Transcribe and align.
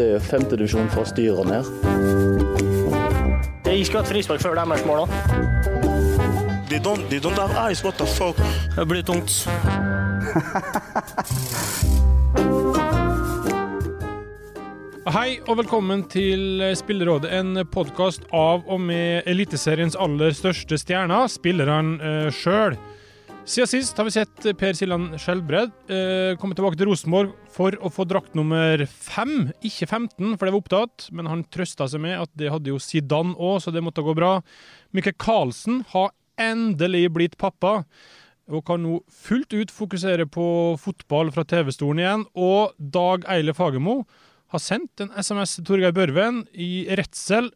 Det 0.00 0.06
er 0.16 0.22
femtedivisjon 0.24 0.86
fra 0.88 1.02
styret 1.04 1.44
ned. 1.44 1.64
Jeg 3.68 3.84
skulle 3.84 4.00
hatt 4.00 4.08
frispark 4.08 4.40
før 4.40 4.54
deres 4.56 4.80
mål. 4.88 5.02
They 6.70 6.80
don't, 6.80 7.04
they 7.10 7.20
don't 7.20 7.36
have 7.36 7.52
eyes, 7.60 7.84
what 7.84 8.00
the 8.00 8.06
fuck? 8.08 8.36
Det 8.78 8.88
blir 8.88 9.02
tungt. 9.04 9.28
Hei 15.18 15.36
og 15.44 15.58
velkommen 15.60 16.08
til 16.08 16.64
Spillerådet, 16.80 17.28
en 17.36 17.60
podkast 17.68 18.24
av 18.32 18.64
og 18.72 18.80
med 18.80 19.28
Eliteseriens 19.28 19.96
aller 20.00 20.32
største 20.32 20.80
stjerner, 20.80 21.28
spillerne 21.28 22.00
eh, 22.00 22.32
sjøl. 22.32 22.72
Siden 23.44 23.68
sist 23.68 24.00
har 24.00 24.08
vi 24.08 24.16
sett 24.16 24.48
Per 24.56 24.72
Siljan 24.80 25.10
Skjelbred 25.20 25.68
eh, 25.92 26.40
komme 26.40 26.56
tilbake 26.56 26.80
til 26.80 26.88
Rosenborg 26.88 27.36
for 27.50 27.74
å 27.82 27.90
få 27.92 28.06
drakt 28.08 28.36
nummer 28.38 28.84
fem, 28.86 29.50
ikke 29.66 29.88
15, 29.88 30.36
for 30.36 30.46
det 30.46 30.54
var 30.54 30.60
opptatt, 30.60 31.08
men 31.14 31.28
han 31.30 31.44
trøsta 31.50 31.88
seg 31.90 32.02
med 32.04 32.16
at 32.20 32.32
det 32.38 32.52
hadde 32.52 32.72
jo 32.72 32.80
Zidane 32.82 33.34
òg, 33.34 33.58
så 33.64 33.74
det 33.74 33.82
måtte 33.84 34.04
gå 34.06 34.14
bra. 34.16 34.38
Mikke 34.96 35.16
Karlsen 35.18 35.82
har 35.92 36.12
endelig 36.40 37.08
blitt 37.14 37.36
pappa, 37.40 37.80
og 38.50 38.64
kan 38.66 38.82
nå 38.82 39.00
fullt 39.14 39.54
ut 39.54 39.70
fokusere 39.70 40.26
på 40.30 40.46
fotball 40.82 41.30
fra 41.34 41.44
TV-stolen 41.46 42.02
igjen. 42.02 42.24
Og 42.34 42.74
Dag 42.78 43.26
Eile 43.30 43.54
Fagermo 43.54 44.00
har 44.50 44.62
sendt 44.62 45.02
en 45.02 45.12
SMS 45.14 45.56
til 45.58 45.68
Torgeir 45.68 45.94
Børven 45.94 46.44
i 46.54 46.88
redsel 46.98 47.52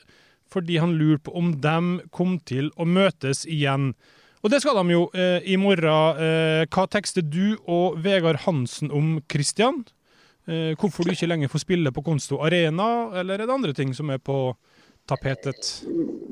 fordi 0.54 0.76
han 0.78 0.94
lurte 0.94 1.26
på 1.26 1.34
om 1.34 1.50
de 1.58 1.78
kom 2.14 2.36
til 2.46 2.68
å 2.78 2.86
møtes 2.86 3.42
igjen. 3.50 3.92
Og 4.44 4.52
det 4.52 4.60
skal 4.60 4.76
de 4.76 4.92
jo 4.92 5.06
eh, 5.16 5.40
i 5.48 5.56
morgen. 5.56 6.20
Eh, 6.20 6.66
hva 6.68 6.84
tekster 6.92 7.24
du 7.24 7.56
og 7.64 7.96
Vegard 8.04 8.42
Hansen 8.44 8.92
om 8.92 9.16
Christian? 9.32 9.86
Eh, 10.44 10.76
hvorfor 10.76 11.08
du 11.08 11.14
ikke 11.14 11.30
lenger 11.30 11.48
får 11.48 11.64
spille 11.64 11.92
på 11.96 12.04
Konsto 12.04 12.42
Arena, 12.44 13.08
eller 13.16 13.40
er 13.40 13.48
det 13.48 13.54
andre 13.54 13.72
ting 13.72 13.94
som 13.96 14.12
er 14.12 14.20
på 14.20 14.52
tapetet? 15.08 15.70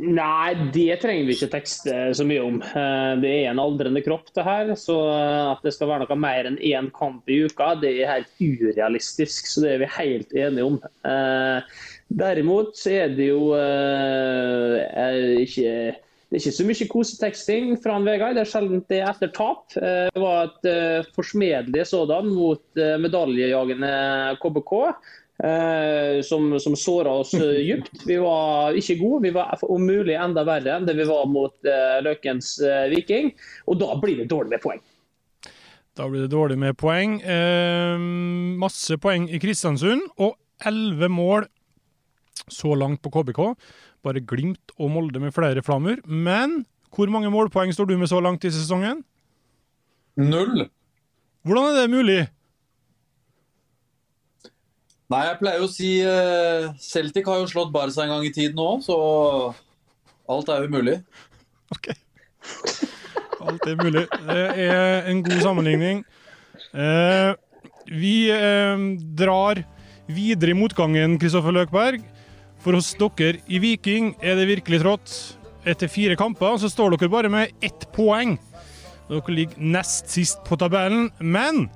Nei, 0.03 0.53
det 0.75 0.99
trenger 1.01 1.25
vi 1.29 1.39
ikke 1.39 1.51
tekste 1.55 1.97
så 2.17 2.29
mye 2.29 2.45
om. 2.45 2.61
Eh, 2.61 3.15
det 3.25 3.33
er 3.39 3.51
en 3.55 3.65
aldrende 3.65 4.05
kropp, 4.05 4.29
det 4.37 4.45
her. 4.45 4.75
Så 4.77 4.99
at 5.17 5.65
det 5.65 5.73
skal 5.73 5.95
være 5.95 6.05
noe 6.05 6.21
mer 6.21 6.53
enn 6.53 6.61
én 6.61 6.93
kamp 6.93 7.33
i 7.33 7.43
uka, 7.49 7.73
det 7.81 7.95
er 7.97 8.13
helt 8.13 8.45
urealistisk. 8.45 9.49
Så 9.49 9.65
det 9.65 9.75
er 9.79 9.85
vi 9.87 9.93
helt 9.97 10.37
enige 10.37 10.69
om. 10.69 10.81
Eh, 11.09 11.83
derimot 12.13 12.77
så 12.77 12.97
er 13.07 13.17
det 13.17 13.33
jo 13.33 13.55
eh, 13.57 15.45
ikke 15.49 15.77
det 16.33 16.39
er 16.39 16.47
ikke 16.47 16.57
så 16.57 16.65
mye 16.65 16.85
koseteksting 16.89 17.73
fra 17.85 17.93
han 17.99 18.07
Vegard. 18.09 18.39
Det 18.39 18.47
er 18.47 18.49
sjelden 18.49 18.79
det 18.89 19.03
etter 19.05 19.29
tap. 19.37 19.67
Eh, 19.77 20.07
det 20.09 20.21
var 20.23 20.47
et 20.47 20.65
uh, 20.65 21.11
forsmedelig 21.13 21.85
sådan 21.91 22.31
mot 22.33 22.63
uh, 22.81 22.95
medaljejagende 23.03 23.91
KBK. 24.41 24.73
Som, 26.23 26.53
som 26.61 26.75
såra 26.79 27.11
oss 27.19 27.33
dypt. 27.41 28.05
Vi 28.07 28.15
var 28.23 28.77
ikke 28.79 28.95
gode. 29.01 29.25
Vi 29.25 29.33
var 29.35 29.59
om 29.67 29.83
mulig 29.83 30.15
enda 30.15 30.45
verre 30.47 30.77
enn 30.77 30.87
det 30.87 30.95
vi 30.95 31.07
var 31.09 31.25
mot 31.27 31.67
Løkens 32.05 32.53
Viking. 32.93 33.33
Og 33.67 33.81
da 33.81 33.97
blir 33.99 34.21
det 34.21 34.29
dårlig 34.31 34.53
med 34.53 34.63
poeng. 34.63 34.79
Da 35.99 36.07
blir 36.07 36.29
det 36.29 36.31
dårlig 36.37 36.61
med 36.63 36.77
poeng. 36.79 37.17
masse 38.61 39.01
poeng 39.03 39.27
i 39.33 39.41
Kristiansund, 39.43 40.05
og 40.23 40.37
elleve 40.69 41.11
mål 41.11 41.49
så 42.47 42.77
langt 42.79 43.03
på 43.03 43.11
KBK. 43.11 43.43
Bare 44.03 44.23
Glimt 44.27 44.75
og 44.79 44.91
Molde 44.91 45.23
med 45.23 45.35
flere 45.35 45.63
flammer. 45.63 46.01
Men 46.07 46.63
hvor 46.93 47.11
mange 47.13 47.31
målpoeng 47.33 47.73
står 47.73 47.93
du 47.93 47.97
med 47.99 48.11
så 48.11 48.21
langt 48.21 48.45
i 48.45 48.53
sesongen? 48.53 49.05
Null. 50.21 50.67
Hvordan 51.43 51.71
er 51.71 51.81
det 51.81 51.91
mulig? 51.91 52.21
Nei, 55.13 55.27
jeg 55.27 55.39
pleier 55.41 55.65
å 55.65 55.69
si 55.69 55.91
uh, 56.07 56.71
Celtic 56.81 57.27
har 57.29 57.43
jo 57.43 57.49
slått 57.51 57.73
Barca 57.75 58.05
en 58.05 58.15
gang 58.15 58.25
i 58.25 58.33
tiden 58.33 58.61
òg, 58.63 58.81
så 58.85 58.97
alt 60.31 60.49
er 60.53 60.65
jo 60.65 60.73
mulig. 60.73 60.95
OK. 61.75 61.91
Alt 63.43 63.67
er 63.69 63.77
mulig. 63.81 64.07
Det 64.29 64.45
er 64.65 65.11
en 65.11 65.21
god 65.27 65.43
sammenligning. 65.45 66.01
Uh, 66.73 67.35
vi 67.91 68.31
uh, 68.33 68.79
drar 69.19 69.61
videre 70.13 70.55
i 70.55 70.57
motgangen, 70.57 71.19
Kristoffer 71.21 71.55
Løkberg. 71.59 72.01
For 72.63 72.79
hos 72.79 72.93
dere 72.95 73.41
i 73.51 73.59
Viking 73.63 74.13
er 74.23 74.37
det 74.39 74.47
virkelig 74.51 74.81
trått. 74.85 75.13
Etter 75.67 75.91
fire 75.91 76.17
kamper 76.19 76.59
så 76.63 76.69
står 76.71 76.95
dere 76.95 77.11
bare 77.11 77.31
med 77.33 77.51
ett 77.63 77.89
poeng. 77.95 78.39
Dere 79.11 79.35
ligger 79.35 79.59
nest 79.59 80.11
sist 80.11 80.45
på 80.47 80.57
tabellen, 80.59 81.11
men 81.19 81.69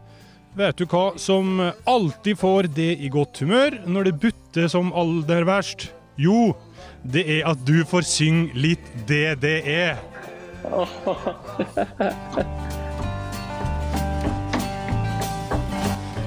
vet 0.57 0.79
du 0.79 0.87
hva 0.89 1.19
som 1.21 1.73
alltid 1.85 2.39
får 2.39 2.63
det 2.77 2.97
i 3.03 3.09
godt 3.13 3.39
humør 3.43 3.81
når 3.87 4.03
det 4.09 4.21
butter 4.23 4.69
som 4.73 4.95
aller 4.95 5.45
verst? 5.47 5.91
Jo, 6.17 6.55
det 7.03 7.27
er 7.41 7.51
at 7.51 7.59
du 7.69 7.85
får 7.85 8.03
synge 8.09 8.55
litt 8.57 8.87
det 9.11 9.41
det 9.43 9.59
er. 9.67 9.99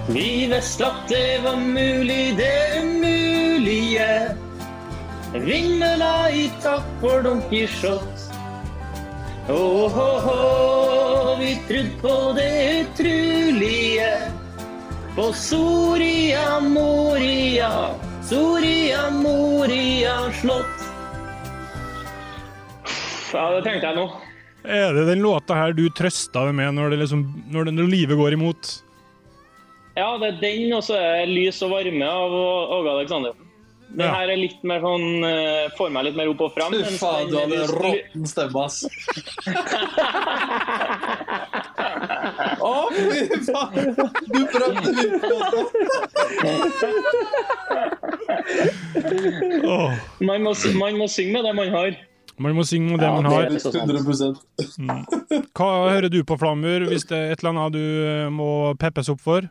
Vi 0.10 0.52
at 0.52 1.10
det 1.10 1.40
var 1.44 1.56
mulig, 1.56 2.38
det 2.38 2.82
umulige. 2.82 4.49
Vingla 5.34 6.32
i 6.32 6.52
takt 6.62 6.90
for 7.02 7.22
Don 7.22 7.42
Quijote. 7.50 8.30
Oh, 9.50 9.98
oh, 9.98 10.28
oh, 10.28 11.40
vi 11.40 11.56
trodde 11.68 11.90
på 12.02 12.34
det 12.36 12.80
utrolige. 12.82 14.10
På 15.16 15.34
Soria 15.34 16.60
Moria, 16.60 17.96
Soria 18.24 19.10
Moria 19.12 20.32
slott. 20.42 20.86
Ja, 23.34 23.52
det 23.56 23.64
tenkte 23.66 23.92
jeg 23.92 23.98
nå. 23.98 24.08
Er 24.66 24.94
det 24.94 25.06
den 25.12 25.22
låta 25.22 25.58
her 25.58 25.74
du 25.78 25.86
trøsta 25.94 26.48
deg 26.48 26.58
med 26.58 26.74
når, 26.78 26.94
det 26.94 27.04
liksom, 27.04 27.28
når, 27.54 27.70
det, 27.70 27.76
når 27.78 27.92
livet 27.94 28.18
går 28.18 28.38
imot? 28.38 28.72
Ja, 29.94 30.16
det 30.18 30.34
er 30.34 30.42
den, 30.42 30.74
og 30.74 30.82
så 30.86 30.98
er 30.98 31.26
det 31.26 31.36
'Lys 31.36 31.62
og 31.66 31.76
varme' 31.76 32.10
av 32.10 32.34
Åge 32.80 32.98
Aleksandersen. 32.98 33.49
Den 33.90 34.06
Ja. 34.06 34.14
her 34.14 34.30
er 34.30 34.38
litt 34.38 34.64
mer 34.70 34.80
sånn 34.84 35.24
eh, 35.26 35.70
Får 35.78 35.90
meg 35.92 36.04
litt 36.06 36.16
mer 36.20 36.30
opp 36.30 36.42
og 36.46 36.52
fram. 36.54 36.74
Fy 36.78 36.98
faen, 37.02 37.30
du 37.32 37.38
hadde 37.40 37.64
råtten 37.74 38.26
stemme, 38.30 38.62
ass. 38.66 38.84
Å, 42.60 42.74
fy 42.94 43.24
faen! 43.48 43.96
Du 44.30 44.40
prøvde 44.54 44.94
virkelig. 45.00 45.42
Åh, 49.66 49.94
Man 50.22 50.44
må, 50.44 50.54
man 50.80 50.98
må 51.00 51.08
synge 51.12 51.34
med 51.38 51.44
det 51.50 51.54
man 51.58 51.70
har. 51.74 51.98
man 52.40 52.56
må 52.56 52.64
synge 52.68 52.92
med 52.94 53.00
det 53.02 53.08
Ja, 53.10 53.14
man 53.16 53.24
det 53.24 53.32
har. 53.34 53.44
er 53.44 53.60
så 53.60 53.72
100 53.74 55.46
Hva 55.58 55.70
hører 55.92 56.10
du 56.14 56.22
på 56.24 56.38
Flamur, 56.40 56.86
hvis 56.92 57.06
det 57.10 57.18
er 57.18 57.32
et 57.34 57.40
eller 57.44 57.52
annet 57.56 57.74
du 57.76 57.84
eh, 58.08 58.30
må 58.32 58.50
peppes 58.80 59.10
opp 59.12 59.22
for? 59.24 59.42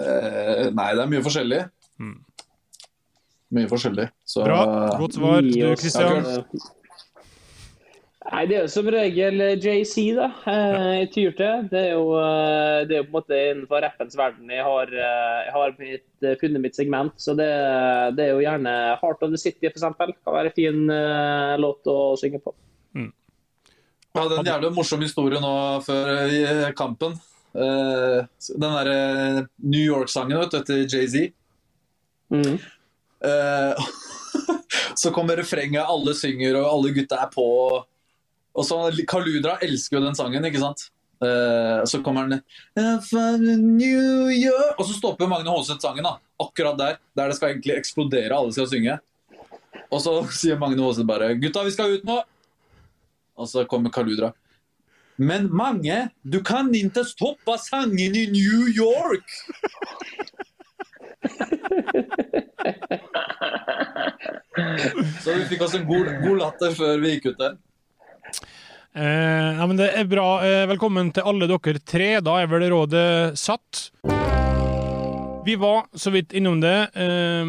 Eh, 0.00 0.70
Nei, 0.72 0.90
det 0.96 1.02
er 1.02 1.10
mye 1.10 1.24
forskjellig. 1.24 1.62
Mye 3.50 3.70
forskjellig. 3.70 4.10
Så 4.24 4.44
Bra. 4.46 4.60
Godt 5.00 5.18
svar, 5.18 5.42
du 5.42 5.72
Kristian. 5.78 6.28
Nei, 8.30 8.44
Det 8.46 8.56
er 8.56 8.66
jo 8.66 8.70
som 8.70 8.88
regel 8.92 9.40
JC 9.58 10.12
da, 10.14 10.28
eh, 10.46 10.88
jeg 11.00 11.08
tyr 11.14 11.32
til. 11.38 11.62
Det 11.72 11.80
er, 11.80 11.94
jo, 11.96 12.12
eh, 12.20 12.84
det 12.86 12.94
er 12.94 13.00
jo 13.00 13.06
på 13.08 13.10
en 13.10 13.16
måte 13.16 13.38
innenfor 13.38 13.82
rappens 13.82 14.14
verden 14.18 14.52
jeg 14.52 14.62
har, 14.62 14.92
eh, 14.92 15.38
jeg 15.46 15.54
har 15.56 15.74
mitt, 15.78 16.06
eh, 16.22 16.36
funnet 16.38 16.62
mitt 16.62 16.76
segment. 16.76 17.14
Så 17.16 17.34
det, 17.34 17.48
det, 18.14 18.26
er 18.26 18.30
jo 18.36 18.44
gjerne 18.44 18.74
Heart 19.00 19.24
of 19.26 19.32
the 19.32 19.40
City 19.40 19.66
f.eks. 19.66 19.82
Kan 19.98 20.36
være 20.36 20.52
en 20.52 20.54
fin 20.54 20.84
uh, 20.92 21.56
låt 21.58 21.90
å 21.90 22.14
synge 22.20 22.38
på. 22.44 22.54
Mm. 22.94 23.10
Jeg 24.14 24.22
hadde 24.22 24.38
en 24.38 24.52
jævlig 24.52 24.72
morsom 24.76 25.02
historie 25.02 25.40
nå 25.42 25.52
før 25.82 26.70
kampen. 26.78 27.18
Uh, 27.50 28.22
den 28.46 28.68
derre 28.68 29.48
New 29.58 29.82
York-sangen 29.82 30.44
etter 30.44 30.84
Jay-Z. 30.84 31.32
Mm. 32.30 32.56
Uh, 33.20 33.74
så 34.94 35.10
kommer 35.10 35.36
refrenget, 35.36 35.82
alle 35.82 36.14
synger 36.14 36.56
og 36.60 36.68
alle 36.70 36.94
gutta 36.96 37.20
er 37.24 37.30
på. 37.34 37.46
Og 38.50 38.66
så 38.66 38.80
Kaludra 39.08 39.58
elsker 39.62 39.98
jo 39.98 40.06
den 40.06 40.18
sangen, 40.18 40.46
ikke 40.48 40.62
sant? 40.62 40.88
Uh, 41.20 41.84
så 41.84 42.00
kommer 42.00 42.24
han 42.24 42.40
New 43.76 44.30
Og 44.78 44.86
så 44.88 44.94
stopper 44.96 45.28
Magne 45.28 45.52
Håseth 45.52 45.82
sangen, 45.84 46.06
da. 46.06 46.16
Akkurat 46.40 46.78
der. 46.78 46.98
Der 47.16 47.28
det 47.28 47.36
skal 47.36 47.52
egentlig 47.52 47.76
eksplodere, 47.76 48.36
alle 48.36 48.52
skal 48.56 48.70
synge. 48.70 48.98
Og 49.90 50.00
så 50.02 50.14
sier 50.34 50.58
Magne 50.58 50.82
Håseth 50.82 51.06
bare 51.06 51.34
'Gutta, 51.34 51.64
vi 51.66 51.74
skal 51.74 51.98
ut 51.98 52.06
nå'. 52.08 52.22
Og 53.36 53.48
så 53.48 53.64
kommer 53.64 53.90
Kaludra. 53.90 54.32
Men 55.16 55.50
Mange, 55.52 56.10
du 56.24 56.40
kan 56.42 56.72
ikke 56.74 57.04
stoppe 57.04 57.58
sangen 57.60 58.16
i 58.16 58.26
New 58.32 58.68
York! 58.72 59.28
så 65.24 65.34
vi 65.36 65.44
fikk 65.50 65.62
oss 65.64 65.74
en 65.78 65.86
god, 65.88 66.06
god 66.24 66.38
latter 66.40 66.74
før 66.76 67.00
vi 67.02 67.14
gikk 67.14 67.30
ut 67.32 67.40
der. 67.40 67.54
Eh, 68.90 69.50
ja, 69.54 69.66
men 69.66 69.76
Det 69.78 69.90
er 69.94 70.04
bra. 70.10 70.28
Eh, 70.44 70.66
velkommen 70.70 71.12
til 71.14 71.26
alle 71.26 71.46
dere 71.50 71.78
tre. 71.78 72.20
Da 72.24 72.40
er 72.40 72.50
vel 72.50 72.66
rådet 72.72 73.38
satt. 73.38 73.90
Vi 75.46 75.54
var 75.56 75.86
så 75.96 76.10
vidt 76.14 76.34
innom 76.36 76.60
det. 76.62 76.90
Eh, 76.98 77.44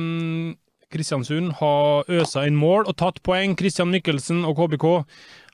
Kristiansund 0.92 1.54
har 1.62 2.04
øsa 2.12 2.46
inn 2.48 2.60
mål 2.60 2.86
og 2.86 2.98
tatt 3.00 3.22
poeng. 3.24 3.56
Kristian 3.58 3.92
Mikkelsen 3.94 4.46
og 4.46 4.58
KBK 4.60 4.86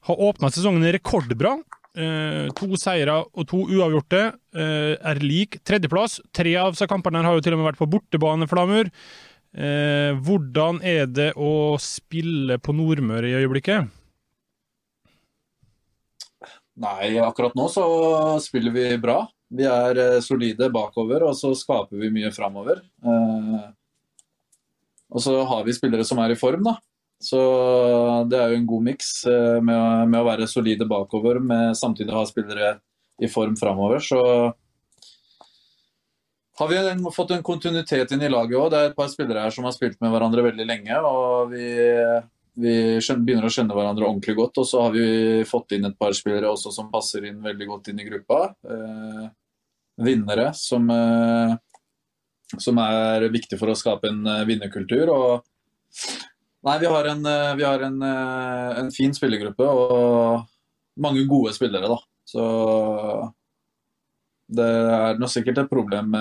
har 0.08 0.24
åpna 0.30 0.50
sesongen 0.52 0.86
rekordbra. 0.96 1.58
Eh, 1.98 2.50
to 2.54 2.78
seire 2.78 3.16
og 3.26 3.48
to 3.50 3.64
uavgjorte 3.74 4.20
eh, 4.54 4.94
er 4.96 5.22
lik 5.24 5.58
tredjeplass. 5.66 6.20
Tre 6.36 6.54
av 6.62 6.78
kampene 6.90 7.24
har 7.26 7.38
jo 7.38 7.42
til 7.46 7.56
og 7.56 7.64
med 7.64 7.72
vært 7.72 7.82
på 7.82 7.90
bortebane, 7.90 8.50
Flamur. 8.50 8.92
Eh, 9.58 10.12
hvordan 10.22 10.84
er 10.86 11.08
det 11.10 11.32
å 11.34 11.78
spille 11.82 12.60
på 12.62 12.76
Nordmøre 12.78 13.32
i 13.32 13.40
øyeblikket? 13.40 13.90
Nei, 16.78 17.16
akkurat 17.24 17.58
nå 17.58 17.66
så 17.74 17.88
spiller 18.44 18.76
vi 18.76 18.86
bra. 19.02 19.24
Vi 19.50 19.66
er 19.66 19.98
eh, 20.04 20.20
solide 20.22 20.70
bakover, 20.74 21.26
og 21.26 21.34
så 21.40 21.56
skaper 21.58 21.98
vi 21.98 22.12
mye 22.14 22.30
framover. 22.36 22.84
Eh, 23.02 23.66
og 25.08 25.24
så 25.24 25.40
har 25.50 25.66
vi 25.66 25.74
spillere 25.74 26.06
som 26.06 26.22
er 26.22 26.36
i 26.36 26.38
form, 26.38 26.68
da. 26.68 26.76
Så 27.24 27.40
det 28.30 28.38
er 28.38 28.52
jo 28.52 28.60
en 28.60 28.70
god 28.70 28.86
miks 28.92 29.10
eh, 29.26 29.58
med, 29.58 30.10
med, 30.12 30.20
å 30.22 30.28
være 30.28 30.50
solide 30.50 30.86
bakover, 30.90 31.40
med 31.42 31.74
samtidig 31.78 32.14
ha 32.14 32.24
spillere 32.30 32.76
i 33.22 33.30
form 33.32 33.56
framover. 33.58 34.04
Så 34.06 34.22
har 36.58 36.70
vi 36.70 36.78
en, 36.78 37.04
fått 37.14 37.34
en 37.34 37.46
kontinuitet 37.46 38.14
inn 38.14 38.26
i 38.26 38.32
laget 38.32 38.58
òg. 38.60 38.70
Det 38.74 38.80
er 38.80 38.92
et 38.92 38.98
par 38.98 39.10
spillere 39.10 39.46
her 39.46 39.54
som 39.54 39.66
har 39.66 39.76
spilt 39.76 39.98
med 40.02 40.14
hverandre 40.14 40.46
veldig 40.50 40.68
lenge. 40.70 41.02
og 41.02 41.54
vi 41.54 41.68
vi 42.58 42.74
begynner 42.98 43.46
å 43.46 43.52
skjønne 43.54 43.76
hverandre 43.78 44.08
ordentlig 44.08 44.36
godt. 44.38 44.58
Og 44.62 44.66
så 44.66 44.82
har 44.88 44.96
vi 44.96 45.44
fått 45.48 45.76
inn 45.78 45.86
et 45.86 45.98
par 46.00 46.16
spillere 46.18 46.50
også 46.50 46.74
som 46.74 46.90
passer 46.94 47.28
inn 47.30 47.44
veldig 47.44 47.68
godt 47.70 47.92
inn 47.92 48.02
i 48.02 48.08
gruppa. 48.08 48.40
Eh, 48.66 49.28
vinnere 50.08 50.50
som, 50.58 50.90
eh, 50.90 51.54
som, 52.58 52.82
er 52.82 53.28
viktig 53.34 53.60
for 53.62 53.70
å 53.70 53.78
skape 53.78 54.10
en 54.10 54.26
eh, 54.26 54.46
vinnerkultur. 54.50 55.14
Nei, 56.68 56.78
vi 56.84 56.92
har, 56.92 57.10
en, 57.14 57.24
eh, 57.26 57.56
vi 57.60 57.66
har 57.66 57.86
en, 57.88 57.98
eh, 58.04 58.80
en, 58.82 58.92
fin 58.94 59.16
spillergruppe 59.16 59.66
og 59.68 60.46
mange 61.04 61.24
gode 61.30 61.54
spillere, 61.56 61.90
da. 61.90 61.98
Så 62.28 62.44
det 64.58 64.68
er 64.68 65.20
nå 65.20 65.30
sikkert 65.32 65.64
et 65.64 65.72
problem 65.72 66.16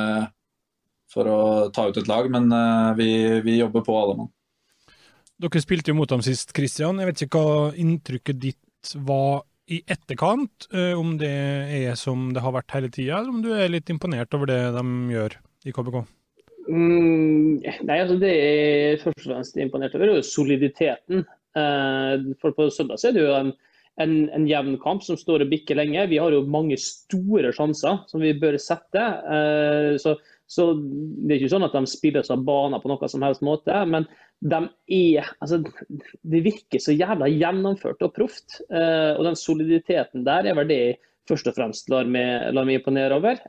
for 1.11 1.31
å 1.31 1.41
ta 1.75 1.87
ut 1.89 1.99
et 1.99 2.09
lag, 2.11 2.29
men 2.31 2.51
vi, 2.99 3.09
vi 3.43 3.59
jobber 3.59 3.85
på 3.87 3.95
alle 3.99 4.17
mann. 4.19 4.31
Dere 5.43 5.63
spilte 5.63 5.93
jo 5.93 5.99
mot 5.99 6.11
dem 6.11 6.23
sist, 6.25 6.55
Kristian. 6.57 7.01
Jeg 7.03 7.11
vet 7.11 7.23
ikke 7.27 7.43
hva 7.43 7.69
inntrykket 7.77 8.39
ditt 8.41 8.95
var 9.07 9.45
i 9.67 9.83
etterkant, 9.91 10.69
eh, 10.73 10.95
om 10.95 11.17
det 11.19 11.29
er 11.29 11.97
som 11.99 12.31
det 12.35 12.43
har 12.43 12.55
vært 12.55 12.71
hele 12.77 12.91
tida, 12.93 13.19
eller 13.19 13.35
om 13.35 13.43
du 13.43 13.51
er 13.55 13.73
litt 13.73 13.91
imponert 13.91 14.35
over 14.37 14.51
det 14.51 14.61
de 14.77 14.85
gjør 15.11 15.37
i 15.67 15.75
KBK? 15.75 16.05
Mm, 16.69 17.63
nei, 17.63 17.99
altså 18.01 18.17
Det 18.19 18.33
er 18.33 19.01
først 19.03 19.23
og 19.23 19.31
fremst 19.31 19.59
imponert 19.61 19.95
over, 19.95 20.11
er 20.11 20.21
jo 20.21 20.27
soliditeten. 20.27 21.25
Eh, 21.57 22.27
for 22.41 22.57
På 22.57 22.69
søndag 22.71 23.03
er 23.05 23.15
det 23.17 23.25
jo 23.25 23.35
en, 23.37 23.53
en, 24.03 24.15
en, 24.35 24.49
jevn 24.49 24.77
kamp 24.83 25.05
som 25.07 25.19
står 25.19 25.47
og 25.47 25.53
bikker 25.53 25.79
lenge. 25.79 26.09
Vi 26.11 26.21
har 26.21 26.35
jo 26.35 26.45
mange 26.51 26.79
store 26.81 27.53
sjanser 27.57 28.03
som 28.11 28.25
vi 28.25 28.35
bør 28.37 28.59
sette. 28.63 29.03
Eh, 29.03 29.93
så 30.03 30.19
så 30.47 30.69
det 30.79 31.33
er 31.33 31.41
ikke 31.41 31.51
sånn 31.57 31.67
at 31.67 31.73
de 31.75 31.91
spilles 31.91 32.29
av 32.31 32.45
baner 32.47 32.79
på 32.79 32.87
noen 32.87 33.11
som 33.11 33.25
helst 33.27 33.43
måte. 33.43 33.81
Men 33.91 34.05
de 34.47 34.61
er 34.95 35.33
altså, 35.43 35.59
Det 36.23 36.43
virker 36.45 36.79
så 36.83 36.95
jævla 36.95 37.27
gjennomført 37.33 38.05
og 38.07 38.15
proft. 38.15 38.61
Eh, 38.71 39.17
og 39.17 39.25
den 39.27 39.39
soliditeten 39.39 40.23
der 40.27 40.47
er 40.47 40.55
vel 40.55 40.71
det 40.71 40.79
jeg 40.79 41.01
først 41.27 41.51
og 41.51 41.57
fremst 41.57 41.91
lar 41.91 42.07
meg, 42.07 42.53
lar 42.55 42.69
meg 42.69 42.79
imponere 42.79 43.17
over. 43.19 43.41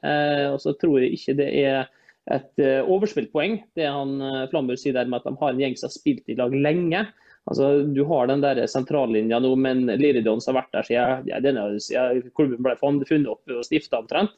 Og 0.49 0.57
så 0.63 0.73
tror 0.81 1.03
jeg 1.03 1.19
ikke 1.19 1.35
det 1.37 1.51
er 1.61 1.85
et 2.33 2.63
uh, 2.63 2.89
overspilt 2.91 3.31
poeng, 3.31 3.61
det 3.79 3.87
han 3.87 4.17
uh, 4.19 4.75
sier 4.75 4.95
der 4.97 5.07
med 5.07 5.21
at 5.21 5.29
de 5.29 5.39
har 5.39 5.53
en 5.53 5.61
gjeng 5.61 5.77
som 5.79 5.87
har 5.87 5.95
spilt 5.95 6.27
i 6.27 6.35
lag 6.39 6.51
lenge. 6.51 7.05
Altså, 7.47 7.83
Du 7.95 8.03
har 8.09 8.27
den 8.27 8.43
der 8.43 8.59
sentrallinja 8.67 9.39
nå, 9.39 9.53
men 9.55 9.85
Liridon 9.87 10.43
har 10.43 10.57
vært 10.59 10.73
der 10.75 10.89
siden, 10.89 11.29
ja, 11.93 12.07
klubben 12.35 12.59
ble 12.65 12.75
funnet 12.81 13.31
opp 13.31 13.55
og 13.55 13.63
stifta 13.63 14.01
omtrent. 14.01 14.35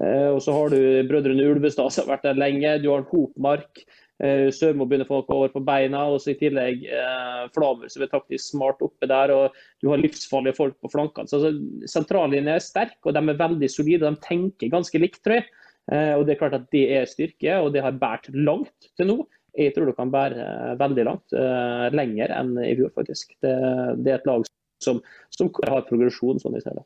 Eh, 0.00 0.28
og 0.32 0.40
så 0.44 0.54
har 0.56 0.72
du 0.72 1.08
brødrene 1.08 1.50
Ulvestad 1.52 1.92
som 1.92 2.06
har 2.06 2.16
vært 2.16 2.30
der 2.30 2.40
lenge. 2.40 2.78
Du 2.82 2.90
har 2.92 3.04
Hopmark. 3.10 3.82
Eh, 4.22 4.48
Sørmo 4.54 4.86
begynner 4.88 5.08
folk 5.08 5.30
over 5.34 5.52
på 5.52 5.64
beina. 5.64 6.06
og 6.08 6.20
så 6.22 6.32
I 6.32 6.38
tillegg 6.40 6.86
eh, 6.88 7.42
Flamur 7.54 7.90
som 7.92 8.04
er 8.04 8.12
taktisk 8.12 8.52
smart 8.52 8.84
oppe 8.84 9.08
der. 9.10 9.32
og 9.34 9.58
Du 9.82 9.90
har 9.90 10.00
livsfarlige 10.00 10.56
folk 10.56 10.78
på 10.80 10.92
flankene. 10.92 11.28
så 11.28 11.40
altså, 11.40 11.52
sentrallinja 11.86 12.56
er 12.56 12.64
sterk 12.64 12.98
og 13.04 13.14
de 13.14 13.24
er 13.24 13.42
veldig 13.42 13.70
solide. 13.70 14.08
De 14.08 14.24
tenker 14.28 14.72
ganske 14.72 14.98
likt, 14.98 15.20
tror 15.24 15.40
jeg. 15.40 15.50
Eh, 15.90 16.14
og 16.14 16.26
Det 16.26 16.34
er 16.34 16.40
klart 16.40 16.58
at 16.58 16.70
det 16.74 16.84
er 16.94 17.10
styrke, 17.10 17.58
og 17.58 17.72
det 17.74 17.82
har 17.82 17.98
båret 17.98 18.30
langt 18.34 18.92
til 18.96 19.10
nå. 19.10 19.18
Jeg 19.58 19.74
tror 19.74 19.90
det 19.90 19.98
kan 19.98 20.12
bære 20.12 20.46
eh, 20.46 20.78
veldig 20.80 21.04
langt. 21.08 21.34
Eh, 21.36 21.86
lenger 21.92 22.32
enn 22.38 22.56
i 22.62 22.74
fjor, 22.78 22.92
faktisk. 22.96 23.34
Det, 23.42 23.54
det, 24.00 24.12
er 24.12 24.20
et 24.20 24.28
lag 24.28 24.46
som, 24.82 25.02
som 25.34 25.50
har 25.68 25.86
progresjon, 25.88 26.40
sånn 26.42 26.56
i 26.56 26.62
stedet. 26.64 26.84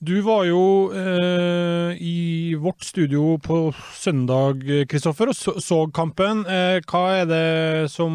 Du 0.00 0.14
var 0.24 0.46
jo 0.48 0.62
eh, 0.96 1.98
i 2.00 2.54
vårt 2.56 2.86
studio 2.88 3.34
på 3.36 3.66
søndag, 3.92 4.62
Kristoffer, 4.88 5.28
og 5.28 5.36
så, 5.36 5.58
så 5.60 5.82
kampen. 5.92 6.46
Eh, 6.48 6.78
hva 6.88 7.02
er 7.18 7.28
det 7.28 7.90
som, 7.92 8.14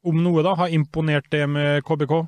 om 0.00 0.22
noe, 0.24 0.46
da, 0.46 0.54
har 0.56 0.72
imponert 0.72 1.28
det 1.34 1.44
med 1.52 1.84
KBK? 1.84 2.22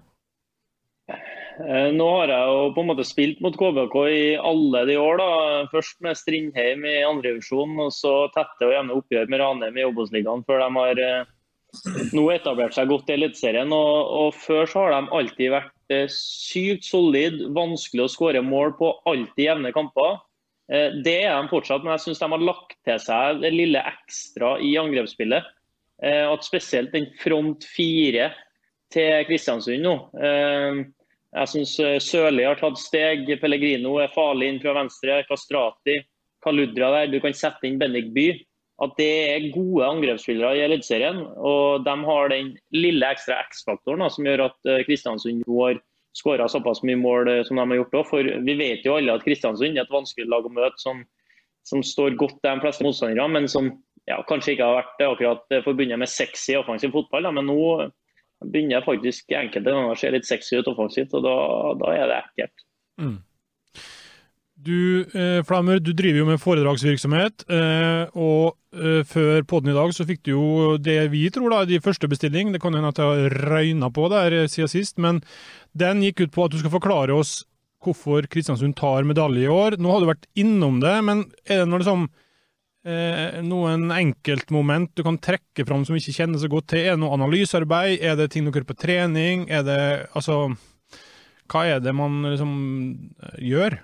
Eh, 1.58 1.88
nå 1.90 2.06
har 2.20 2.30
jeg 2.30 2.50
jo 2.52 2.66
på 2.74 2.82
en 2.84 2.90
måte 2.92 3.06
spilt 3.06 3.40
mot 3.42 3.56
KBK 3.58 3.96
i 4.12 4.26
alle 4.36 4.84
de 4.86 4.98
år. 5.00 5.18
da. 5.18 5.30
Først 5.72 5.98
med 6.04 6.18
Strindheim 6.18 6.84
i 6.86 7.00
andrevisjon, 7.02 7.74
og 7.82 7.90
så 7.94 8.28
tette 8.34 8.68
og 8.68 8.74
jevne 8.74 8.94
oppgjør 8.94 9.30
med 9.30 9.42
Ranheim 9.42 9.80
i 9.80 9.86
Obos-ligaen 9.88 10.44
før 10.46 10.62
de 10.62 10.68
har 10.76 11.02
eh, 11.02 11.32
nå 12.14 12.28
etablert 12.32 12.76
seg 12.76 12.90
godt 12.92 13.10
i 13.10 13.16
Eliteserien. 13.16 13.74
Og, 13.74 14.14
og, 14.20 14.38
før 14.38 14.70
så 14.70 14.86
har 14.86 14.94
de 14.94 15.18
alltid 15.18 15.54
vært 15.56 15.94
eh, 15.94 16.06
sykt 16.14 16.86
solid, 16.86 17.42
vanskelig 17.56 18.06
å 18.06 18.12
skåre 18.12 18.42
mål 18.44 18.76
på 18.78 18.94
alltid 19.10 19.48
jevne 19.48 19.74
kamper. 19.74 20.22
Det 20.68 21.14
er 21.24 21.32
de 21.32 21.48
fortsatt, 21.48 21.80
men 21.80 21.94
jeg 21.94 22.02
syns 22.02 22.18
de 22.20 22.26
har 22.28 22.42
lagt 22.44 22.74
til 22.84 22.98
seg 23.00 23.38
det 23.40 23.50
lille 23.54 23.80
ekstra 23.88 24.50
i 24.60 24.74
angrepsspillet. 24.76 25.46
At 26.04 26.44
spesielt 26.44 26.92
den 26.92 27.06
front 27.22 27.64
fire 27.64 28.26
til 28.92 29.24
Kristiansund 29.30 29.80
nå. 29.80 29.94
Jeg 31.36 31.50
syns 31.52 31.74
Sørli 32.06 32.46
har 32.46 32.56
tatt 32.60 32.78
steg. 32.80 33.26
Pellegrino 33.42 33.98
er 34.00 34.14
farlig 34.14 34.52
inn 34.52 34.60
fra 34.62 34.76
venstre. 34.78 35.20
Kastrati, 35.28 35.98
Kaludra 36.44 36.92
der. 36.94 37.10
Du 37.12 37.18
kan 37.20 37.36
sette 37.36 37.68
inn 37.68 37.80
Bendik 37.80 38.14
By 38.14 38.30
at 38.78 38.94
det 38.94 39.10
er 39.34 39.50
gode 39.50 39.82
angrepsspillere 39.88 40.54
i 40.56 40.64
Eliteserien. 40.64 41.20
Og 41.36 41.84
de 41.84 41.94
har 42.08 42.32
den 42.32 42.54
lille 42.72 43.12
ekstra 43.12 43.40
X-faktoren 43.48 44.06
som 44.14 44.26
gjør 44.28 44.46
at 44.46 44.72
Kristiansund 44.86 45.42
nå 45.44 45.60
har 45.64 45.80
skåra 46.18 46.48
såpass 46.48 46.82
mye 46.82 46.98
mål 46.98 47.28
eh, 47.28 47.42
som 47.46 47.56
de 47.56 47.64
har 47.64 47.80
gjort. 47.80 47.94
òg. 48.00 48.08
For 48.10 48.30
vi 48.46 48.56
vet 48.58 48.86
jo 48.86 48.96
alle 48.98 49.14
at 49.14 49.24
Kristiansund 49.26 49.76
er 49.76 49.86
et 49.86 49.94
vanskelig 49.94 50.28
lag 50.30 50.46
å 50.46 50.52
møte, 50.52 50.78
som, 50.82 51.02
som 51.66 51.84
står 51.84 52.18
godt 52.20 52.40
de 52.44 52.56
fleste 52.62 52.86
motstandere, 52.86 53.28
men 53.34 53.48
som 53.50 53.70
ja, 54.08 54.20
kanskje 54.28 54.54
ikke 54.54 54.68
har 54.68 54.80
vært 54.80 55.02
akkurat 55.04 55.58
forbundet 55.66 56.00
med 56.00 56.10
sexy 56.10 56.56
offensiv 56.58 56.94
fotball. 56.94 57.28
Da. 57.28 57.34
Men 57.34 57.50
nå, 57.50 57.88
begynner 58.44 58.84
faktisk 58.86 59.32
enkelte 59.34 59.72
ganger 59.72 59.94
å 59.94 59.98
se 59.98 60.10
litt 60.14 60.28
sexy 60.28 60.58
ut 60.58 60.68
offensivt, 60.70 61.14
og 61.18 61.24
da, 61.26 61.38
da 61.80 61.94
er 61.96 62.10
det 62.10 62.20
ekkelt. 62.22 62.68
Mm. 63.02 63.16
Du, 64.58 65.06
eh, 65.14 65.40
Flammer, 65.46 65.78
du 65.78 65.92
driver 65.94 66.18
jo 66.18 66.26
med 66.26 66.40
foredragsvirksomhet, 66.42 67.44
eh, 67.54 68.10
og 68.18 68.56
eh, 68.74 69.04
før 69.06 69.44
podden 69.46 69.70
i 69.70 69.76
dag 69.76 69.92
så 69.94 70.06
fikk 70.06 70.24
du 70.26 70.32
jo 70.32 70.46
det 70.82 70.98
vi 71.12 71.28
tror 71.30 71.54
da, 71.54 71.60
de 71.68 71.78
første 71.82 72.10
bestilling. 72.10 72.50
Det 72.50 72.60
kan 72.62 72.74
hende 72.74 72.90
at 72.90 72.98
jeg 72.98 73.06
har 73.06 73.36
røyna 73.52 73.90
på 73.94 74.08
der 74.10 74.34
eh, 74.34 74.48
siden 74.50 74.72
sist, 74.72 74.98
men 74.98 75.22
den 75.78 76.02
gikk 76.02 76.24
ut 76.24 76.34
på 76.34 76.48
at 76.48 76.54
du 76.54 76.58
skal 76.58 76.74
forklare 76.74 77.14
oss 77.14 77.44
hvorfor 77.86 78.26
Kristiansund 78.26 78.74
tar 78.78 79.06
medalje 79.06 79.46
i 79.46 79.52
år. 79.52 79.78
Nå 79.78 79.94
har 79.94 80.02
du 80.02 80.10
vært 80.10 80.26
innom 80.34 80.82
det, 80.82 80.96
men 81.06 81.28
er 81.46 81.62
det 81.62 81.70
noe 81.70 81.84
liksom 81.84 82.08
eh, 82.86 83.40
noen 83.44 83.88
enkeltmoment 83.94 84.92
du 84.96 85.04
kan 85.06 85.18
trekke 85.22 85.66
fram 85.66 85.84
som 85.86 85.98
ikke 85.98 86.14
kjenner 86.20 86.42
så 86.42 86.50
godt 86.52 86.70
til? 86.74 86.84
Er 86.84 86.96
det 86.96 87.02
noe 87.02 87.16
analysearbeid? 87.16 87.98
Er 88.02 88.18
det 88.18 88.30
ting 88.32 88.46
dere 88.46 88.60
gjør 88.60 88.70
på 88.70 88.78
trening? 88.78 89.48
Er 89.50 89.66
det 89.66 89.82
altså 90.12 90.48
Hva 91.48 91.64
er 91.64 91.80
det 91.80 91.94
man 91.96 92.22
liksom 92.28 92.56
gjør? 93.40 93.80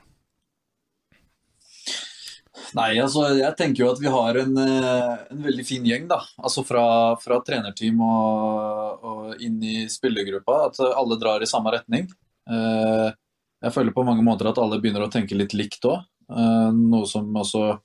Nei, 2.74 2.96
altså 2.98 3.28
jeg 3.36 3.54
tenker 3.58 3.84
jo 3.84 3.90
at 3.92 4.00
vi 4.02 4.10
har 4.10 4.38
en, 4.40 4.56
eh, 4.58 5.10
en 5.30 5.42
veldig 5.46 5.64
fin 5.66 5.84
gjeng, 5.86 6.08
da. 6.10 6.20
Altså 6.40 6.64
fra, 6.66 6.84
fra 7.22 7.38
trenerteam 7.46 8.00
og, 8.02 9.04
og, 9.04 9.28
inn 9.44 9.60
i 9.62 9.84
spillergruppa. 9.90 10.58
At 10.70 10.80
alle 10.88 11.18
drar 11.20 11.44
i 11.44 11.50
samme 11.50 11.74
retning. 11.74 12.08
Eh, 12.50 13.10
jeg 13.64 13.74
føler 13.74 13.94
på 13.96 14.04
mange 14.06 14.24
måter 14.26 14.50
at 14.50 14.58
alle 14.60 14.80
begynner 14.82 15.06
å 15.06 15.12
tenke 15.12 15.38
litt 15.38 15.54
likt 15.56 15.86
òg. 15.88 16.02
Eh, 16.30 16.70
noe 16.74 17.06
som 17.10 17.30
også 17.44 17.76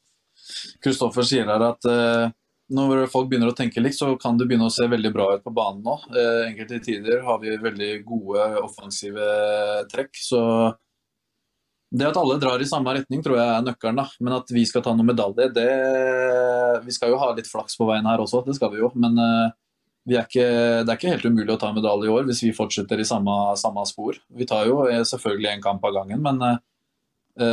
Kristoffer 0.84 1.27
sier 1.27 1.50
her, 1.50 1.63
at 1.70 1.88
når 2.70 3.08
folk 3.10 3.29
begynner 3.29 3.50
å 3.50 3.58
tenke 3.58 3.82
likt, 3.82 3.98
så 3.98 4.12
kan 4.22 4.38
det 4.38 4.46
begynne 4.50 4.68
å 4.70 4.74
se 4.74 4.86
veldig 4.89 5.12
bra 5.13 5.25
ut 5.36 5.46
på 5.46 5.53
banen 5.56 5.82
nå. 5.86 5.96
Enkelte 6.46 6.77
tider 6.86 7.24
har 7.25 7.39
vi 7.41 7.56
veldig 7.58 7.89
gode 8.06 8.46
offensive 8.62 9.25
trekk. 9.89 10.13
så 10.22 10.41
det 11.89 12.06
at 12.06 12.20
alle 12.22 12.38
drar 12.38 12.62
i 12.62 12.68
samme 12.70 12.94
retning, 12.94 13.24
tror 13.25 13.39
jeg 13.39 13.50
er 13.50 13.63
nøkkelen. 13.65 13.98
da. 13.98 14.06
Men 14.22 14.36
at 14.38 14.51
vi 14.53 14.65
skal 14.70 14.84
ta 14.86 14.94
noen 14.94 15.10
medalje, 15.10 15.50
det 15.53 15.70
Vi 16.86 16.94
skal 16.94 17.10
jo 17.10 17.18
ha 17.18 17.32
litt 17.34 17.50
flaks 17.50 17.77
på 17.79 17.88
veien 17.89 18.06
her 18.06 18.22
også, 18.22 18.44
det 18.46 18.56
skal 18.60 18.70
vi 18.75 18.84
jo. 18.84 18.91
Men 18.94 19.18
vi 20.10 20.18
er 20.18 20.25
ikke, 20.25 20.48
det 20.86 20.91
er 20.91 20.98
ikke 20.98 21.13
helt 21.13 21.27
umulig 21.27 21.53
å 21.53 21.60
ta 21.62 21.72
medalje 21.75 22.08
i 22.08 22.13
år 22.13 22.27
hvis 22.29 22.44
vi 22.46 22.56
fortsetter 22.56 23.01
i 23.01 23.08
samme, 23.08 23.36
samme 23.60 23.84
spor. 23.89 24.18
Vi 24.34 24.48
tar 24.50 24.70
jo 24.70 24.84
eh, 24.88 25.03
selvfølgelig 25.06 25.51
en 25.51 25.65
kamp 25.65 25.86
av 25.86 25.96
gangen, 26.00 26.24
men 26.25 26.41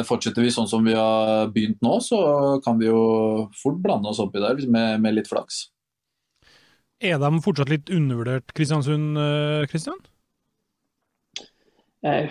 fortsetter 0.09 0.45
vi 0.45 0.51
sånn 0.55 0.69
som 0.71 0.85
vi 0.87 0.95
har 0.97 1.49
begynt 1.55 1.81
nå, 1.85 1.99
så 2.05 2.19
kan 2.65 2.81
vi 2.81 2.89
jo 2.89 3.01
fort 3.57 3.79
blande 3.85 4.11
oss 4.11 4.21
oppi 4.23 4.43
der 4.43 4.59
med, 4.67 5.01
med 5.05 5.19
litt 5.19 5.31
flaks. 5.31 5.67
Er 7.05 7.21
de 7.21 7.31
fortsatt 7.45 7.71
litt 7.71 7.93
undervurdert, 7.93 8.55
Kristiansund, 8.57 9.19
Kristian? 9.71 10.01
Eh, 12.07 12.31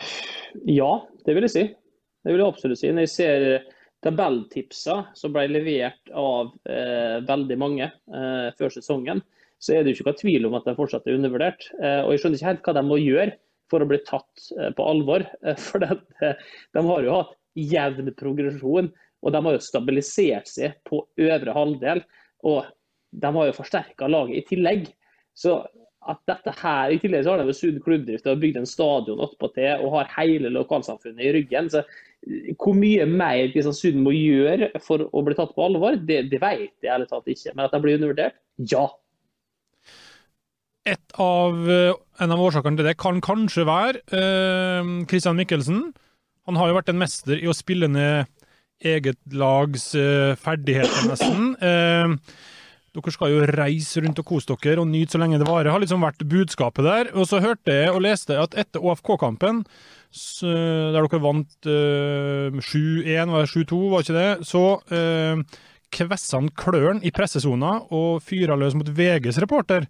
ja, 0.66 0.92
det 1.26 1.36
vil 1.36 1.48
jeg 1.48 1.54
si. 1.54 1.64
Det 2.26 2.34
vil 2.34 2.42
jeg 2.42 2.54
absolutt 2.54 2.82
si. 2.82 2.92
Når 2.92 3.06
jeg 3.06 3.14
ser 3.14 3.48
tabelltipsene 4.06 5.16
som 5.18 5.34
ble 5.34 5.48
levert 5.50 6.12
av 6.14 6.54
eh, 6.70 7.22
veldig 7.26 7.58
mange 7.62 7.88
eh, 7.90 8.52
før 8.58 8.74
sesongen, 8.74 9.24
så 9.62 9.74
er 9.74 9.84
det 9.84 9.94
jo 9.94 10.00
ikke 10.00 10.10
noe 10.10 10.20
tvil 10.20 10.48
om 10.50 10.58
at 10.60 10.68
de 10.68 10.76
fortsatt 10.78 11.08
er 11.10 11.18
undervurdert. 11.18 11.68
Eh, 11.80 12.02
og 12.04 12.14
jeg 12.14 12.24
skjønner 12.24 12.40
ikke 12.40 12.52
helt 12.52 12.68
hva 12.68 12.76
de 12.78 12.86
må 12.86 13.00
gjøre 13.02 13.38
for 13.72 13.82
å 13.82 13.90
bli 13.90 14.00
tatt 14.06 14.48
eh, 14.60 14.72
på 14.76 14.92
alvor. 14.92 15.26
Eh, 15.46 15.58
for 15.62 15.84
de, 15.84 15.98
de 16.76 16.86
har 16.90 17.08
jo 17.08 17.18
hatt 17.20 17.34
jevn 17.56 18.12
progresjon, 18.20 18.92
og 19.26 19.34
de 19.34 19.42
har 19.48 19.56
jo 19.56 19.64
stabilisert 19.64 20.50
seg 20.52 20.76
på 20.86 21.02
øvre 21.22 21.56
halvdel. 21.56 22.04
Og 22.46 22.68
de 23.16 23.32
har 23.38 23.50
jo 23.50 23.58
forsterka 23.58 24.10
laget 24.12 24.42
i 24.42 24.46
tillegg. 24.50 24.90
Så 25.36 25.60
at 26.06 26.20
dette 26.30 26.54
her, 26.60 26.92
I 26.94 27.00
tillegg 27.02 27.26
så 27.26 27.34
har 27.34 27.42
de 27.42 27.56
sugd 27.56 27.80
klubbdrift 27.86 28.28
og 28.30 28.42
bygd 28.44 28.60
en 28.62 28.70
stadion 28.70 29.24
attpåtil 29.26 29.82
og 29.82 29.96
har 29.96 30.12
hele 30.20 30.52
lokalsamfunnet 30.54 31.24
i 31.26 31.32
ryggen. 31.40 31.72
så 31.74 31.82
hvor 32.62 32.74
mye 32.78 33.06
mer 33.06 33.52
Kristiansund 33.54 34.00
må 34.02 34.14
gjøre 34.16 34.72
for 34.82 35.06
å 35.06 35.24
bli 35.26 35.36
tatt 35.38 35.54
på 35.54 35.66
alvor, 35.66 35.98
det, 36.10 36.24
det 36.32 36.40
vet 36.42 36.72
jeg 36.82 36.94
ærlig 36.94 37.10
talt 37.12 37.28
ikke. 37.30 37.54
Men 37.54 37.68
at 37.68 37.76
de 37.76 37.82
blir 37.84 38.00
undervurdert, 38.00 38.38
ja. 38.72 38.86
Et 40.86 41.18
av, 41.22 41.60
eh, 41.70 41.94
en 42.22 42.34
av 42.34 42.42
årsakene 42.46 42.80
til 42.80 42.90
det 42.90 42.96
kan 43.02 43.22
kanskje 43.26 43.66
være 43.66 44.02
Kristian 45.10 45.38
eh, 45.38 45.42
Mikkelsen. 45.42 45.86
Han 46.46 46.60
har 46.60 46.70
jo 46.70 46.78
vært 46.78 46.92
en 46.94 47.02
mester 47.02 47.40
i 47.42 47.48
å 47.50 47.56
spille 47.58 47.90
ned 47.90 48.30
eget 48.86 49.20
lags 49.34 49.90
uh, 49.98 50.36
ferdigheter, 50.40 51.08
nesten. 51.10 51.56
Uh, 51.62 52.16
dere 52.96 53.12
skal 53.12 53.34
jo 53.34 53.48
reise 53.50 54.04
rundt 54.04 54.22
og 54.22 54.28
kose 54.30 54.56
dere 54.64 54.84
og 54.84 54.88
nyte 54.88 55.16
så 55.16 55.20
lenge 55.20 55.40
det 55.42 55.50
varer, 55.50 55.72
har 55.74 55.82
liksom 55.84 56.06
vært 56.06 56.24
budskapet 56.32 56.86
der. 56.88 57.12
Og 57.16 57.28
så 57.28 57.42
hørte 57.44 57.74
jeg 57.76 57.92
og 57.92 58.04
leste 58.06 58.38
at 58.40 58.56
etter 58.56 58.84
OFK-kampen, 58.84 59.66
der 60.40 60.96
dere 60.96 61.22
vant 61.24 61.68
uh, 61.68 62.62
7-1, 62.62 63.34
var 63.34 63.44
det 63.44 63.52
7-2, 63.52 63.82
var 63.92 64.06
ikke 64.06 64.16
det? 64.16 64.30
Så 64.48 64.64
uh, 64.80 65.62
kvessa 65.96 66.40
han 66.40 66.54
klørne 66.56 67.04
i 67.04 67.12
pressesona 67.16 67.78
og 67.96 68.24
fyra 68.24 68.56
løs 68.60 68.78
mot 68.78 68.90
VGs 68.90 69.40
reporter. 69.44 69.88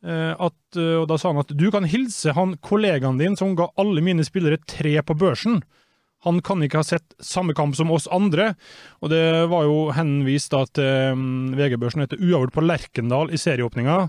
At, 0.00 0.56
og 0.80 1.02
Da 1.10 1.16
sa 1.20 1.28
han 1.28 1.42
at 1.42 1.50
du 1.52 1.66
kan 1.68 1.84
hilse 1.84 2.32
han 2.32 2.54
kollegaen 2.64 3.18
din 3.20 3.34
som 3.36 3.50
ga 3.52 3.66
alle 3.80 4.00
mine 4.00 4.24
spillere 4.24 4.56
tre 4.64 4.94
på 5.04 5.16
børsen. 5.20 5.58
Han 6.26 6.40
kan 6.44 6.60
ikke 6.64 6.82
ha 6.82 6.84
sett 6.84 7.14
samme 7.24 7.54
kamp 7.56 7.76
som 7.78 7.92
oss 7.94 8.08
andre. 8.12 8.54
Og 9.00 9.12
det 9.12 9.22
var 9.48 9.64
jo 9.68 9.86
henvist 9.96 10.52
da 10.52 10.66
til 10.68 11.14
um, 11.16 11.54
VG-børsen 11.56 12.04
etter 12.04 12.20
uavgjort 12.20 12.56
på 12.56 12.64
Lerkendal 12.66 13.32
i 13.32 13.40
serieåpninga. 13.40 14.02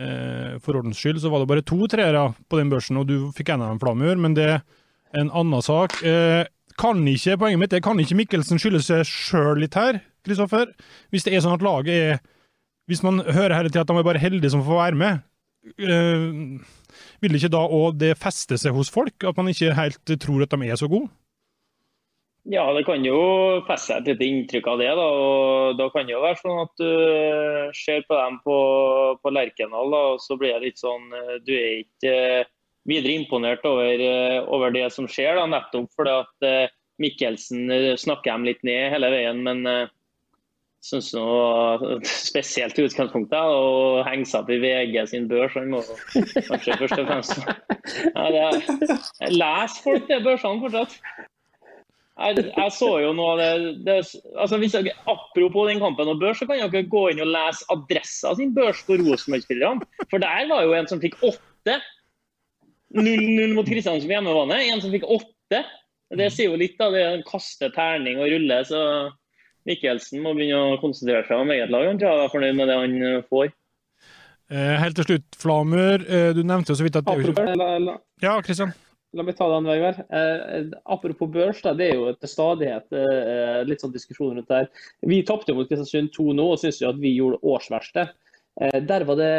Eh, 0.00 0.56
for 0.64 0.78
ordens 0.78 1.00
skyld 1.00 1.20
så 1.20 1.28
var 1.32 1.42
det 1.42 1.50
bare 1.50 1.66
to 1.66 1.84
treere 1.90 2.30
på 2.48 2.60
den 2.60 2.70
børsen, 2.72 2.96
og 3.00 3.08
du 3.10 3.30
fikk 3.36 3.52
en 3.52 3.64
av 3.64 3.72
dem, 3.72 3.80
Flamur, 3.82 4.16
men 4.16 4.36
det 4.36 4.46
er 4.48 4.60
en 5.20 5.32
annen 5.36 5.64
sak. 5.64 5.98
Eh, 6.06 6.46
kan 6.80 7.02
ikke, 7.10 7.36
Poenget 7.36 7.60
mitt 7.60 7.74
er 7.76 7.82
kan 7.84 8.00
ikke 8.00 8.16
Mikkelsen 8.16 8.60
skylde 8.60 8.80
seg 8.84 9.04
sjøl 9.08 9.60
litt 9.60 9.76
her, 9.76 10.00
Kristoffer? 10.24 10.70
Hvis 11.12 11.26
det 11.26 11.34
er 11.34 11.44
sånn 11.44 11.58
at 11.58 11.64
laget 11.64 11.96
er 11.96 12.20
Hvis 12.88 13.04
man 13.04 13.20
hører 13.22 13.54
hele 13.54 13.70
tida 13.70 13.84
at 13.84 13.90
de 13.90 14.00
er 14.00 14.06
bare 14.06 14.18
heldige 14.18 14.50
som 14.50 14.64
får 14.66 14.78
være 14.80 14.98
med, 14.98 15.20
eh, 15.78 16.24
vil 17.22 17.36
ikke 17.36 17.52
da 17.52 17.60
òg 17.62 18.00
det 18.00 18.16
feste 18.18 18.56
seg 18.58 18.74
hos 18.74 18.90
folk? 18.90 19.14
At 19.22 19.36
man 19.38 19.52
ikke 19.52 19.76
helt 19.76 20.14
tror 20.18 20.42
at 20.42 20.50
de 20.50 20.66
er 20.66 20.80
så 20.80 20.88
gode? 20.90 21.06
Ja, 22.48 22.62
det 22.72 22.86
kan 22.88 23.04
jo 23.04 23.18
feste 23.68 23.92
seg 23.92 24.00
et 24.00 24.14
lite 24.14 24.24
inntrykk 24.24 24.68
av 24.72 24.80
det. 24.80 24.88
Da 24.96 25.06
og 25.12 25.76
da 25.76 25.88
kan 25.92 26.08
det 26.08 26.14
jo 26.14 26.22
være 26.22 26.40
sånn 26.40 26.62
at 26.62 26.80
du 26.80 27.74
ser 27.76 28.04
på 28.08 28.16
dem 28.16 28.38
på, 28.46 28.56
på 29.20 29.32
Lerkendal, 29.34 29.92
og 29.92 30.22
så 30.24 30.38
blir 30.40 30.56
det 30.56 30.70
litt 30.70 30.80
sånn 30.80 31.10
eh, 31.12 31.36
Du 31.44 31.52
er 31.52 31.82
ikke 31.82 32.14
eh, 32.40 32.50
videre 32.88 33.18
imponert 33.20 33.66
over, 33.68 33.92
eh, 33.92 34.40
over 34.48 34.72
det 34.72 34.86
som 34.94 35.08
skjer, 35.10 35.36
da, 35.36 35.44
nettopp 35.52 35.92
fordi 35.98 36.16
at 36.16 36.70
Mikkelsen 37.00 37.96
snakker 38.00 38.32
dem 38.32 38.46
litt 38.48 38.64
ned 38.64 38.90
hele 38.92 39.10
veien. 39.12 39.42
Men 39.44 39.60
jeg 39.68 39.90
syns 40.84 41.12
spesielt 42.30 42.80
i 42.80 42.86
utgangspunktet 42.88 43.36
å 43.36 44.00
henge 44.08 44.24
seg 44.28 44.42
opp 44.42 44.52
i 44.52 44.58
VG 44.64 44.96
sin 45.12 45.28
børs. 45.28 45.56
Han 45.60 45.76
må 45.76 45.84
kanskje 46.48 46.80
først 46.80 47.02
og 47.02 47.12
fremst 47.12 47.36
ja, 48.16 48.48
Les 49.28 49.76
folk 49.84 50.08
de 50.08 50.20
børsene 50.24 50.64
fortsatt. 50.64 50.96
Jeg, 52.20 52.42
jeg, 52.52 52.72
så 52.76 52.88
jo 53.00 53.12
noe 53.16 53.32
av 53.32 53.38
det, 53.40 53.52
det 53.86 53.94
altså 54.36 54.58
hvis 54.60 54.74
jeg, 54.76 54.92
Apropos 55.08 55.70
den 55.70 55.80
kampen 55.80 56.10
og 56.12 56.18
børs, 56.20 56.40
så 56.40 56.48
kan 56.48 56.60
dere 56.60 56.82
gå 56.92 57.04
inn 57.12 57.22
og 57.24 57.30
lese 57.32 57.64
adressa 57.72 58.34
sin 58.36 58.52
børs 58.56 58.82
på 58.84 58.98
Rosenborg-spillerne. 59.00 59.88
For 60.10 60.20
der 60.22 60.50
var 60.50 60.66
jo 60.66 60.74
en 60.76 60.90
som 60.90 61.00
fikk 61.02 61.16
åtte. 61.24 61.78
0-0 62.96 63.54
mot 63.54 63.68
Kristiansund 63.68 64.10
på 64.10 64.16
hjemmebane. 64.16 64.58
En 64.68 64.82
som 64.82 64.92
fikk 64.92 65.06
åtte. 65.08 65.62
Det 66.18 66.28
sier 66.34 66.50
jo 66.50 66.58
litt, 66.60 66.76
da. 66.80 66.90
Det 66.92 67.06
er 67.06 67.24
kaste 67.28 67.70
terning 67.72 68.20
og 68.20 68.28
rulle. 68.32 68.60
Så 68.68 68.82
Mikkelsen 69.68 70.20
må 70.24 70.34
begynne 70.36 70.74
å 70.74 70.78
konsentrere 70.82 71.24
seg 71.28 71.40
om 71.40 71.54
eget 71.54 71.72
lag. 71.72 71.86
Han 71.88 72.00
tror 72.00 72.12
jeg 72.12 72.26
er 72.26 72.34
fornøyd 72.34 72.60
med 72.60 72.70
det 72.70 72.78
han 72.80 73.00
eh, 73.06 73.24
får. 73.30 73.52
Eh, 74.50 74.76
helt 74.82 74.98
til 74.98 75.06
slutt, 75.06 75.40
Flamur. 75.40 76.04
Eh, 76.04 76.30
du 76.34 76.42
nevnte 76.42 76.74
jo 76.74 76.80
så 76.80 76.86
vidt 76.86 76.98
at 76.98 77.06
det... 77.06 77.98
Ja, 78.24 78.38
Kristian? 78.44 78.74
La 79.18 79.24
meg 79.26 79.34
ta 79.34 79.48
den, 79.50 79.66
Vegard. 79.66 80.04
Eh, 80.14 80.68
apropos 80.84 81.30
børs, 81.34 81.60
da, 81.64 81.72
det 81.74 81.88
er 81.90 81.96
jo 81.98 82.12
til 82.14 82.30
stadighet 82.30 82.94
eh, 82.94 83.62
litt 83.66 83.82
sånn 83.82 83.94
diskusjon 83.94 84.36
rundt 84.36 84.50
det 84.50 84.60
her. 84.60 84.68
Vi 85.10 85.18
tapte 85.26 85.54
mot 85.56 85.66
Kristiansund 85.66 86.12
2 86.14 86.26
nå 86.38 86.46
og 86.52 86.60
syns 86.62 86.78
jo 86.78 86.92
at 86.92 87.00
vi 87.02 87.16
gjorde 87.16 87.40
årsverste. 87.42 88.06
Eh, 88.60 88.78
der 88.86 89.06
var 89.08 89.18
det 89.18 89.32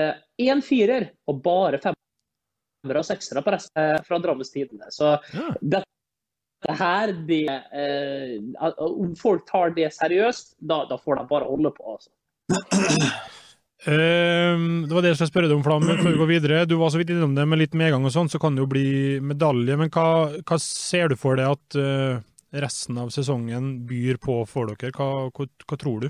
én 0.44 0.64
firer 0.66 1.08
og 1.32 1.40
bare 1.46 1.80
femmere 1.80 3.00
og 3.00 3.08
seksere 3.08 3.44
på 3.46 3.56
resten 3.56 3.84
eh, 3.84 4.04
fra 4.08 4.20
Drammens 4.20 4.52
Tidende. 4.52 4.92
Så 4.92 5.14
ja. 5.16 5.48
dette 5.62 6.76
her, 6.82 7.16
det 7.28 7.46
eh, 7.48 8.36
Om 8.76 9.16
folk 9.20 9.48
tar 9.48 9.72
det 9.78 9.94
seriøst, 9.96 10.58
da, 10.60 10.84
da 10.92 11.00
får 11.00 11.22
de 11.22 11.30
bare 11.32 11.48
holde 11.48 11.72
på. 11.80 11.96
altså. 11.96 12.12
Uh, 13.82 14.86
det 14.86 14.94
var 14.94 15.02
det 15.02 15.10
jeg 15.10 15.18
skulle 15.18 15.32
spørre 15.32 15.48
deg 15.50 15.58
om, 15.58 15.64
Flam, 15.66 15.88
før 15.90 16.12
vi 16.12 16.20
går 16.20 16.30
videre. 16.30 16.66
Du 16.70 16.76
var 16.78 16.92
så 16.94 17.00
vidt 17.02 17.14
innom 17.16 17.34
det 17.34 17.48
med 17.50 17.64
litt 17.64 17.78
medgang 17.78 18.06
og 18.06 18.14
sånn, 18.14 18.30
så 18.30 18.38
kan 18.42 18.54
det 18.54 18.62
jo 18.62 18.70
bli 18.70 19.18
medalje. 19.26 19.78
Men 19.80 19.90
hva, 19.94 20.06
hva 20.46 20.60
ser 20.62 21.10
du 21.10 21.18
for 21.18 21.40
deg 21.40 21.50
at 21.50 21.80
uh, 21.82 22.22
resten 22.62 23.00
av 23.02 23.10
sesongen 23.14 23.80
byr 23.90 24.22
på 24.22 24.44
for 24.50 24.70
dere? 24.70 24.94
Hva, 24.94 25.32
hva, 25.34 25.50
hva, 25.66 25.80
tror 25.82 26.06
du? 26.06 26.10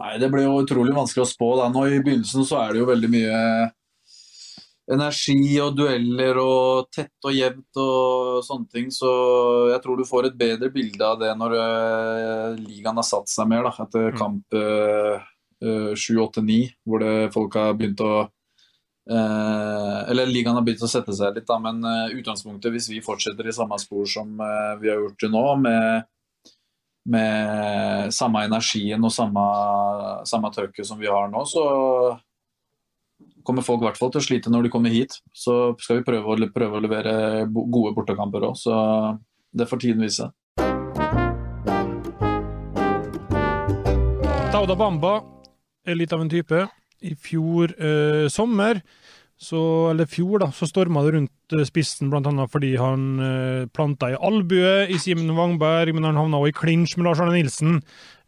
Nei, 0.00 0.14
det 0.20 0.28
blir 0.32 0.44
jo 0.44 0.60
utrolig 0.60 0.92
vanskelig 0.96 1.24
å 1.24 1.32
spå. 1.32 1.50
Da. 1.62 1.70
Nå 1.72 1.88
I 1.88 2.02
begynnelsen 2.04 2.44
så 2.44 2.60
er 2.60 2.74
det 2.74 2.84
jo 2.84 2.90
veldig 2.92 3.12
mye 3.16 3.40
energi 4.90 5.54
og 5.62 5.76
dueller 5.78 6.38
og 6.42 6.88
tett 6.92 7.26
og 7.28 7.34
jevnt 7.34 7.80
og 7.80 8.44
sånne 8.44 8.70
ting. 8.72 8.92
Så 8.92 9.10
jeg 9.70 9.80
tror 9.84 9.96
du 9.96 10.06
får 10.08 10.28
et 10.30 10.38
bedre 10.40 10.70
bilde 10.74 11.06
av 11.06 11.20
det 11.20 11.32
når 11.38 11.56
uh, 11.56 12.60
ligaen 12.60 13.00
har 13.00 13.06
satt 13.06 13.30
seg 13.30 13.48
mer, 13.50 13.66
da, 13.66 13.74
etter 13.86 14.10
mm. 14.10 14.18
kamp 14.20 14.58
uh, 14.58 15.29
uh, 15.64 15.92
7-8-9, 15.94 16.60
hvor 16.86 17.02
det, 17.02 17.14
folk 17.34 17.56
har 17.58 17.74
begynt 17.78 18.00
å 18.04 18.12
uh, 19.10 19.98
Eller 20.10 20.30
ligaen 20.30 20.56
har 20.56 20.64
begynt 20.66 20.84
å 20.86 20.90
sette 20.90 21.14
seg 21.16 21.36
litt, 21.36 21.48
da, 21.48 21.58
men 21.62 21.82
uh, 21.84 22.14
utgangspunktet, 22.16 22.72
hvis 22.74 22.90
vi 22.92 23.02
fortsetter 23.04 23.48
i 23.48 23.54
samme 23.56 23.78
spor 23.80 24.08
som 24.08 24.32
vi 24.80 24.90
har 24.90 24.98
gjort 24.98 25.20
til 25.20 25.32
nå, 25.34 25.44
med, 25.64 26.08
med 27.10 28.14
samme 28.14 28.46
energien 28.48 29.04
og 29.04 29.14
samme, 29.14 29.46
samme 30.28 30.52
trøkket 30.54 30.88
som 30.88 31.00
vi 31.00 31.10
har 31.10 31.30
nå, 31.32 31.44
så 31.48 31.64
kommer 33.44 33.64
folk 33.64 33.82
i 33.82 33.88
hvert 33.88 33.98
fall 33.98 34.12
til 34.12 34.20
å 34.20 34.24
slite 34.24 34.52
når 34.52 34.66
de 34.66 34.72
kommer 34.72 34.92
hit. 34.94 35.16
Så 35.32 35.74
skal 35.80 36.00
vi 36.00 36.06
prøve 36.06 36.28
å, 36.28 36.50
prøve 36.54 36.78
å 36.78 36.84
levere 36.84 37.14
gode 37.50 37.94
bortekamper 37.96 38.46
òg, 38.50 38.56
så 38.60 38.76
det 39.50 39.66
får 39.70 39.82
tiden 39.82 40.04
vise. 40.04 40.30
Dauda 44.50 44.76
Bamba 44.76 45.39
er 45.86 45.98
litt 45.98 46.12
av 46.12 46.24
en 46.24 46.32
type. 46.32 46.66
I 47.00 47.14
fjor 47.16 47.72
eh, 47.80 48.26
sommer, 48.32 48.82
så, 49.40 49.60
eller 49.94 50.04
fjor, 50.04 50.42
da, 50.42 50.50
så 50.52 50.68
storma 50.68 51.00
det 51.06 51.14
rundt 51.14 51.54
eh, 51.56 51.64
spissen 51.64 52.10
bl.a. 52.12 52.46
fordi 52.52 52.74
han 52.76 53.04
eh, 53.24 53.68
planta 53.72 54.10
ei 54.10 54.18
albue 54.20 54.84
i 54.92 54.98
Simen 55.00 55.32
Wangberg, 55.36 55.94
men 55.96 56.04
han 56.04 56.20
havna 56.20 56.42
også 56.42 56.52
i 56.52 56.58
klinsj 56.58 56.98
med 56.98 57.08
Lars 57.08 57.22
Arne 57.24 57.38
Nilsen 57.38 57.78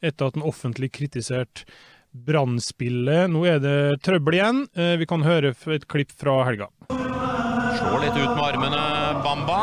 etter 0.00 0.30
at 0.30 0.38
han 0.38 0.46
offentlig 0.48 0.88
kritiserte 0.96 1.68
Brannspillet. 2.12 3.30
Nå 3.32 3.44
er 3.48 3.60
det 3.62 3.76
trøbbel 4.04 4.36
igjen. 4.36 4.58
Eh, 4.76 4.94
vi 5.00 5.08
kan 5.08 5.24
høre 5.24 5.54
et 5.72 5.86
klipp 5.88 6.12
fra 6.16 6.42
helga. 6.44 6.68
Slår 6.92 8.02
litt 8.04 8.18
ut 8.18 8.32
med 8.32 8.42
armene, 8.44 8.82
Bamba. 9.24 9.60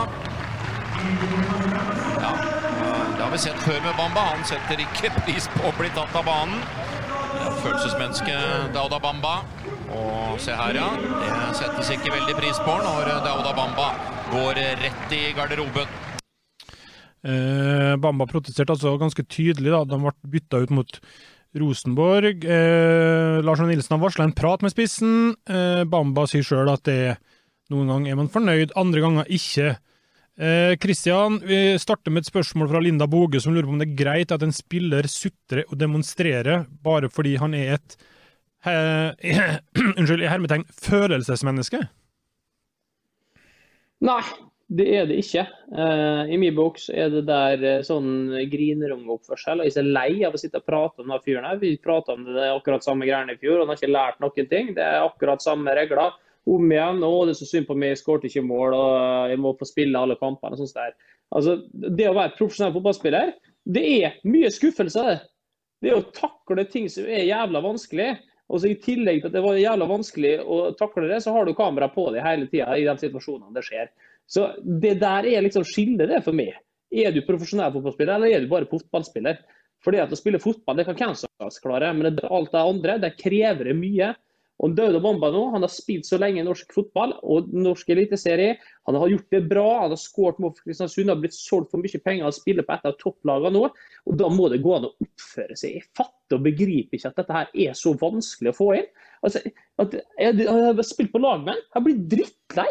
Ja, 2.19 2.31
det 2.33 3.21
har 3.21 3.33
vi 3.33 3.41
sett 3.41 3.61
før 3.65 3.77
med 3.85 3.93
Bamba. 3.97 4.29
Han 4.33 4.45
setter 4.49 4.81
ikke 4.81 5.13
pris 5.21 5.49
på 5.53 5.69
å 5.69 5.75
bli 5.77 5.93
tatt 5.97 6.17
av 6.17 6.25
banen. 6.29 6.61
Følelsesmenneske 7.63 8.35
Dauda 8.75 8.99
Bamba. 9.03 9.39
Og 9.95 10.37
se 10.41 10.53
her, 10.53 10.77
ja. 10.77 10.89
Det 10.99 11.57
settes 11.57 11.89
ikke 11.95 12.13
veldig 12.13 12.35
pris 12.37 12.59
på 12.65 12.75
når 12.83 13.09
Dauda 13.25 13.55
Bamba 13.57 13.89
går 14.29 14.61
rett 14.83 15.15
i 15.17 15.23
garderoben. 15.37 15.89
Eh, 17.25 17.95
Bamba 17.99 18.27
protesterte 18.29 18.77
altså 18.77 18.95
ganske 19.01 19.25
tydelig 19.27 19.73
da 19.73 19.83
de 19.89 19.99
ble 19.99 20.13
bytta 20.37 20.61
ut 20.63 20.75
mot 20.77 20.99
Rosenborg. 21.59 22.45
Eh, 22.45 23.41
Lars 23.43 23.63
Nilsen 23.65 23.97
har 23.97 24.03
varsla 24.03 24.29
en 24.29 24.37
prat 24.37 24.63
med 24.63 24.73
spissen. 24.73 25.33
Eh, 25.49 25.83
Bamba 25.89 26.27
sier 26.29 26.45
sjøl 26.45 26.71
at 26.71 26.85
det 26.87 27.17
noen 27.73 27.89
ganger 27.91 28.13
er 28.13 28.19
man 28.21 28.31
fornøyd, 28.33 28.73
andre 28.79 29.03
ganger 29.03 29.33
ikke. 29.35 29.75
Kristian, 30.79 31.41
eh, 31.41 31.47
vi 31.47 31.79
starter 31.79 32.11
med 32.11 32.23
et 32.23 32.29
spørsmål 32.31 32.69
fra 32.71 32.79
Linda 32.79 33.07
Boge, 33.07 33.41
som 33.43 33.53
lurer 33.53 33.67
på 33.67 33.73
om 33.75 33.81
det 33.81 33.89
er 33.89 33.97
greit 33.99 34.31
at 34.31 34.43
en 34.45 34.55
spiller 34.55 35.07
sutrer 35.11 35.65
og 35.67 35.75
demonstrerer 35.81 36.63
bare 36.83 37.09
fordi 37.11 37.35
han 37.41 37.53
er 37.57 37.73
et 37.75 37.97
eh, 38.63 39.57
unnskyld, 39.97 40.23
hermetegn 40.31 40.63
følelsesmenneske? 40.71 41.81
Nei, 44.07 44.21
det 44.79 44.87
er 44.95 45.09
det 45.09 45.17
ikke. 45.25 45.43
Eh, 45.75 46.31
I 46.31 46.39
min 46.39 46.55
bok 46.55 46.79
så 46.79 46.95
er 46.95 47.11
det 47.11 47.25
der 47.27 47.65
uh, 47.65 47.83
sånn 47.83 48.31
grinerungeoppførsel. 48.51 49.65
Jeg 49.67 49.75
er 49.81 49.91
lei 49.91 50.23
av 50.23 50.37
å 50.37 50.39
sitte 50.39 50.61
og 50.61 50.67
prate 50.69 51.03
om 51.03 51.11
den 51.11 51.23
fyren 51.25 51.49
her. 51.49 51.59
Vi 51.59 51.73
prata 51.83 52.15
om 52.15 52.23
det 52.23 52.47
akkurat 52.53 52.87
samme 52.87 53.09
greiene 53.09 53.35
i 53.35 53.41
fjor, 53.41 53.57
og 53.57 53.65
han 53.65 53.73
har 53.73 53.81
ikke 53.81 53.91
lært 53.91 54.23
noen 54.23 54.51
ting. 54.55 54.71
Det 54.77 54.87
er 54.87 55.03
akkurat 55.03 55.43
samme 55.43 55.75
regler. 55.75 56.15
Om 56.47 56.71
igjen. 56.71 57.03
'Å, 57.03 57.25
det 57.25 57.35
er 57.35 57.39
så 57.41 57.49
synd 57.49 57.67
på 57.67 57.75
meg, 57.77 57.93
jeg 57.93 58.01
skåret 58.03 58.29
ikke 58.29 58.45
mål, 58.45 58.73
og 58.73 59.33
jeg 59.33 59.41
må 59.41 59.53
få 59.59 59.67
spille 59.67 59.99
alle 59.99 60.17
kampene.' 60.19 60.55
og 60.55 60.61
sånt 60.61 60.77
der. 60.77 60.95
Altså, 61.35 61.59
Det 61.73 62.07
å 62.09 62.15
være 62.15 62.37
profesjonell 62.37 62.73
fotballspiller, 62.73 63.33
det 63.69 63.85
er 64.03 64.17
mye 64.23 64.49
skuffelse. 64.49 65.19
Det 65.81 65.93
å 65.93 66.07
takle 66.11 66.65
ting 66.65 66.89
som 66.89 67.05
er 67.05 67.27
jævla 67.27 67.61
vanskelig. 67.61 68.17
Og 68.49 68.61
så 68.61 68.71
I 68.71 68.79
tillegg 68.81 69.21
til 69.21 69.29
at 69.29 69.35
det 69.35 69.43
var 69.45 69.59
jævla 69.61 69.85
vanskelig 69.85 70.31
å 70.41 70.71
takle 70.77 71.05
det, 71.07 71.19
så 71.21 71.35
har 71.35 71.45
du 71.45 71.53
kamera 71.53 71.89
på 71.93 72.07
deg 72.15 72.25
hele 72.25 72.47
tida 72.49 72.73
i 72.73 72.87
de 72.87 72.95
situasjonene 72.97 73.53
det 73.53 73.61
skjer. 73.67 73.91
Så 74.25 74.47
det 74.65 74.95
der 75.01 75.27
er 75.29 75.45
liksom 75.45 75.65
skillet 75.69 76.09
det 76.09 76.23
for 76.25 76.33
meg. 76.33 76.57
Er 76.89 77.13
du 77.13 77.21
profesjonell 77.27 77.71
fotballspiller, 77.75 78.15
eller 78.15 78.33
er 78.33 78.41
du 78.41 78.49
bare 78.49 78.69
fotballspiller? 78.69 79.37
Fordi 79.85 80.01
at 80.01 80.11
å 80.11 80.17
spille 80.17 80.41
fotball 80.41 80.79
det 80.79 80.87
kan 80.87 80.97
hvem 80.97 81.13
som 81.15 81.29
helst 81.43 81.61
klare, 81.63 81.91
men 81.93 82.17
alt 82.25 82.51
det 82.51 82.63
andre 82.63 82.97
det 83.05 83.13
krever 83.21 83.69
mye. 83.77 84.11
Og 84.59 84.73
Dauda 84.75 84.99
Bomba 84.99 85.29
nå, 85.31 85.45
han 85.53 85.63
har 85.63 85.71
spilt 85.71 86.07
så 86.07 86.17
lenge 86.19 86.41
i 86.41 86.45
norsk 86.45 86.73
fotball 86.75 87.13
og 87.23 87.51
norsk 87.55 87.93
eliteserie. 87.95 88.57
Han 88.89 88.97
har 88.99 89.11
gjort 89.13 89.35
det 89.35 89.41
bra, 89.47 89.67
han 89.85 89.93
har 89.93 90.01
skåret 90.01 90.41
mål 90.43 90.51
Kristiansund, 90.57 91.11
har 91.11 91.21
blitt 91.21 91.37
solgt 91.37 91.71
for 91.71 91.79
mye 91.79 92.01
penger 92.03 92.27
og 92.27 92.35
spiller 92.35 92.67
på 92.67 92.75
et 92.75 92.89
av 92.89 92.97
topplagene 92.99 93.53
nå. 93.55 93.63
og 93.71 94.19
Da 94.19 94.27
må 94.33 94.49
det 94.51 94.59
gå 94.65 94.75
an 94.75 94.89
å 94.89 94.91
oppføre 95.05 95.55
seg. 95.55 95.77
Jeg 95.77 95.87
fatter 95.95 96.39
og 96.39 96.43
begriper 96.49 96.99
ikke 96.99 97.13
at 97.13 97.21
dette 97.21 97.37
her 97.37 97.55
er 97.69 97.79
så 97.79 97.95
vanskelig 98.01 98.51
å 98.51 98.57
få 98.59 98.69
inn. 98.81 98.91
Altså, 99.23 99.43
at 99.79 99.95
jeg, 100.19 100.45
har 100.49 100.83
spilt 100.87 101.15
på 101.15 101.23
lag 101.23 101.45
med 101.45 101.55
han, 101.55 101.65
jeg 101.75 101.87
blitt 101.87 102.05
drittlei 102.17 102.69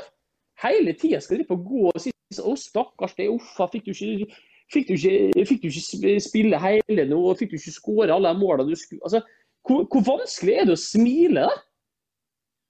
hele 0.64 0.94
tida 0.98 1.22
skal 1.24 1.40
de 1.40 1.48
gå 1.48 1.88
og 1.88 2.00
si 2.02 2.12
å 2.44 2.52
stakkars 2.58 3.16
deg, 3.16 3.32
uffa, 3.32 3.70
fikk 3.72 3.88
du 3.88 3.94
ikke 3.96 4.44
Fikk 4.68 4.90
du, 4.90 4.98
ikke, 4.98 5.44
fikk 5.48 5.62
du 5.62 5.68
ikke, 5.70 6.10
spille 6.20 6.58
hele 6.60 7.06
nå, 7.08 7.22
fikk 7.40 7.54
du 7.54 7.56
ikke 7.56 7.72
skåre 7.72 8.12
alle 8.12 8.34
målene 8.36 8.68
du 8.68 8.76
skulle 8.76 9.00
altså, 9.00 9.22
hvor, 9.64 9.86
hvor, 9.88 10.02
vanskelig 10.04 10.58
er 10.58 10.68
det 10.68 10.74
å 10.74 10.80
smile, 10.82 11.46
da? 11.46 11.54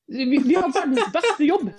Vi, 0.08 0.24
vi 0.24 0.54
har 0.54 0.72
verdens 0.72 1.12
beste 1.12 1.44
jobb. 1.44 1.70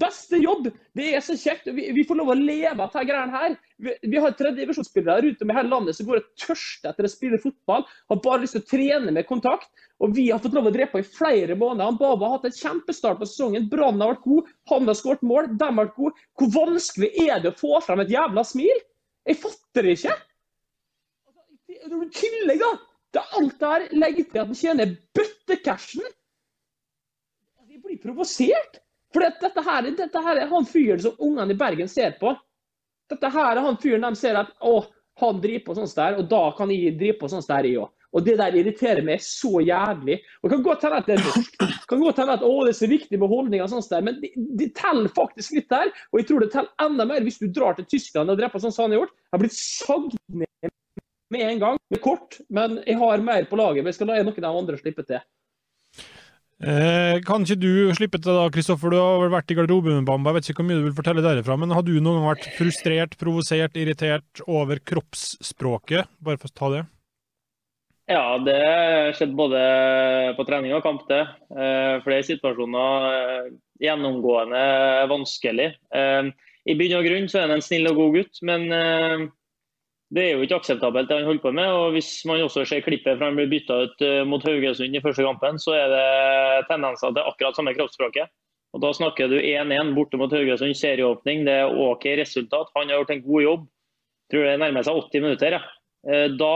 Beste 0.00 0.36
jobb! 0.36 0.68
Det 0.96 1.06
er 1.16 1.22
så 1.24 1.34
kjekt. 1.38 1.68
Vi, 1.72 1.86
vi 1.96 2.04
får 2.04 2.18
lov 2.20 2.32
å 2.32 2.36
leve 2.36 2.74
av 2.76 2.88
dette 2.88 3.04
greiene 3.08 3.34
her. 3.40 3.56
Vi, 3.80 3.94
vi 4.12 4.20
har 4.20 4.34
tredjedivisjonsspillere 4.36 5.24
rundt 5.24 5.44
om 5.44 5.52
i 5.52 5.56
hele 5.56 5.72
landet 5.72 5.96
som 5.96 6.08
går 6.08 6.20
og 6.20 6.30
tørster 6.40 6.90
etter 6.90 7.08
å 7.08 7.12
spille 7.12 7.40
fotball. 7.42 7.86
Har 8.12 8.20
bare 8.24 8.42
lyst 8.44 8.56
til 8.58 8.64
å 8.64 8.68
trene 8.72 9.14
med 9.16 9.28
kontakt. 9.28 9.70
Og 10.04 10.12
vi 10.16 10.28
har 10.30 10.42
fått 10.42 10.56
lov 10.56 10.68
å 10.70 10.74
drepe 10.74 11.00
i 11.02 11.06
flere 11.06 11.56
måneder. 11.58 11.96
Baba 12.00 12.28
har 12.28 12.36
hatt 12.38 12.48
en 12.50 12.58
kjempestart 12.58 13.20
på 13.20 13.28
sesongen. 13.28 13.68
Brann 13.72 14.00
har 14.04 14.14
vært 14.14 14.26
god. 14.26 14.52
Han 14.72 14.88
har 14.88 14.98
skåret 14.98 15.24
mål. 15.26 15.52
De 15.56 15.68
har 15.68 15.78
vært 15.80 15.96
gode. 15.96 16.26
Hvor 16.38 16.52
vanskelig 16.56 17.10
er 17.24 17.44
det 17.44 17.52
å 17.52 17.58
få 17.58 17.80
frem 17.84 18.04
et 18.04 18.12
jævla 18.12 18.44
smil? 18.46 18.84
Jeg 19.28 19.40
fatter 19.44 19.88
det 19.88 19.96
ikke. 19.98 20.20
I 21.68 22.12
tillegg, 22.16 22.62
da. 22.62 22.70
Det 23.12 23.20
er 23.20 23.36
alt 23.40 23.60
det 23.60 23.68
her 23.72 23.84
legger 23.96 24.24
til 24.28 24.40
at 24.40 24.50
han 24.50 24.58
tjener 24.58 24.96
bøttecashen. 25.16 26.14
Blir 27.88 28.00
provosert. 28.02 28.82
For 29.14 29.24
dette 29.24 29.64
her, 29.64 29.86
dette 29.96 30.20
her 30.20 30.42
er 30.42 30.50
han 30.50 30.66
fyren 30.68 31.00
som 31.00 31.16
ungene 31.24 31.54
i 31.54 31.58
Bergen 31.58 31.88
ser 31.88 32.18
på. 32.20 32.34
Dette 33.08 33.30
her 33.32 33.56
er 33.56 33.64
han 33.64 33.78
fyren 33.80 34.04
de 34.04 34.18
ser 34.20 34.36
at 34.36 34.50
å, 34.60 34.82
han 35.22 35.38
driver 35.40 35.64
på 35.64 35.76
sånn 35.78 35.88
der, 35.96 36.18
og 36.20 36.28
da 36.28 36.42
kan 36.58 36.68
jeg 36.74 36.98
drive 37.00 37.16
på 37.22 37.30
sånn 37.32 37.46
der, 37.48 37.68
jeg 37.70 37.80
òg. 37.80 37.94
Og 38.16 38.24
det 38.24 38.38
der 38.40 38.56
irriterer 38.56 39.04
meg 39.04 39.20
så 39.24 39.60
jævlig. 39.60 40.18
Og 40.42 40.52
kan 40.52 40.62
godt 40.64 40.84
hende 40.86 41.00
at 41.02 41.08
det 41.08 41.16
er. 41.18 41.72
Kan 41.88 42.00
godt 42.00 42.20
hende 42.20 42.36
at 42.38 42.44
å, 42.44 42.52
det 42.64 42.72
er 42.72 42.78
så 42.78 42.88
viktig 42.88 43.20
med 43.20 43.32
holdninger 43.32 43.64
og 43.64 43.72
sånt 43.72 43.90
der, 43.92 44.04
men 44.04 44.20
det, 44.22 44.30
de 44.60 44.68
teller 44.76 45.12
faktisk 45.16 45.58
litt 45.58 45.68
der. 45.72 45.92
Og 46.12 46.20
jeg 46.20 46.28
tror 46.30 46.44
det 46.44 46.50
teller 46.54 46.84
enda 46.84 47.08
mer 47.08 47.24
hvis 47.24 47.40
du 47.40 47.48
drar 47.52 47.76
til 47.76 47.88
Tyskland 47.88 48.32
og 48.32 48.40
dreper 48.40 48.64
sånn 48.64 48.74
som 48.74 48.86
han 48.86 48.96
har 48.96 49.02
gjort. 49.02 49.16
Jeg 49.16 49.36
har 49.36 49.44
blitt 49.44 49.58
sagd 49.58 50.16
ned 50.40 50.72
med 51.32 51.44
en 51.50 51.64
gang. 51.64 51.82
Med 51.92 52.04
kort, 52.04 52.40
men 52.52 52.78
jeg 52.84 52.96
har 53.00 53.24
mer 53.24 53.48
på 53.48 53.60
laget. 53.60 53.82
Men 53.82 53.92
jeg 53.92 54.00
skal 54.00 54.12
la 54.12 54.22
noen 54.22 54.36
av 54.36 54.48
de 54.48 54.62
andre 54.64 54.80
slippe 54.80 55.04
til. 55.08 55.20
Eh, 56.58 57.20
kan 57.22 57.44
ikke 57.46 57.60
du 57.62 57.72
slippe 57.94 58.18
til 58.18 58.34
da, 58.34 58.48
Kristoffer? 58.50 58.90
Du 58.90 58.98
har 58.98 59.20
vel 59.22 59.30
vært 59.30 59.52
i 59.54 59.56
garderoben 59.58 60.00
med 60.00 60.08
Bamba. 60.08 60.32
Jeg 60.32 60.38
vet 60.38 60.48
ikke 60.50 60.64
hvor 60.64 60.66
mye 60.66 60.80
du 60.80 60.86
vil 60.88 60.96
fortelle 60.96 61.22
derifra, 61.22 61.54
men 61.54 61.70
har 61.70 61.84
du 61.86 61.92
noen 61.94 62.18
gang 62.18 62.30
vært 62.32 62.48
frustrert, 62.56 63.14
provosert, 63.20 63.78
irritert 63.78 64.42
over 64.50 64.82
kroppsspråket? 64.82 66.10
Bare 66.18 66.40
for 66.42 66.50
å 66.50 66.56
ta 66.58 66.72
det. 66.74 66.82
Ja, 68.08 68.24
det 68.42 68.56
har 68.56 69.14
skjedd 69.14 69.36
både 69.38 69.62
på 70.34 70.46
trening 70.48 70.74
og 70.74 70.82
kamp, 70.82 71.04
det. 71.10 71.22
Eh, 71.52 72.00
flere 72.02 72.26
situasjoner 72.26 73.08
eh, 73.12 73.50
gjennomgående 73.84 74.62
vanskelig. 75.12 75.68
Eh, 75.94 76.30
I 76.66 76.78
bunn 76.80 76.98
og 76.98 77.06
grunn 77.06 77.30
så 77.30 77.38
er 77.38 77.46
han 77.46 77.60
en 77.60 77.66
snill 77.68 77.86
og 77.92 78.00
god 78.00 78.16
gutt, 78.18 78.40
men 78.48 78.66
eh, 78.74 79.28
det 80.14 80.22
er 80.24 80.30
jo 80.32 80.44
ikke 80.44 80.56
akseptabelt 80.62 81.10
det 81.10 81.18
han 81.18 81.26
holder 81.28 81.42
på 81.42 81.50
med. 81.52 81.68
og 81.68 81.92
Hvis 81.92 82.10
man 82.28 82.40
også 82.40 82.64
ser 82.64 82.84
klippet 82.84 83.18
fra 83.18 83.28
han 83.28 83.36
blir 83.36 83.50
bytta 83.50 83.76
ut 83.84 84.04
eh, 84.04 84.24
mot 84.24 84.44
Haugesund 84.44 84.96
i 84.96 85.02
første 85.04 85.24
kampen, 85.26 85.58
så 85.60 85.74
er 85.76 85.92
det 85.92 86.68
tendenser 86.70 87.12
til 87.12 87.28
akkurat 87.28 87.58
samme 87.58 87.74
kroppsspråket. 87.76 88.32
Og 88.72 88.80
Da 88.84 88.92
snakker 88.96 89.28
du 89.28 89.36
1-1 89.36 89.92
borte 89.96 90.20
mot 90.20 90.32
Haugesund, 90.32 90.76
serieåpning. 90.76 91.44
Det 91.44 91.58
er 91.60 91.76
OK 91.84 92.06
resultat. 92.20 92.72
Han 92.76 92.88
har 92.88 93.02
gjort 93.02 93.12
en 93.12 93.26
god 93.26 93.42
jobb. 93.42 93.68
Jeg 94.28 94.32
tror 94.32 94.48
det 94.48 94.56
nærmer 94.64 94.88
seg 94.88 95.02
80 95.04 95.24
minutter. 95.26 95.58
Ja. 95.58 95.62
Eh, 96.08 96.26
da 96.40 96.52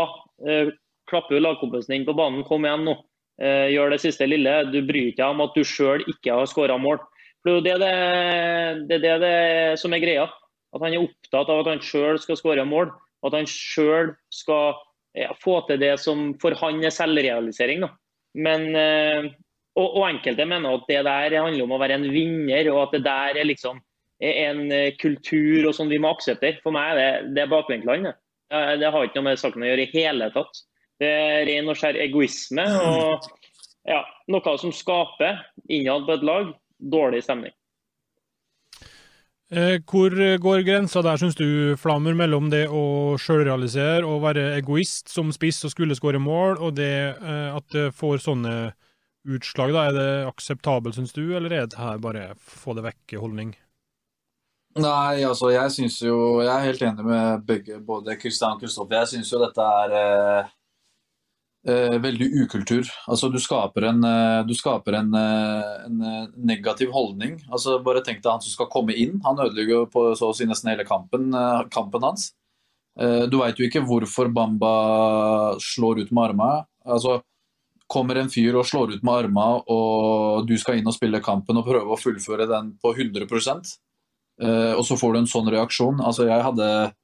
eh, 0.48 0.72
klapper 1.12 1.44
lagkompisen 1.44 1.92
din 1.92 2.08
på 2.08 2.16
banen. 2.16 2.44
Kom 2.48 2.64
igjen 2.64 2.88
nå. 2.88 2.96
Eh, 3.36 3.68
gjør 3.76 3.92
det 3.92 4.00
siste 4.00 4.28
lille. 4.28 4.62
Du 4.72 4.80
bryr 4.80 5.12
deg 5.12 5.28
om 5.28 5.44
at 5.44 5.52
du 5.52 5.60
sjøl 5.60 6.04
ikke 6.08 6.40
har 6.40 6.48
skåra 6.48 6.80
mål. 6.80 7.04
For 7.44 7.60
det 7.60 7.76
er 7.76 7.84
det, 7.84 7.94
det, 8.88 9.02
det, 9.04 9.14
det, 9.20 9.36
som 9.82 9.92
er 9.92 10.00
greia. 10.00 10.28
At 10.72 10.80
han 10.80 10.94
er 10.96 11.04
opptatt 11.04 11.52
av 11.52 11.66
at 11.66 11.74
han 11.74 11.84
sjøl 11.84 12.16
skal 12.22 12.40
skåre 12.40 12.64
mål 12.64 12.94
at 13.26 13.36
han 13.36 13.48
sjøl 13.48 14.12
skal 14.32 14.76
ja, 15.18 15.30
få 15.40 15.60
til 15.68 15.80
det 15.82 15.94
som 16.02 16.32
for 16.42 16.56
han 16.58 16.82
er 16.84 16.94
selvrealisering. 16.94 17.84
Da. 17.84 17.92
Men, 18.42 18.68
eh, 18.76 19.30
og, 19.76 19.86
og, 19.86 20.02
enkelte 20.08 20.46
mener 20.48 20.76
at 20.76 20.88
det 20.88 21.00
der 21.06 21.38
handler 21.38 21.64
om 21.64 21.76
å 21.76 21.80
være 21.80 22.00
en 22.00 22.10
vinner, 22.12 22.68
og 22.74 22.86
at 22.86 22.98
det 22.98 23.04
der 23.06 23.40
er 23.40 23.48
liksom 23.48 23.80
en 24.22 24.68
kultur 25.00 25.66
og 25.66 25.72
sånn 25.74 25.90
vi 25.90 25.98
må 25.98 26.12
akseptere. 26.14 26.60
For 26.62 26.74
meg 26.74 26.92
det, 26.94 27.06
det 27.34 27.42
er 27.42 27.50
bakvendtland. 27.50 28.12
Det 28.78 28.90
har 28.94 29.06
ikke 29.06 29.18
noe 29.18 29.30
med 29.30 29.40
saken 29.40 29.64
å 29.64 29.70
gjøre 29.70 29.86
i 29.86 29.92
hele 29.96 30.28
tatt. 30.34 30.60
Det 31.00 31.08
er 31.08 31.46
ren 31.48 31.70
og 31.72 31.78
skjær 31.80 31.98
egoisme 32.04 32.66
og 32.84 33.26
ja, 33.88 34.02
noe 34.30 34.54
som 34.60 34.74
skaper 34.74 35.40
innad 35.72 36.06
på 36.06 36.14
et 36.14 36.26
lag 36.26 36.52
dårlig 36.92 37.22
stemning. 37.26 37.54
Eh, 39.52 39.82
hvor 39.84 40.14
går 40.40 40.62
grensa 40.64 41.02
der, 41.04 41.18
syns 41.20 41.36
du, 41.36 41.74
Flammer, 41.76 42.14
mellom 42.16 42.46
det 42.48 42.62
å 42.72 43.18
sjølrealisere 43.20 44.06
og 44.08 44.22
være 44.24 44.46
egoist 44.56 45.12
som 45.12 45.28
spiss 45.34 45.60
og 45.68 45.74
skulle 45.74 45.96
skåre 45.98 46.20
mål, 46.22 46.56
og 46.56 46.78
det 46.78 46.94
eh, 47.12 47.50
at 47.52 47.66
det 47.74 47.90
får 47.92 48.22
sånne 48.24 48.54
utslag? 49.28 49.74
da, 49.76 49.82
Er 49.90 49.98
det 49.98 50.30
akseptabelt, 50.30 50.96
syns 50.96 51.12
du, 51.12 51.26
eller 51.36 51.52
er 51.52 51.68
det 51.68 51.76
her 51.76 52.00
bare 52.00 52.30
få 52.40 52.72
det 52.78 52.86
vekk-holdning? 52.86 53.52
Nei, 54.80 55.20
altså 55.28 55.50
jeg 55.52 55.68
syns 55.74 55.98
jo 56.00 56.16
Jeg 56.40 56.48
er 56.48 56.64
helt 56.70 56.82
enig 56.86 57.04
med 57.04 57.42
begge, 57.44 57.76
både 57.84 58.16
Kristian 58.16 58.56
og 58.56 58.62
Kristoffer. 58.62 59.02
Jeg 59.02 59.10
syns 59.10 59.32
jo 59.34 59.42
dette 59.42 59.66
er 59.84 59.96
eh, 59.98 60.52
veldig 61.64 62.26
ukultur. 62.42 62.88
Altså, 63.06 63.30
du 63.30 63.38
skaper 63.38 63.86
en, 63.86 64.02
eh, 64.04 64.42
du 64.46 64.54
skaper 64.54 64.94
en, 64.98 65.14
eh, 65.14 65.86
en, 65.86 66.02
eh, 66.02 66.26
negativ 66.36 66.90
holdning. 66.90 67.40
Altså, 67.50 67.82
bare 67.82 68.02
tenk 68.02 68.22
deg 68.22 68.32
han 68.32 68.40
som 68.40 68.50
skal 68.50 68.66
komme 68.66 68.94
inn. 68.96 69.20
Han 69.24 69.36
ødelegger 69.36 69.90
på 69.90 70.16
så 70.16 70.30
å 70.30 70.34
si 70.34 70.44
nesten 70.44 70.70
hele 70.70 70.84
kampen, 70.84 71.30
kampen 71.70 72.02
hans. 72.02 72.32
Eh, 72.98 73.26
du 73.26 73.38
veit 73.38 73.56
jo 73.56 73.66
ikke 73.68 73.86
hvorfor 73.86 74.32
Bamba 74.32 75.56
slår 75.58 76.02
ut 76.02 76.12
med 76.12 76.30
armene. 76.30 76.66
Altså, 76.84 77.22
kommer 77.88 78.16
en 78.16 78.28
fyr 78.28 78.56
og 78.56 78.66
slår 78.66 78.94
ut 78.94 79.02
med 79.04 79.24
armene, 79.24 79.62
og 79.68 80.46
du 80.46 80.56
skal 80.58 80.76
inn 80.78 80.86
og 80.86 80.94
spille 80.94 81.22
kampen 81.22 81.56
og 81.56 81.66
prøve 81.66 81.92
å 81.92 82.00
fullføre 82.00 82.48
den 82.48 82.78
på 82.82 82.94
100% 82.94 83.78
og 84.42 84.82
så 84.82 84.96
får 84.98 85.12
du 85.12 85.18
en 85.20 85.26
sånn 85.26 85.50
reaksjon. 85.52 86.00
Altså, 86.02 86.24
jeg 86.26 86.42
hadde, 86.42 86.94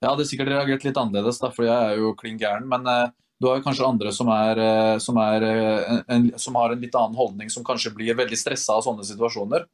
jeg 0.00 0.08
hadde 0.08 0.24
sikkert 0.26 0.48
reagert 0.48 0.82
litt 0.82 0.96
annerledes, 0.96 1.38
da, 1.38 1.50
for 1.50 1.62
jeg 1.62 1.76
er 1.76 2.00
jo 2.00 2.16
klin 2.18 2.38
gæren. 2.40 2.66
Men 2.66 3.12
du 3.40 3.48
har 3.48 3.62
kanskje 3.64 3.86
andre 3.86 4.12
som, 4.12 4.28
er, 4.28 4.58
eh, 4.60 4.96
som, 5.00 5.16
er 5.20 5.44
eh, 5.48 6.00
en, 6.12 6.26
som, 6.36 6.58
har 6.60 6.74
en 6.74 6.82
litt 6.82 6.96
annen 6.96 7.16
holdning, 7.16 7.48
som 7.52 7.64
kanskje 7.64 7.94
blir 7.96 8.18
veldig 8.18 8.36
stressa 8.36 8.76
av 8.76 8.84
sånne 8.84 9.06
situasjoner. 9.08 9.64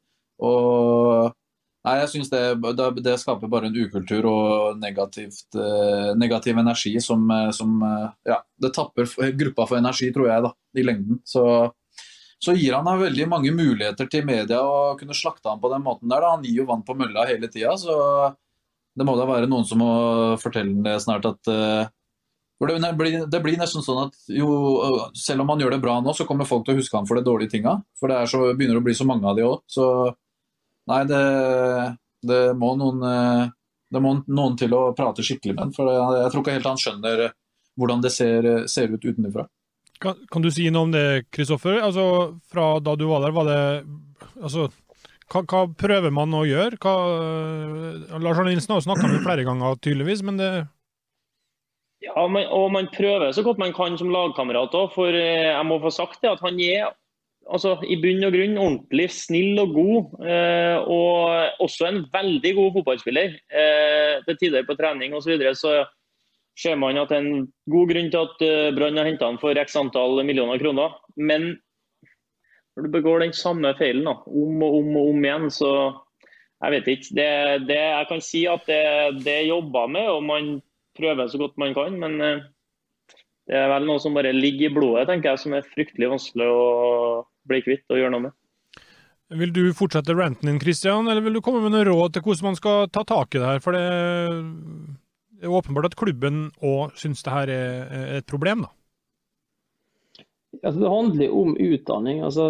Og 0.47 1.33
nei, 1.83 1.95
jeg 1.99 2.11
synes 2.13 2.31
det, 2.31 2.43
det, 2.63 2.85
det, 3.03 3.17
skaper 3.19 3.51
bare 3.51 3.67
en 3.67 3.75
ukultur 3.75 4.29
og 4.31 4.79
negativt, 4.79 5.49
eh, 5.59 6.13
negativ 6.19 6.61
energi 6.63 6.93
som, 7.03 7.27
som, 7.55 7.75
ja, 8.27 8.39
Det 8.55 8.71
tapper 8.75 9.11
gruppa 9.35 9.67
for 9.67 9.81
energi, 9.81 10.13
tror 10.15 10.31
jeg, 10.31 10.47
da, 10.47 10.53
i 10.79 10.87
lengden. 10.87 11.19
Så, 11.27 11.43
så 12.39 12.55
gir 12.55 12.77
han 12.77 12.87
veldig 12.87 13.27
mange 13.27 13.51
muligheter 13.51 14.07
til 14.07 14.23
media 14.29 14.61
å 14.63 14.95
kunne 14.95 15.17
slakte 15.17 15.51
ham 15.51 15.59
på 15.59 15.73
den 15.75 15.83
måten 15.83 16.07
der. 16.07 16.23
Da. 16.23 16.37
Han 16.37 16.47
gir 16.47 16.61
jo 16.61 16.69
vann 16.71 16.87
på 16.87 16.95
mølla 16.95 17.27
hele 17.27 17.51
tida, 17.51 17.75
så 17.75 18.31
det 18.95 19.05
må 19.05 19.19
da 19.19 19.27
være 19.27 19.51
noen 19.51 19.67
som 19.67 19.83
må 19.83 19.93
fortelle 20.39 20.79
det 20.87 21.01
snart 21.03 21.27
at 21.27 21.55
det 22.57 22.93
blir, 22.97 23.25
det 23.29 23.39
blir, 23.43 23.57
nesten 23.59 23.83
sånn 23.85 24.07
at 24.07 24.31
jo, 24.33 24.47
selv 25.13 25.43
om 25.43 25.51
han 25.53 25.59
gjør 25.61 25.75
det 25.75 25.83
bra 25.83 25.99
nå, 26.01 26.13
så 26.17 26.25
kommer 26.25 26.47
folk 26.49 26.65
til 26.65 26.73
å 26.73 26.79
huske 26.79 26.97
han 26.97 27.05
for 27.09 27.19
de 27.19 27.25
dårlige 27.27 27.53
tinga. 27.53 27.75
For 27.99 28.09
det 28.09 28.23
så, 28.31 28.41
begynner 28.57 28.79
å 28.79 28.85
bli 28.85 28.95
så 28.97 29.05
mange 29.05 29.29
av 29.29 29.37
de 29.37 29.45
òg. 29.45 29.59
Så 29.69 29.85
nei, 30.89 31.03
det, 31.09 31.21
det, 32.25 32.39
må 32.57 32.71
noen 32.79 33.03
det 33.93 34.01
må 34.03 34.15
noen 34.25 34.57
til 34.59 34.73
å 34.73 34.87
prate 34.97 35.25
skikkelig 35.25 35.57
med. 35.59 35.75
For 35.77 35.91
jeg, 35.91 36.31
tror 36.33 36.43
ikke 36.43 36.57
helt 36.57 36.71
han 36.71 36.81
skjønner 36.81 37.23
hvordan 37.77 38.01
det 38.01 38.11
ser, 38.15 38.49
ser 38.71 38.95
ut 38.95 39.05
utenfra. 39.05 39.45
Kan, 40.01 40.17
kan, 40.29 40.41
du 40.41 40.49
si 40.53 40.67
noe 40.73 40.87
om 40.87 40.93
det, 40.93 41.27
Kristoffer? 41.33 41.79
Altså, 41.81 42.03
fra 42.49 42.77
da 42.81 42.93
du 42.97 43.07
var 43.09 43.23
der, 43.25 43.33
var 43.37 43.47
det 43.49 43.61
altså, 44.41 44.67
hva, 45.29 45.41
hva, 45.43 45.61
prøver 45.77 46.13
man 46.13 46.33
å 46.37 46.43
gjøre? 46.47 46.77
Hva, 46.81 46.95
Lars 48.21 48.41
Arne 48.41 48.53
Nilsen 48.53 48.75
har 48.75 48.83
snakka 48.85 49.09
med 49.09 49.23
flere 49.25 49.45
ganger, 49.47 49.77
tydeligvis, 49.81 50.25
men 50.25 50.41
det 50.41 50.51
ja, 52.03 52.27
man, 52.27 52.45
og 52.53 52.71
man 52.71 52.87
prøver 52.93 53.31
så 53.31 53.43
godt 53.43 53.57
man 53.61 53.73
kan 53.75 53.97
som 53.97 54.11
lagkamerat 54.13 54.75
òg. 54.77 54.93
For 54.95 55.13
eh, 55.15 55.49
jeg 55.49 55.65
må 55.67 55.79
få 55.81 55.93
sagt 55.93 56.21
det 56.23 56.35
at 56.35 56.43
han 56.45 56.59
er 56.61 56.91
altså, 57.51 57.75
i 57.87 57.97
bunn 58.01 58.25
og 58.27 58.33
grunn 58.35 58.57
ordentlig 58.61 59.09
snill 59.15 59.59
og 59.63 59.75
god. 59.75 60.17
Eh, 60.29 60.77
og 60.85 61.61
også 61.65 61.89
en 61.89 62.01
veldig 62.13 62.55
god 62.59 62.73
fotballspiller. 62.79 63.37
Eh, 63.49 64.17
til 64.27 64.41
tider 64.41 64.67
på 64.67 64.77
trening 64.79 65.15
osv. 65.15 65.25
Så, 65.25 65.33
videre, 65.33 65.55
så 65.55 65.75
ser 66.57 66.77
man 66.79 66.97
at 66.97 67.13
det 67.13 67.19
er 67.19 67.25
en 67.25 67.47
god 67.71 67.93
grunn 67.93 68.11
til 68.13 68.25
at 68.25 68.43
eh, 68.45 68.73
Brann 68.75 68.99
har 68.99 69.09
henta 69.09 69.29
han 69.29 69.41
for 69.41 69.57
x 69.61 69.77
antall 69.79 70.21
millioner 70.25 70.61
kroner. 70.61 70.97
Men 71.15 71.55
når 72.75 72.85
du 72.85 72.93
begår 72.93 73.25
den 73.25 73.33
samme 73.33 73.73
feilen 73.77 74.05
da, 74.05 74.19
om 74.27 74.61
og 74.61 74.81
om 74.81 74.91
og 74.99 75.13
om 75.13 75.23
igjen, 75.25 75.49
så 75.53 75.71
jeg 76.61 76.73
vet 76.73 76.87
ikke. 76.93 77.13
Det, 77.17 77.29
det 77.69 77.77
jeg 77.81 78.07
kan 78.09 78.23
si 78.25 78.43
at 78.49 78.69
det, 78.69 78.83
det 79.25 79.33
er 79.33 79.49
jobba 79.51 79.85
med, 79.89 80.09
og 80.09 80.23
man 80.25 80.57
prøver 80.97 81.29
så 81.31 81.39
godt 81.41 81.57
man 81.61 81.75
kan. 81.77 81.95
Men 82.01 82.17
eh, 82.23 82.43
det 83.47 83.55
er 83.61 83.69
vel 83.71 83.87
noe 83.87 84.01
som 84.03 84.17
bare 84.17 84.33
ligger 84.35 84.67
i 84.67 84.73
blodet, 84.75 85.07
tenker 85.09 85.33
jeg, 85.33 85.43
som 85.43 85.55
er 85.55 85.69
fryktelig 85.75 86.11
vanskelig 86.11 86.49
å 86.51 86.67
bli 87.47 87.63
kvitt 87.63 87.85
og 87.93 88.01
gjøre 88.01 88.13
noe 88.15 88.25
med. 88.27 88.37
Vil 89.37 89.51
du 89.51 89.61
fortsette 89.75 90.15
ranten 90.15 90.47
din, 90.47 90.59
Christian, 90.61 91.07
eller 91.11 91.23
vil 91.23 91.35
du 91.35 91.43
komme 91.43 91.59
med 91.63 91.73
noen 91.73 91.87
råd 91.89 92.15
til 92.15 92.23
hvordan 92.23 92.51
man 92.51 92.59
skal 92.59 92.85
ta 92.91 93.03
tak 93.07 93.35
i 93.35 93.41
det 93.41 93.49
her? 93.49 93.63
For 93.63 93.75
det 93.75 93.83
er 95.43 95.55
åpenbart 95.59 95.89
at 95.89 95.97
klubben 95.99 96.45
òg 96.63 96.95
syns 96.99 97.25
det 97.25 97.33
her 97.33 97.51
er 97.51 98.19
et 98.21 98.27
problem, 98.29 98.63
da. 98.63 98.71
Altså, 100.63 100.79
det 100.79 100.89
handler 100.89 101.33
om 101.35 101.57
utdanning. 101.59 102.23
altså 102.23 102.45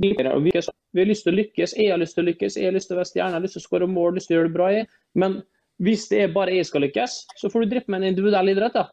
vi 0.00 1.02
har 1.02 1.08
lyst 1.08 1.26
til 1.26 1.32
å 1.32 1.36
lykkes, 1.38 1.74
jeg 1.78 1.90
har 1.90 2.00
lyst 2.00 2.16
til 2.18 2.24
å 2.24 2.28
lykkes, 2.28 2.58
jeg 2.60 2.68
har 2.68 2.76
lyst 2.76 2.90
til 2.90 2.96
å 2.96 3.00
være 3.00 3.10
stjerne, 3.10 3.30
jeg 3.32 3.38
har 3.38 3.44
lyst 3.46 3.58
til 3.58 3.62
å 3.62 3.68
skåre 3.68 3.88
mål, 3.90 4.14
lyst 4.18 4.30
til 4.30 4.36
å 4.36 4.38
gjøre 4.40 4.50
det 4.50 4.56
bra. 4.56 4.68
Jeg. 4.74 4.90
Men 5.18 5.40
hvis 5.82 6.06
det 6.10 6.20
er 6.22 6.34
bare 6.34 6.54
jeg 6.54 6.68
skal 6.68 6.84
lykkes, 6.86 7.16
så 7.40 7.50
får 7.50 7.64
du 7.64 7.72
drive 7.72 7.90
med 7.90 8.02
en 8.02 8.12
individuell 8.12 8.52
idrett. 8.52 8.76
Da 8.78 8.88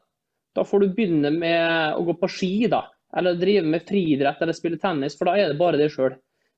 Da 0.56 0.66
får 0.68 0.80
du 0.80 0.96
begynne 0.96 1.32
med 1.32 1.96
å 1.96 2.04
gå 2.04 2.18
på 2.20 2.28
ski, 2.28 2.68
da. 2.68 2.84
Eller 3.16 3.38
drive 3.40 3.68
med 3.68 3.86
friidrett 3.88 4.42
eller 4.42 4.56
spille 4.56 4.80
tennis, 4.80 5.16
for 5.18 5.30
da 5.30 5.38
er 5.38 5.52
det 5.52 5.60
bare 5.60 5.80
deg 5.80 5.92
sjøl. 5.92 6.18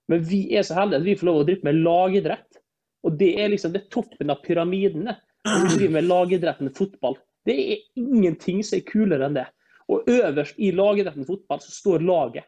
Men 0.09 0.23
vi 0.25 0.47
er 0.57 0.65
så 0.65 0.77
heldige 0.77 1.01
at 1.01 1.05
vi 1.05 1.15
får 1.19 1.29
lov 1.29 1.41
å 1.41 1.45
drive 1.47 1.67
med 1.67 1.81
lagidrett. 1.85 2.59
Og 3.03 3.17
det 3.19 3.33
er 3.41 3.51
liksom 3.51 3.73
det 3.73 3.87
toppen 3.93 4.31
av 4.33 4.41
pyramiden. 4.45 5.11
Vi 5.43 5.75
driver 5.75 5.93
med 5.97 6.07
lagidretten 6.07 6.71
fotball. 6.73 7.17
Det 7.45 7.53
er 7.53 7.83
ingenting 7.99 8.63
som 8.63 8.79
er 8.79 8.87
kulere 8.87 9.27
enn 9.27 9.37
det. 9.37 9.45
Og 9.91 10.07
øverst 10.09 10.59
i 10.63 10.71
lagidretten 10.75 11.27
fotball 11.27 11.61
så 11.63 11.73
står 11.75 12.05
laget. 12.07 12.47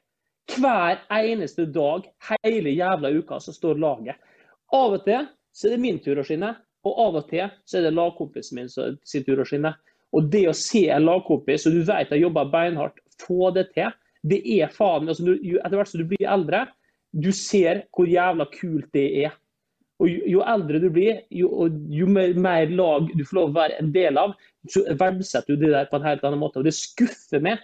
Hver 0.54 1.02
eneste 1.10 1.66
dag 1.66 2.06
hele 2.44 2.70
jævla 2.76 3.10
uka 3.18 3.40
så 3.42 3.54
står 3.54 3.82
laget. 3.82 4.22
Av 4.74 4.94
og 4.94 5.04
til 5.06 5.26
så 5.56 5.68
er 5.68 5.76
det 5.76 5.84
min 5.84 6.00
tur 6.04 6.20
å 6.22 6.26
skinne, 6.28 6.52
og 6.86 7.02
av 7.02 7.20
og 7.22 7.28
til 7.32 7.50
så 7.66 7.80
er 7.80 7.88
det 7.88 7.96
lagkompisen 7.98 8.60
min 8.60 8.70
sin 8.70 9.26
tur 9.26 9.42
å 9.42 9.48
skinne. 9.48 9.74
Og 10.16 10.30
det 10.32 10.46
å 10.48 10.56
se 10.56 10.86
en 10.94 11.08
lagkompis, 11.08 11.66
som 11.66 11.74
du 11.74 11.82
vet 11.84 12.12
har 12.12 12.22
jobba 12.22 12.46
beinhardt, 12.52 13.02
få 13.22 13.50
det 13.56 13.70
til, 13.74 13.92
det 14.26 14.42
er 14.58 14.72
faen 14.74 15.10
altså, 15.10 15.26
Etter 15.36 15.78
hvert 15.78 15.92
som 15.92 16.02
du 16.02 16.08
blir 16.10 16.30
eldre, 16.30 16.66
du 17.16 17.32
ser 17.36 17.86
hvor 17.96 18.10
jævla 18.10 18.48
kult 18.54 18.88
det 18.96 19.06
er. 19.26 19.36
Og 20.04 20.10
jo, 20.12 20.22
jo 20.36 20.42
eldre 20.44 20.82
du 20.84 20.90
blir, 20.92 21.22
jo, 21.32 21.70
jo 21.92 22.08
mer, 22.12 22.34
mer, 22.36 22.72
lag 22.76 23.08
du 23.16 23.24
får 23.24 23.38
lov 23.38 23.52
å 23.52 23.56
være 23.56 23.78
en 23.80 23.94
del 23.96 24.20
av, 24.20 24.34
så 24.72 24.84
verdsetter 25.00 25.56
du 25.56 25.64
det 25.64 25.72
der 25.72 25.88
på 25.92 26.00
en 26.00 26.08
helt 26.08 26.26
annen 26.28 26.42
måte. 26.42 26.60
Og 26.60 26.68
det 26.68 26.76
skuffer 26.76 27.44
meg 27.44 27.64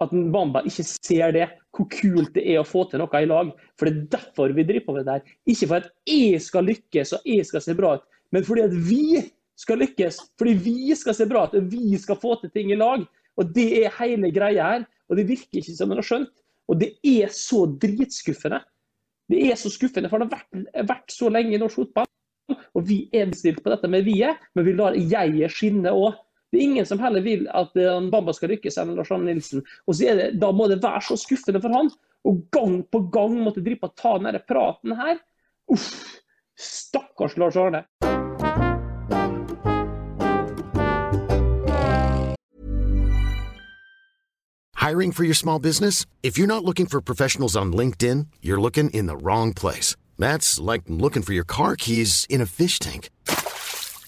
at 0.00 0.12
Bamba 0.32 0.62
ikke 0.66 0.84
ser 0.86 1.34
det, 1.36 1.48
hvor 1.76 1.88
kult 1.92 2.32
det 2.36 2.46
er 2.48 2.60
å 2.60 2.66
få 2.66 2.86
til 2.88 3.02
noe 3.02 3.20
i 3.20 3.28
lag. 3.28 3.50
For 3.78 3.88
det 3.88 3.92
er 3.92 4.08
derfor 4.16 4.54
vi 4.56 4.64
driver 4.68 4.86
på 4.86 4.96
med 4.96 5.06
det 5.06 5.18
her. 5.18 5.34
Ikke 5.52 5.68
for 5.68 5.82
at 5.82 5.90
jeg 6.08 6.40
skal 6.44 6.66
lykkes 6.68 7.14
og 7.18 7.28
jeg 7.28 7.48
skal 7.48 7.64
se 7.64 7.76
bra 7.78 7.94
ut, 7.98 8.06
men 8.32 8.46
fordi 8.46 8.64
at 8.64 8.76
vi 8.88 9.04
skal 9.60 9.82
lykkes. 9.82 10.20
Fordi 10.40 10.54
vi 10.64 10.96
skal 10.96 11.16
se 11.16 11.28
bra 11.28 11.44
ut 11.46 11.56
og 11.58 11.68
vi 11.72 11.98
skal 12.00 12.18
få 12.20 12.36
til 12.40 12.52
ting 12.54 12.72
i 12.72 12.80
lag. 12.80 13.04
Og 13.36 13.52
Det 13.54 13.68
er 13.84 13.96
hele 14.00 14.32
greia 14.34 14.72
her. 14.72 14.86
Og 15.10 15.18
det 15.18 15.26
virker 15.26 15.60
ikke 15.60 15.74
som 15.74 15.90
man 15.90 15.98
har 15.98 16.06
skjønt. 16.06 16.32
Og 16.70 16.78
det 16.78 16.92
er 17.02 17.32
så 17.34 17.64
dritskuffende. 17.82 18.60
Det 19.30 19.40
er 19.46 19.58
så 19.58 19.70
skuffende, 19.70 20.10
for 20.10 20.22
det 20.22 20.30
har 20.30 20.38
vært, 20.38 20.86
vært 20.88 21.12
så 21.14 21.30
lenge 21.30 21.54
i 21.54 21.60
norsk 21.60 21.82
fotball. 21.82 22.08
Og 22.74 22.86
vi 22.86 23.04
er 23.12 23.26
innstilt 23.26 23.62
på 23.62 23.70
dette 23.70 23.90
med 23.90 24.06
vi-et, 24.06 24.38
men 24.54 24.66
vi 24.66 24.74
lar 24.78 24.96
jeget 24.98 25.54
skinne 25.54 25.92
òg. 25.94 26.18
Det 26.50 26.58
er 26.58 26.66
ingen 26.66 26.86
som 26.86 26.98
heller 26.98 27.22
vil 27.22 27.46
at 27.54 27.76
uh, 27.78 27.98
Bamba 28.10 28.34
skal 28.34 28.50
lykkes 28.54 28.78
enn 28.80 28.96
Lars 28.96 29.10
Arne 29.14 29.30
Nilsen. 29.30 29.62
Og 29.86 29.98
det, 29.98 30.32
Da 30.42 30.50
må 30.50 30.66
det 30.70 30.82
være 30.82 31.02
så 31.06 31.18
skuffende 31.18 31.62
for 31.62 31.74
han. 31.74 31.92
Og 32.26 32.42
gang 32.52 32.82
på 32.90 33.04
gang 33.14 33.38
måtte 33.38 33.62
drive 33.62 33.84
på 33.84 33.92
ta 33.96 34.16
denne 34.18 34.42
praten 34.42 34.96
her. 34.98 35.20
Uff. 35.70 36.18
Stakkars 36.58 37.38
Lars 37.38 37.56
Arne. 37.56 37.84
Hiring 44.80 45.12
for 45.12 45.24
your 45.24 45.34
small 45.34 45.60
business? 45.60 46.04
If 46.22 46.36
you're 46.36 46.48
not 46.48 46.64
looking 46.64 46.86
for 46.86 47.00
professionals 47.00 47.54
on 47.54 47.72
LinkedIn, 47.72 48.26
you're 48.42 48.60
looking 48.60 48.90
in 48.90 49.06
the 49.06 49.16
wrong 49.16 49.54
place. 49.54 49.94
That's 50.18 50.58
like 50.58 50.82
looking 50.88 51.22
for 51.22 51.32
your 51.32 51.44
car 51.44 51.76
keys 51.76 52.26
in 52.28 52.40
a 52.40 52.46
fish 52.46 52.78
tank. 52.80 53.08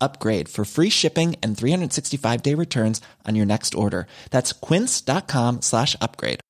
upgrade 0.00 0.48
for 0.48 0.64
free 0.64 0.90
shipping 0.90 1.36
and 1.42 1.56
365 1.56 2.42
day 2.42 2.54
returns 2.54 3.00
on 3.26 3.36
your 3.36 3.46
next 3.46 3.74
order. 3.74 4.06
That's 4.30 4.52
quince.com 4.52 5.62
slash 5.62 5.96
upgrade. 6.00 6.40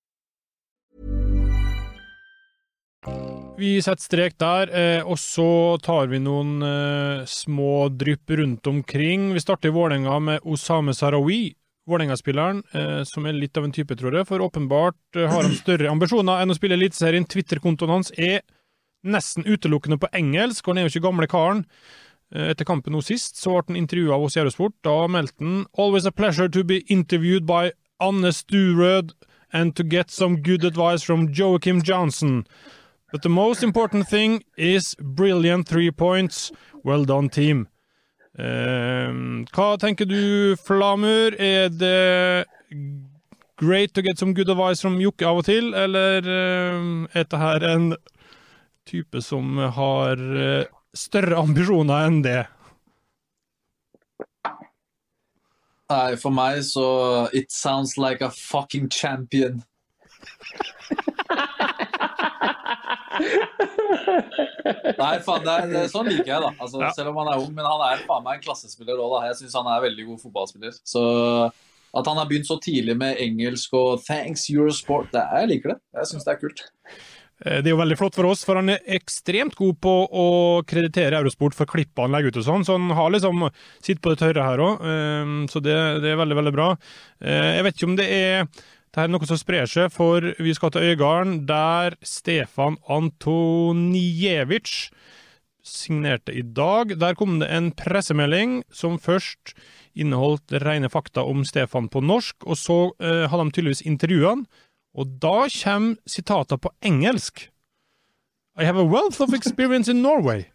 Vi 3.59 3.79
setter 3.83 4.05
strek 4.05 4.37
der, 4.39 4.71
eh, 4.71 5.03
og 5.03 5.19
så 5.19 5.79
tar 5.83 6.07
vi 6.13 6.21
noen 6.23 6.63
eh, 6.63 7.25
små 7.27 7.89
drypp 7.91 8.31
rundt 8.39 8.67
omkring. 8.71 9.33
Vi 9.35 9.43
starter 9.43 9.73
i 9.73 9.75
Vålerenga 9.75 10.19
med 10.23 10.45
Osame 10.47 10.95
Sarawi. 10.95 11.57
Vålerenga-spilleren, 11.89 12.63
eh, 12.73 13.03
som 13.09 13.27
er 13.27 13.35
litt 13.35 13.57
av 13.59 13.67
en 13.67 13.75
type, 13.75 13.97
tror 13.99 14.15
jeg, 14.15 14.29
for 14.29 14.45
åpenbart 14.45 15.19
har 15.19 15.43
han 15.43 15.57
større 15.57 15.91
ambisjoner 15.91 16.45
enn 16.45 16.55
å 16.55 16.59
spille 16.59 16.79
Eliteserien. 16.79 17.27
Twitter-kontoen 17.27 17.97
hans 17.97 18.13
er 18.15 18.45
nesten 19.03 19.47
utelukkende 19.49 19.99
på 19.99 20.11
engelsk, 20.15 20.63
og 20.63 20.75
han 20.75 20.83
er 20.83 20.87
jo 20.87 20.95
ikke 20.95 21.07
gamle 21.09 21.31
karen. 21.31 21.65
Eh, 22.35 22.51
etter 22.53 22.67
kampen 22.69 22.93
nå 22.93 23.01
sist 23.05 23.39
så 23.41 23.55
ble 23.55 23.73
han 23.73 23.81
intervjua 23.81 24.17
av 24.17 24.27
oss 24.27 24.37
i 24.37 24.43
Eurosport. 24.43 24.77
Da 24.85 25.07
meldte 25.09 25.45
han 25.45 25.67
«Always 25.79 26.07
a 26.07 26.13
pleasure 26.13 26.49
to 26.49 26.65
be 26.65 26.83
interviewed 26.89 27.47
by 27.47 27.73
Anne 28.01 28.33
Sturød 28.33 29.15
and 29.53 29.75
to 29.77 29.83
get 29.83 30.11
some 30.11 30.43
good 30.43 30.65
advice 30.65 31.03
from 31.03 31.29
Joakim 31.29 31.83
Johnson. 31.83 32.47
But 33.11 33.23
the 33.23 33.31
most 33.31 33.63
important 33.63 34.09
thing 34.09 34.45
is 34.57 34.95
brilliant 35.01 35.67
three 35.67 35.91
points. 35.91 36.53
Well 36.85 37.05
done, 37.05 37.31
team. 37.31 37.69
Uh, 38.39 39.43
hva 39.51 39.79
tenker 39.81 40.07
du, 40.07 40.55
Flamur? 40.61 41.33
Er 41.41 41.73
det 41.73 42.45
great 43.57 43.95
to 43.95 44.03
get 44.03 44.19
some 44.19 44.35
good 44.35 44.51
advice 44.51 44.83
from 44.83 45.01
Jokke 45.01 45.27
av 45.27 45.41
og 45.41 45.49
til, 45.49 45.73
eller 45.75 46.23
uh, 46.29 47.09
er 47.09 47.25
dette 47.25 47.41
her 47.41 47.65
en 47.73 47.95
type 48.89 49.21
som 49.25 49.59
har 49.77 50.17
eh, 50.17 50.69
større 50.97 51.39
ambisjoner 51.41 52.07
enn 52.09 52.23
det? 52.25 52.43
Nei, 55.89 56.17
for 56.21 56.35
meg 56.35 56.61
så 56.69 57.29
It 57.33 57.51
sounds 57.53 57.97
like 57.97 58.21
a 58.25 58.31
fucking 58.31 58.89
champion. 58.93 59.63
Nei, 64.99 65.15
faen, 65.25 65.45
det 65.47 65.55
er, 65.55 65.89
sånn 65.91 66.09
liker 66.11 66.29
jeg, 66.29 66.43
da. 66.43 66.51
Altså, 66.59 66.83
ja. 66.83 66.91
Selv 66.97 67.13
om 67.13 67.21
han 67.23 67.31
er 67.33 67.41
ung, 67.41 67.53
men 67.57 67.67
han 67.67 67.85
er 67.89 68.03
faen 68.09 68.25
meg 68.27 68.39
en 68.39 68.45
klassespiller 68.45 69.01
òg, 69.01 69.15
da. 69.15 69.21
Jeg 69.31 69.39
syns 69.43 69.57
han 69.59 69.71
er 69.73 69.85
veldig 69.87 70.05
god 70.11 70.23
fotballspiller. 70.27 70.77
Så 70.87 71.03
at 71.99 72.11
han 72.11 72.19
har 72.21 72.29
begynt 72.29 72.49
så 72.49 72.59
tidlig 72.61 72.97
med 73.01 73.21
engelsk 73.25 73.73
og 73.79 74.03
'thanks 74.05 74.51
Eurosport', 74.53 75.13
det, 75.15 75.25
jeg 75.41 75.49
liker 75.55 75.73
det. 75.73 75.79
Jeg 75.97 76.11
syns 76.11 76.25
det 76.27 76.35
er 76.35 76.43
kult. 76.43 76.61
Eh, 77.45 77.61
det 77.63 77.71
er 77.71 77.75
jo 77.75 77.81
veldig 77.81 77.99
flott 78.01 78.17
for 78.19 78.31
oss, 78.31 78.43
for 78.47 78.59
han 78.59 78.73
er 78.73 78.83
ekstremt 78.99 79.57
god 79.59 79.79
på 79.85 79.95
å 80.07 80.27
kreditere 80.69 81.21
Eurosport 81.21 81.57
for 81.59 81.71
klippene 81.71 82.09
han 82.09 82.17
legger 82.17 82.35
ut 82.35 82.41
og 82.43 82.49
sånn, 82.49 82.67
så 82.67 82.79
han 82.79 82.91
har 82.99 83.15
liksom 83.15 83.47
sitt 83.85 84.03
på 84.03 84.15
det 84.15 84.23
tørre 84.23 84.49
her 84.49 84.65
òg. 84.65 84.83
Ehm, 84.83 85.39
så 85.53 85.63
det, 85.63 85.77
det, 86.03 86.13
er 86.13 86.21
veldig, 86.23 86.41
veldig 86.43 86.57
bra. 86.57 86.73
Eh, 87.23 87.55
jeg 87.59 87.69
vet 87.69 87.79
ikke 87.79 87.93
om 87.93 87.97
det 88.01 88.11
er 88.19 88.51
det 88.89 89.05
er 89.05 89.11
noe 89.13 89.27
som 89.29 89.39
sprer 89.39 89.69
seg, 89.69 89.93
for 89.95 90.25
vi 90.41 90.53
skal 90.57 90.73
til 90.75 90.91
Øygarden, 90.91 91.43
der 91.47 91.95
Stefan 92.03 92.79
Antonijevic 92.89 94.89
signerte 95.63 96.33
i 96.33 96.43
dag. 96.43 96.97
Der 96.99 97.15
kom 97.15 97.37
det 97.43 97.51
en 97.53 97.69
pressemelding 97.77 98.63
som 98.75 98.97
først 98.99 99.53
inneholdt 99.99 100.57
rene 100.65 100.89
fakta 100.91 101.23
om 101.27 101.45
Stefan 101.47 101.91
på 101.93 102.01
norsk, 102.01 102.41
og 102.47 102.59
så 102.59 102.79
eh, 102.99 103.29
hadde 103.29 103.45
de 103.45 103.55
tydeligvis 103.55 103.85
intervjuene. 103.87 104.49
Og 104.97 105.19
da 105.21 105.47
kommer 105.53 105.97
sitater 106.09 106.61
på 106.61 106.73
engelsk. 106.85 107.49
I 108.59 108.65
have 108.65 108.81
a 108.81 108.85
wealth 108.85 109.21
of 109.23 109.35
experience 109.35 109.91
in 109.91 110.03
Norway. 110.03 110.49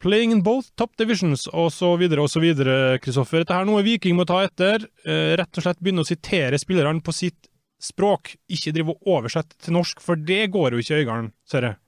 Playing 0.00 0.32
in 0.32 0.42
both 0.42 0.70
top 0.76 0.96
divisions, 0.96 1.46
og 1.52 1.72
så 1.72 1.92
videre 2.00 2.22
og 2.24 2.30
så 2.32 2.40
videre, 2.40 2.98
Kristoffer. 3.02 3.42
Dette 3.42 3.56
er 3.56 3.66
noe 3.68 3.82
Viking 3.84 4.16
må 4.16 4.24
ta 4.28 4.38
etter. 4.46 4.86
Eh, 5.04 5.34
rett 5.36 5.58
og 5.58 5.66
slett 5.66 5.82
begynne 5.82 6.04
å 6.04 6.08
sitere 6.08 6.60
spillerne 6.60 7.04
på 7.04 7.12
sitt 7.12 7.50
språk, 7.80 8.34
ikke 8.48 8.72
drive 8.76 8.94
og 8.94 9.12
oversette 9.18 9.58
til 9.60 9.76
norsk, 9.76 10.00
for 10.04 10.16
det 10.16 10.46
går 10.54 10.76
jo 10.76 10.82
ikke 10.82 10.94
i 10.94 11.02
Øygarden, 11.02 11.32
ser 11.48 11.66
jeg. 11.66 11.78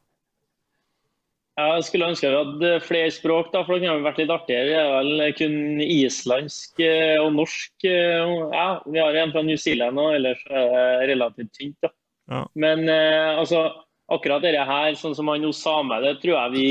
Jeg 1.52 1.84
skulle 1.84 2.08
ønske 2.08 2.30
vi 2.30 2.38
hadde 2.38 2.68
flere 2.80 3.12
språk, 3.12 3.50
da, 3.52 3.60
for 3.60 3.76
det 3.76 3.84
kunne 3.84 4.06
vært 4.06 4.20
litt 4.22 4.32
artigere. 4.32 4.70
Det 4.70 4.76
er 4.80 4.92
vel 4.94 5.34
kun 5.36 5.82
islandsk 5.84 6.80
eh, 6.80 7.18
og 7.20 7.34
norsk. 7.36 7.74
Eh, 7.84 8.32
ja, 8.54 8.68
vi 8.86 9.02
har 9.02 9.18
en 9.20 9.34
fra 9.34 9.42
New 9.44 9.60
Zealand 9.60 10.00
og 10.00 10.16
ellers 10.16 10.40
er 10.48 11.02
det 11.02 11.10
relativt 11.12 11.52
tynt. 11.58 11.76
da. 11.84 11.92
Ja. 12.32 12.40
Men 12.56 12.88
eh, 12.88 13.36
altså, 13.36 13.66
akkurat 14.08 14.46
dette 14.46 14.64
her, 14.64 14.96
sånn 14.96 15.16
som 15.18 15.28
han 15.28 15.44
Osame, 15.44 16.00
det 16.06 16.16
tror 16.22 16.38
jeg 16.38 16.56
vi 16.56 16.66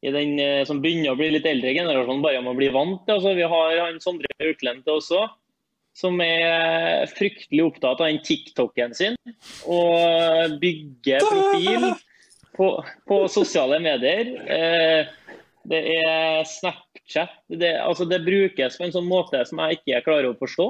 i 0.00 0.12
den 0.12 0.38
som 0.64 0.78
begynner 0.80 1.12
å 1.12 1.18
bli 1.18 1.26
litt 1.34 1.48
eldre 1.48 1.74
generasjonen 1.76 2.22
bare 2.24 2.40
må 2.44 2.54
bli 2.56 2.70
vant 2.72 3.00
til. 3.06 3.16
Altså, 3.16 3.32
vi 3.36 3.48
har 3.48 3.80
han 3.80 4.00
Sondre 4.04 4.28
Auklend 4.44 4.88
også 4.88 5.24
som 5.96 6.20
er 6.22 7.08
fryktelig 7.16 7.64
opptatt 7.66 7.98
av 7.98 8.06
den 8.06 8.20
TikToken 8.24 8.94
sin 8.96 9.16
og 9.68 10.54
bygger 10.62 11.24
profil 11.26 11.90
på, 12.60 12.68
på 13.08 13.22
sosiale 13.32 13.80
medier. 13.82 14.34
Eh, 14.44 15.08
det 15.70 15.80
er 15.94 16.44
Snapchat. 16.48 17.32
Det, 17.48 17.72
altså 17.80 18.06
det, 18.08 18.22
brukes 18.26 18.76
på 18.76 18.86
en 18.86 18.94
sånn 18.94 19.08
måte 19.08 19.42
som 19.48 19.60
jeg 19.64 19.80
ikke 19.80 20.04
klarer 20.08 20.30
å 20.30 20.38
forstå. 20.40 20.68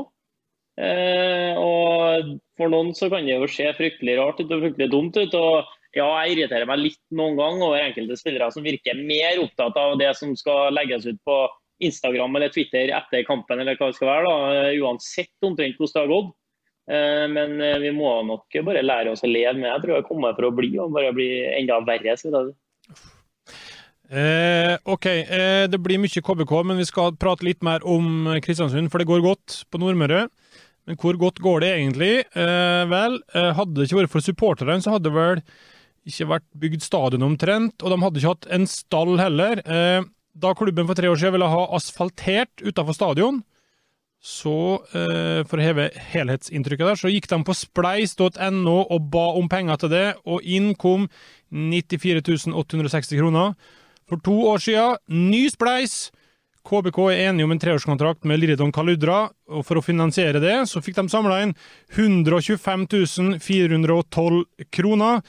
Eh, 0.80 1.58
og 1.58 2.36
For 2.58 2.72
noen 2.72 2.94
så 2.96 3.10
kan 3.12 3.26
det 3.26 3.36
jo 3.36 3.50
se 3.50 3.66
fryktelig 3.76 4.16
rart 4.20 4.40
ut 4.40 4.50
og 4.50 4.66
fryktelig 4.66 4.90
dumt 4.92 5.18
ut. 5.18 5.34
og 5.34 5.76
ja, 5.96 6.06
jeg 6.22 6.36
irriterer 6.36 6.68
meg 6.70 6.84
litt 6.84 7.00
noen 7.18 7.38
gang 7.38 7.62
over 7.66 7.82
enkelte 7.82 8.18
spillere 8.18 8.50
som 8.54 8.62
virker 8.62 8.98
mer 8.98 9.40
opptatt 9.42 9.78
av 9.80 9.96
det 9.98 10.12
som 10.18 10.36
skal 10.38 10.70
legges 10.76 11.08
ut 11.08 11.18
på 11.26 11.40
Instagram 11.82 12.36
eller 12.36 12.52
Twitter 12.54 12.92
etter 12.94 13.24
kampen, 13.26 13.58
eller 13.58 13.78
hva 13.78 13.88
det 13.90 13.96
skal 13.96 14.10
være. 14.12 14.28
da, 14.28 14.68
Uansett 14.84 15.48
omtrent 15.48 15.80
hvordan 15.80 15.96
det 15.96 16.04
har 16.04 16.12
gått. 16.12 16.36
Eh, 16.88 17.26
men 17.30 17.60
eh, 17.60 17.78
vi 17.82 17.92
må 17.94 18.12
nok 18.26 18.60
bare 18.66 18.82
lære 18.82 19.12
oss 19.12 19.24
å 19.26 19.30
leve 19.30 19.58
med 19.58 19.68
Jeg 19.68 19.82
tror 19.84 19.96
jeg 19.98 20.08
kommer 20.08 20.36
for 20.36 20.48
å 20.48 20.54
bli, 20.54 20.72
og 20.80 20.94
bare 20.96 21.12
bli 21.14 21.30
enda 21.58 21.80
verre. 21.86 22.16
Så 22.18 22.32
det. 22.32 22.44
Eh, 24.10 24.74
OK, 24.90 25.06
eh, 25.06 25.64
det 25.70 25.78
blir 25.78 26.00
mye 26.02 26.22
KBK, 26.26 26.54
men 26.66 26.80
vi 26.80 26.88
skal 26.88 27.14
prate 27.14 27.46
litt 27.46 27.60
mer 27.62 27.84
om 27.86 28.26
Kristiansund, 28.42 28.90
for 28.90 28.98
det 28.98 29.06
går 29.10 29.22
godt 29.22 29.60
på 29.70 29.78
Nordmøre. 29.78 30.24
Men 30.88 30.98
hvor 30.98 31.14
godt 31.20 31.38
går 31.44 31.62
det 31.62 31.74
egentlig? 31.76 32.14
Eh, 32.34 32.84
vel, 32.90 33.20
eh, 33.34 33.52
hadde 33.54 33.76
det 33.76 33.86
ikke 33.86 34.00
vært 34.00 34.14
for 34.16 34.26
supporterne, 34.26 34.80
så 34.82 34.96
hadde 34.96 35.06
det 35.06 35.14
vel 35.14 35.44
ikke 36.10 36.26
vært 36.32 36.48
bygd 36.58 36.82
stadion 36.82 37.22
omtrent, 37.22 37.84
og 37.84 37.92
de 37.92 38.00
hadde 38.02 38.18
ikke 38.18 38.32
hatt 38.34 38.50
en 38.50 38.66
stall 38.66 39.14
heller. 39.20 39.60
Da 40.40 40.54
klubben 40.56 40.88
for 40.88 40.96
tre 40.96 41.10
år 41.10 41.18
siden 41.20 41.34
ville 41.36 41.50
ha 41.52 41.62
asfaltert 41.76 42.64
utenfor 42.64 42.96
stadion, 42.96 43.42
så 44.20 44.84
eh, 44.92 45.40
for 45.48 45.56
å 45.56 45.64
heve 45.64 45.88
helhetsinntrykket 46.12 46.90
der, 46.90 46.98
så 47.00 47.08
gikk 47.08 47.28
de 47.30 47.40
på 47.46 47.56
spleis.no 47.56 48.76
og 48.82 49.10
ba 49.12 49.26
om 49.40 49.48
penger 49.48 49.80
til 49.80 49.92
det, 49.94 50.06
og 50.28 50.44
inn 50.44 50.74
kom 50.76 51.08
94 51.50 52.52
860 52.52 53.16
kroner. 53.16 53.54
For 54.10 54.20
to 54.20 54.34
år 54.50 54.60
siden, 54.60 54.98
ny 55.30 55.46
spleis. 55.48 56.10
KBK 56.68 56.98
er 57.08 57.30
enige 57.30 57.46
om 57.48 57.54
en 57.54 57.62
treårskontrakt 57.62 58.26
med 58.28 58.42
Liridon 58.42 58.72
Kaludra, 58.74 59.30
og 59.48 59.64
for 59.64 59.80
å 59.80 59.84
finansiere 59.84 60.42
det, 60.42 60.58
så 60.68 60.82
fikk 60.84 60.98
de 60.98 61.06
samla 61.08 61.38
inn 61.46 61.54
125 61.96 62.84
412 63.40 64.44
kroner. 64.68 65.24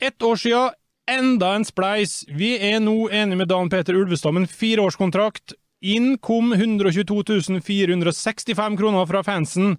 Ett 0.00 0.24
år 0.24 0.40
siden, 0.40 0.72
enda 1.10 1.52
en 1.58 1.68
spleis. 1.68 2.22
Vi 2.32 2.54
er 2.56 2.80
nå 2.80 3.10
enige 3.12 3.42
med 3.42 3.52
Dan 3.52 3.68
Peter 3.68 3.98
Ulvestad 3.98 4.32
om 4.32 4.40
en 4.40 4.48
fireårskontrakt. 4.48 5.58
Inn 5.84 6.14
kom 6.24 6.54
122 6.56 7.60
465 7.60 8.78
kroner 8.80 9.06
fra 9.10 9.22
fansen. 9.26 9.76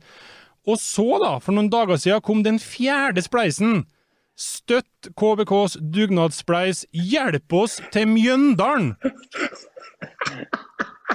Og 0.65 0.79
så, 0.81 1.05
da, 1.21 1.35
for 1.41 1.57
noen 1.57 1.69
dager 1.73 1.97
siden, 2.01 2.23
kom 2.25 2.43
den 2.45 2.59
fjerde 2.61 3.23
spleisen. 3.25 3.83
Støtt 4.35 5.09
KBKs 5.17 5.79
dugnadsspleis. 5.95 6.85
Hjelp 6.93 7.55
oss 7.55 7.79
til 7.93 8.09
Mjøndalen! 8.11 8.95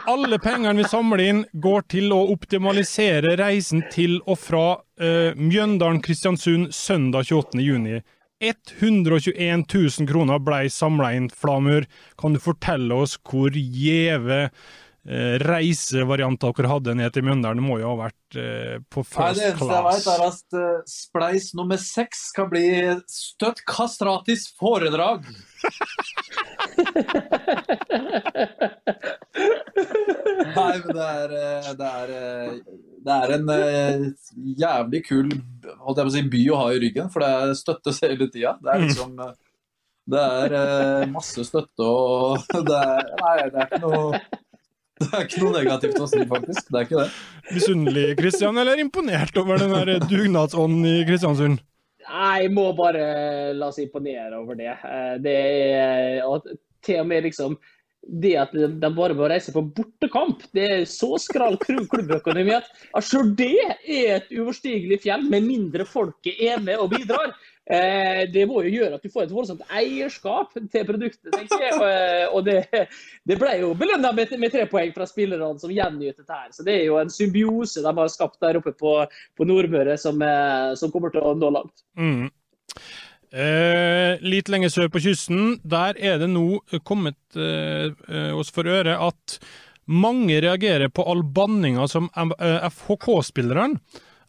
Alle 0.09 0.38
pengene 0.40 0.81
vi 0.81 0.87
samler 0.88 1.20
inn, 1.22 1.40
går 1.53 1.85
til 1.92 2.14
å 2.14 2.22
optimalisere 2.33 3.35
reisen 3.38 3.83
til 3.92 4.16
og 4.24 4.38
fra 4.40 4.64
uh, 4.81 5.37
Mjøndalen-Kristiansund 5.37 6.70
søndag 6.74 7.29
28. 7.29 8.00
juni. 8.40 8.55
121 8.81 9.64
000 9.74 10.09
kroner 10.09 10.38
ble 10.42 10.70
samla 10.72 11.12
inn, 11.16 11.31
Flamur. 11.31 11.87
Kan 12.18 12.33
du 12.35 12.40
fortelle 12.42 12.94
oss 12.94 13.18
hvor 13.29 13.50
gjeve 13.55 14.40
eh, 14.46 15.37
reisevarianter 15.44 16.53
dere 16.57 16.68
hadde 16.72 16.94
ned 16.98 17.12
til 17.14 17.24
Mjøndalen? 17.29 17.61
Det 17.61 17.66
må 17.68 17.79
jo 17.81 17.92
ha 17.92 17.96
vært 18.07 18.31
eh, 18.40 18.76
på 18.88 19.05
first 19.05 19.16
class? 19.20 19.37
Nei, 19.37 19.44
det 19.44 19.50
eneste 19.53 19.74
jeg 19.76 19.85
vet, 19.90 20.07
er 20.14 20.20
at 20.29 20.48
uh, 20.57 20.83
spleis 20.88 21.46
nummer 21.59 21.79
seks 21.81 22.18
skal 22.33 22.46
bli 22.53 22.66
støtt 23.11 23.61
kastratis 23.68 24.42
foredrag. 24.59 25.20
Nei, 30.57 30.81
men 30.85 30.94
det 30.96 31.07
er, 31.07 31.35
eh, 31.35 31.68
det 31.79 31.88
er, 31.88 32.09
eh, 32.16 32.55
det 33.06 33.16
er 33.16 33.34
en 33.36 33.48
uh, 33.48 34.08
jævlig 34.60 35.02
kul 35.06 35.30
holdt 35.30 36.00
jeg 36.00 36.04
på 36.04 36.10
å 36.10 36.14
si, 36.16 36.24
by 36.34 36.42
å 36.52 36.58
ha 36.60 36.66
i 36.74 36.82
ryggen, 36.82 37.08
for 37.12 37.24
det 37.24 37.56
støttes 37.60 38.02
hele 38.04 38.28
tida. 38.32 38.56
Det 38.60 38.74
er 38.74 38.84
liksom 38.84 39.16
Det 40.10 40.20
er 40.20 41.08
masse 41.12 41.44
støtte 41.46 41.86
og 41.86 42.46
det 42.68 42.78
er, 42.78 43.10
Nei, 43.22 43.34
det 43.48 43.64
er 43.64 43.68
ikke 43.68 43.82
noe 43.86 44.22
det 45.00 45.08
er 45.16 45.22
ikke 45.24 45.40
noe 45.40 45.52
negativt 45.54 45.96
å 45.96 46.06
si, 46.10 46.20
faktisk. 46.28 46.66
Det 46.68 46.76
er 46.76 46.84
ikke 46.84 46.98
det. 46.98 47.12
Misunnelig, 47.56 48.02
Kristian, 48.18 48.58
eller 48.60 48.82
imponert 48.82 49.38
over 49.40 49.62
den 49.62 49.72
der 49.72 50.02
dugnadsånden 50.04 50.84
i 50.84 50.98
Kristiansund? 51.08 51.62
Nei, 52.04 52.34
jeg 52.42 52.50
må 52.52 52.66
bare 52.76 53.06
la 53.56 53.70
oss 53.70 53.80
imponere 53.80 54.36
over 54.42 54.58
det. 54.58 54.74
Det 55.24 55.36
er 55.78 56.20
til 56.84 57.00
og 57.00 57.08
med 57.08 57.24
liksom 57.30 57.56
det 58.00 58.32
at 58.40 58.52
de 58.54 58.90
bare 58.96 59.14
må 59.14 59.28
reise 59.28 59.52
på 59.52 59.62
bortekamp, 59.76 60.42
det 60.56 60.66
er 60.66 60.84
så 60.88 61.18
skral 61.20 61.58
klubbøkonomi 61.60 62.56
at 62.56 62.70
selv 63.04 63.34
det 63.38 63.52
er 63.60 64.16
et 64.16 64.32
uoverstigelig 64.32 65.02
fjell, 65.04 65.26
med 65.30 65.46
mindre 65.46 65.86
folket 65.88 66.40
er 66.40 66.62
med 66.64 66.80
og 66.80 66.90
bidrar. 66.94 67.34
Eh, 67.70 68.24
det 68.32 68.46
må 68.50 68.64
jo 68.64 68.72
gjøre 68.72 68.96
at 68.96 69.04
du 69.04 69.12
får 69.12 69.28
et 69.28 69.34
voldsomt 69.34 69.62
eierskap 69.78 70.56
til 70.72 70.86
produktet, 70.88 71.28
tenker 71.30 71.62
jeg. 71.62 71.76
Og, 71.76 72.38
og 72.38 72.48
det, 72.48 72.64
det, 73.28 73.36
ble 73.38 73.52
jo 73.60 73.74
belønna 73.78 74.10
med, 74.16 74.32
tre 74.50 74.64
poeng 74.70 74.90
fra 74.96 75.06
spillerne 75.06 75.52
som 75.60 75.70
gjenytet 75.70 76.26
her. 76.26 76.48
Så 76.56 76.66
det 76.66 76.80
er 76.80 76.88
jo 76.88 76.98
en 76.98 77.12
symbiose 77.12 77.84
de 77.84 77.92
har 78.00 78.10
skapt 78.10 78.40
der 78.42 78.58
oppe 78.58 78.74
på, 78.74 78.96
på 79.38 79.46
Nordmøre 79.46 79.94
som, 80.00 80.18
eh, 80.24 80.72
som, 80.80 80.90
kommer 80.90 81.14
til 81.14 81.22
å 81.22 81.36
nå 81.38 81.52
langt. 81.60 81.86
Mm. 81.94 82.26
Eh, 83.31 84.19
litt 84.27 84.49
lenger 84.51 84.73
sør 84.75 84.88
på 84.90 85.03
kysten, 85.05 85.61
der 85.62 85.95
er 86.03 86.19
det 86.19 86.31
nå 86.33 86.61
kommet 86.83 87.19
eh, 87.38 87.93
eh 88.11 88.33
oss 88.35 88.51
for 88.51 88.66
øre 88.66 88.97
at 88.99 89.38
mange 89.87 90.40
reagerer 90.43 90.90
på 90.90 91.05
all 91.07 91.23
banninga 91.23 91.87
som 91.90 92.09
FHK-spillerne 92.14 93.79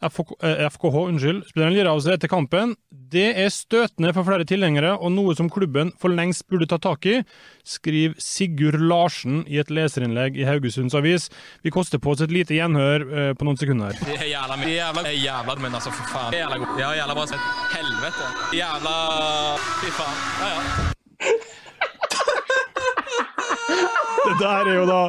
FK, 0.08 0.34
FKH 0.74 0.96
unnskyld, 1.08 1.42
spilleren 1.48 1.74
lirer 1.76 1.90
av 1.92 2.00
seg 2.02 2.16
etter 2.16 2.30
kampen. 2.30 2.74
Det 3.12 3.28
er 3.38 3.50
støtende 3.52 4.12
for 4.16 4.26
flere 4.26 4.46
tilhengere, 4.48 4.94
og 4.98 5.12
noe 5.14 5.34
som 5.38 5.50
klubben 5.52 5.92
for 6.00 6.12
lengst 6.12 6.46
burde 6.50 6.68
ta 6.70 6.78
tak 6.82 7.06
i, 7.06 7.18
skriver 7.66 8.14
Sigurd 8.22 8.80
Larsen 8.80 9.42
i 9.46 9.60
et 9.62 9.70
leserinnlegg 9.72 10.38
i 10.40 10.46
Haugesunds 10.48 10.96
Avis. 10.98 11.28
Vi 11.62 11.70
koster 11.74 12.02
på 12.02 12.14
oss 12.14 12.24
et 12.24 12.34
lite 12.34 12.56
gjenhør 12.56 13.06
eh, 13.06 13.32
på 13.38 13.46
noen 13.48 13.60
sekunder. 13.60 13.96
Det 14.02 14.18
er 14.18 14.30
jævla 14.32 14.58
mye. 14.60 14.72
Jævla, 14.72 15.00
jævla, 15.12 15.58
men 15.62 15.80
altså, 15.80 15.90
for 15.94 16.04
faen. 16.14 16.32
Jævla 16.36 16.62
god. 16.62 16.80
Ja, 16.80 16.94
jævla 17.00 17.18
bra. 17.18 17.26
Helvete. 17.76 18.26
Jævla 18.58 18.96
Fy 19.80 19.88
faen. 19.98 20.18
Ja, 20.40 20.48
ja. 20.56 20.60
Det 24.22 24.34
der 24.38 24.68
er 24.70 24.76
jo 24.76 24.84
da 24.86 25.00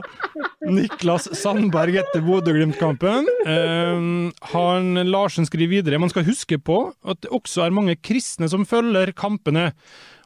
Niklas 0.73 1.27
Sandberg 1.37 1.97
etter 2.01 2.23
Bodø-Glimt-kampen. 2.25 3.27
Uh, 3.45 4.31
han 4.53 5.01
Larsen 5.09 5.47
skriver 5.47 5.71
videre 5.77 6.01
man 6.01 6.11
skal 6.13 6.25
huske 6.27 6.57
på 6.57 6.77
at 7.05 7.21
det 7.23 7.33
også 7.35 7.65
er 7.65 7.75
mange 7.75 7.97
kristne 8.01 8.49
som 8.49 8.65
følger 8.67 9.13
kampene, 9.17 9.71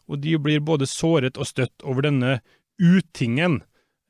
og 0.07 0.21
de 0.23 0.37
blir 0.39 0.63
både 0.63 0.87
såret 0.87 1.39
og 1.39 1.49
støtt 1.49 1.83
over 1.83 2.07
denne 2.07 2.37
utingen. 2.79 3.61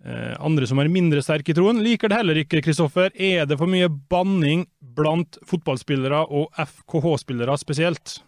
Uh, 0.06 0.36
andre 0.46 0.70
som 0.70 0.80
er 0.84 0.94
mindre 0.94 1.24
sterke 1.26 1.56
i 1.56 1.58
troen, 1.58 1.82
liker 1.84 2.12
det 2.12 2.22
heller 2.22 2.44
ikke, 2.44 2.62
Kristoffer. 2.66 3.10
Er 3.14 3.50
det 3.50 3.58
for 3.58 3.72
mye 3.72 3.90
banning 3.90 4.68
blant 4.98 5.40
fotballspillere 5.48 6.22
og 6.30 6.52
FKH-spillere 6.54 7.58
spesielt? 7.64 8.20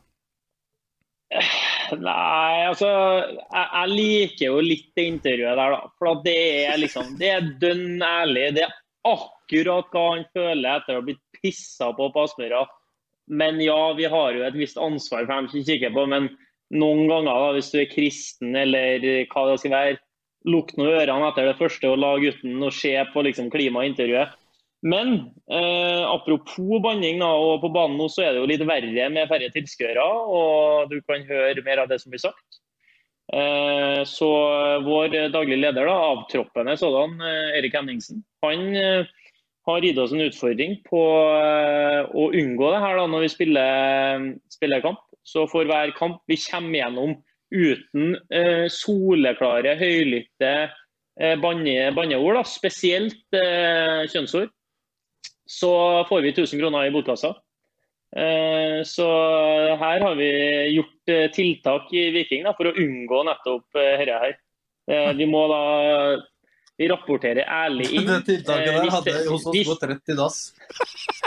Nei, 1.98 2.66
altså 2.70 2.90
jeg, 2.90 3.66
jeg, 3.66 3.92
liker 3.92 4.46
jo 4.46 4.60
litt 4.64 4.90
det 4.98 5.06
intervjuet 5.14 5.58
der, 5.58 5.76
da. 5.76 5.80
For 6.00 6.22
det 6.26 6.40
er 6.70 6.82
liksom 6.82 7.16
Det 7.20 7.32
er 7.34 7.48
dønn 7.62 8.04
ærlig. 8.06 8.50
Det 8.58 8.66
er 8.68 8.76
akkurat 9.10 9.90
hva 9.94 10.04
han 10.14 10.28
føler 10.36 10.70
etter 10.76 10.98
å 10.98 11.02
ha 11.02 11.08
blitt 11.08 11.24
pissa 11.40 11.90
på 11.96 12.10
på 12.14 12.26
Aspmyra. 12.28 12.66
Men 13.30 13.62
ja, 13.62 13.94
vi 13.98 14.10
har 14.10 14.36
jo 14.36 14.46
et 14.46 14.58
visst 14.58 14.80
ansvar 14.82 15.26
for 15.26 15.36
dem 15.36 15.50
som 15.52 15.66
kikker 15.66 15.94
på. 15.96 16.06
Men 16.10 16.30
noen 16.74 17.08
ganger, 17.10 17.32
da, 17.32 17.56
hvis 17.58 17.72
du 17.74 17.80
er 17.82 17.92
kristen 17.92 18.56
eller 18.58 19.06
hva 19.32 19.48
det 19.50 19.60
skal 19.62 19.76
være, 19.76 20.00
lukk 20.50 20.76
nå 20.80 20.88
ørene 20.88 21.30
etter 21.30 21.50
det 21.50 21.58
første 21.60 21.90
og 21.90 22.00
la 22.00 22.14
gutten 22.22 22.62
og 22.64 22.76
se 22.76 22.94
på 23.14 23.26
liksom 23.28 23.50
klimaintervjuet. 23.54 24.38
Men 24.82 25.16
eh, 25.52 26.04
apropos 26.08 26.80
banning, 26.84 27.20
og 27.26 27.60
på 27.64 27.72
banen 27.76 27.98
nå 28.00 28.08
så 28.12 28.24
er 28.24 28.34
det 28.34 28.44
jo 28.44 28.48
litt 28.48 28.64
verre 28.68 29.10
med 29.12 29.28
færre 29.32 29.52
tilskuere. 29.52 30.06
Og 30.06 30.92
du 30.92 31.00
kan 31.04 31.26
høre 31.28 31.66
mer 31.66 31.84
av 31.84 31.92
det 31.92 32.00
som 32.04 32.14
blir 32.14 32.24
sagt. 32.24 32.62
Eh, 33.34 34.02
så 34.10 34.30
vår 34.86 35.14
daglige 35.34 35.62
leder, 35.62 35.86
da, 35.86 35.98
avtroppende 36.16 36.78
sådan, 36.80 37.20
eh, 37.22 37.60
Erik 37.60 37.76
Henningsen, 37.78 38.24
han 38.42 38.64
eh, 38.74 39.10
har 39.68 39.86
gitt 39.86 40.00
oss 40.02 40.16
en 40.16 40.24
utfordring 40.26 40.80
på 40.88 41.04
eh, 41.38 42.08
å 42.10 42.30
unngå 42.34 42.72
det 42.74 42.82
her 42.82 42.98
da, 42.98 43.06
når 43.12 43.28
vi 43.28 43.34
spiller, 43.36 44.26
spiller 44.50 44.86
kamp. 44.86 45.04
Så 45.28 45.44
for 45.52 45.68
hver 45.68 45.92
kamp 45.98 46.24
vi 46.32 46.40
kommer 46.42 46.80
gjennom 46.80 47.20
uten 47.54 48.16
eh, 48.34 48.66
soleklare, 48.72 49.76
høylytte 49.78 50.54
banneord, 51.20 52.38
spesielt 52.48 53.36
kjønnsord, 53.36 54.54
så 55.50 56.06
får 56.10 56.22
vi 56.22 56.30
1000 56.30 56.60
kroner 56.60 56.86
i 56.86 56.92
botkassa. 56.94 57.34
Eh, 58.16 58.84
så 58.86 59.08
her 59.82 60.02
har 60.02 60.16
vi 60.16 60.32
gjort 60.76 61.14
eh, 61.14 61.32
tiltak 61.32 61.94
i 61.94 62.10
Viking 62.14 62.44
da, 62.46 62.54
for 62.58 62.70
å 62.70 62.76
unngå 62.78 63.24
nettopp 63.26 63.66
dette 63.74 64.06
eh, 64.06 64.26
her. 64.26 64.38
Vi 65.18 65.26
må 65.30 65.42
da 65.52 65.64
vi 66.80 66.88
rapporterer 66.90 67.46
ærlig 67.46 67.90
inn. 67.98 68.08
Det 68.08 68.22
tiltaket 68.30 68.78
der 68.78 68.94
hadde 68.94 69.14
jeg 69.14 69.28
hos 69.30 69.48
oss 69.50 69.68
gått 69.72 69.84
rett 69.90 70.14
i 70.14 70.16
dass. 70.18 70.38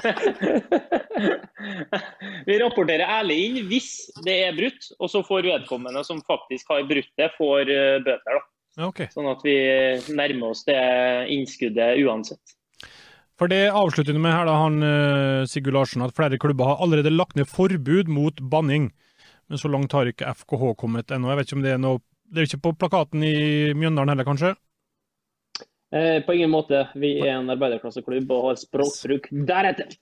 vi 2.49 2.55
rapporterer 2.63 3.07
ærlig 3.19 3.39
inn 3.49 3.61
hvis 3.71 3.91
det 4.23 4.37
er 4.47 4.57
brutt, 4.57 4.83
og 4.99 5.13
så 5.13 5.23
får 5.27 5.51
vedkommende 5.51 6.03
som 6.07 6.23
faktisk 6.27 6.65
har 6.75 6.87
brutt 6.89 7.13
det, 7.19 7.31
får 7.37 7.63
bøter. 8.07 8.39
da. 8.39 8.43
Okay. 8.89 9.13
Sånn 9.13 9.31
at 9.35 9.41
vi 9.45 9.59
nærmer 10.17 10.55
oss 10.55 10.63
det 10.67 10.83
innskuddet 11.35 12.01
uansett. 12.07 12.57
For 13.41 13.51
det 13.51 13.73
avslutter 13.73 14.17
med 14.21 14.35
her 14.35 14.47
da, 14.47 14.57
han 14.61 14.83
eh, 14.87 15.45
Sigurd 15.51 15.77
Larsen, 15.79 16.05
at 16.05 16.15
flere 16.17 16.39
klubber 16.41 16.69
har 16.69 16.83
allerede 16.85 17.13
lagt 17.15 17.39
ned 17.39 17.49
forbud 17.51 18.11
mot 18.13 18.41
banning. 18.53 18.91
Men 19.49 19.61
så 19.61 19.71
langt 19.73 19.93
har 19.97 20.09
ikke 20.09 20.35
FKH 20.43 20.75
kommet 20.81 21.11
ennå. 21.13 21.31
Jeg 21.33 21.41
vet 21.41 21.49
ikke 21.49 21.59
om 21.59 21.65
Det 21.65 21.73
er 21.75 21.81
noe, 21.83 22.03
det 22.33 22.43
er 22.43 22.51
ikke 22.51 22.65
på 22.69 22.77
plakaten 22.85 23.25
i 23.27 23.73
Mjøndalen 23.77 24.15
heller, 24.15 24.29
kanskje? 24.29 24.55
Eh, 25.93 26.23
på 26.25 26.37
ingen 26.37 26.53
måte. 26.53 26.87
Vi 26.97 27.19
er 27.21 27.35
en 27.37 27.53
arbeiderklasseklubb 27.53 28.31
og 28.33 28.47
har 28.51 28.61
språkbruk 28.61 29.29
deretter. 29.49 29.93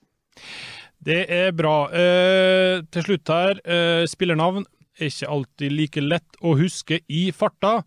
Det 1.01 1.25
er 1.33 1.51
bra. 1.57 1.89
Eh, 1.91 2.83
til 2.93 3.07
slutt 3.07 3.27
her, 3.33 3.59
eh, 3.65 4.05
spillernavn 4.07 4.63
er 4.99 5.09
ikke 5.09 5.31
alltid 5.33 5.71
like 5.71 6.01
lett 6.01 6.39
å 6.41 6.55
huske 6.59 7.01
i 7.09 7.31
farta. 7.31 7.81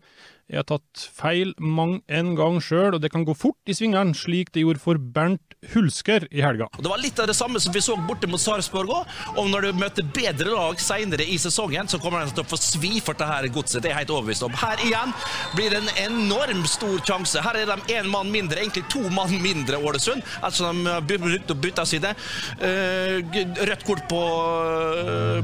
Jeg 0.45 0.59
har 0.61 0.65
tatt 0.69 1.03
feil 1.09 1.55
mang 1.57 1.95
en 2.05 2.35
gang 2.37 2.59
sjøl, 2.61 2.93
og 2.93 2.99
det 3.01 3.09
kan 3.09 3.23
gå 3.25 3.33
fort 3.33 3.57
i 3.65 3.73
svingene, 3.73 4.13
slik 4.13 4.51
det 4.53 4.61
gjorde 4.61 4.81
for 4.83 4.99
Bernt 5.01 5.55
Hulsker 5.71 6.27
i 6.29 6.43
helga. 6.45 6.67
Det 6.77 6.85
var 6.91 7.01
litt 7.01 7.17
av 7.17 7.25
det 7.31 7.33
samme 7.33 7.57
som 7.63 7.73
vi 7.73 7.81
så 7.81 7.95
borte 8.05 8.29
mot 8.29 8.37
Sarpsborg 8.41 8.91
òg. 8.93 9.09
Og 9.41 9.49
når 9.49 9.65
du 9.65 9.79
møter 9.81 10.05
bedre 10.13 10.53
lag 10.53 10.77
senere 10.77 11.25
i 11.25 11.39
sesongen, 11.41 11.89
så 11.89 11.97
kommer 12.03 12.21
de 12.21 12.29
til 12.37 12.45
å 12.45 12.49
få 12.51 12.59
svi 12.61 13.01
for 13.01 13.17
dette 13.17 13.25
her 13.31 13.49
godset. 13.55 13.81
Det 13.81 13.89
er 13.89 13.95
jeg 13.95 14.01
helt 14.03 14.13
overbevist 14.19 14.45
om. 14.45 14.53
Her 14.61 14.77
igjen 14.85 15.09
blir 15.55 15.73
det 15.73 15.79
en 15.81 15.89
enorm 16.05 16.61
stor 16.69 17.01
sjanse. 17.09 17.41
Her 17.41 17.57
er 17.63 17.73
de 17.73 17.97
én 17.97 18.13
mann 18.13 18.29
mindre, 18.29 18.61
egentlig 18.61 18.85
to 18.93 19.01
mann 19.09 19.33
mindre, 19.41 19.81
Ålesund. 19.81 20.21
Altså 20.45 20.69
de 20.69 20.85
har 20.91 21.01
begynt 21.09 21.49
å 21.49 21.57
bytte 21.57 21.89
side. 21.89 22.13
Eh, 22.61 23.17
Rødt 23.65 23.81
kort 23.89 24.05
på, 24.13 24.21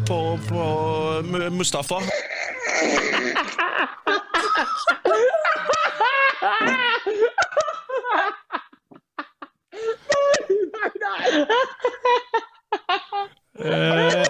på, 0.05 0.21
på 0.45 0.61
Mustafa. 1.57 2.05
Eh, 13.61 14.25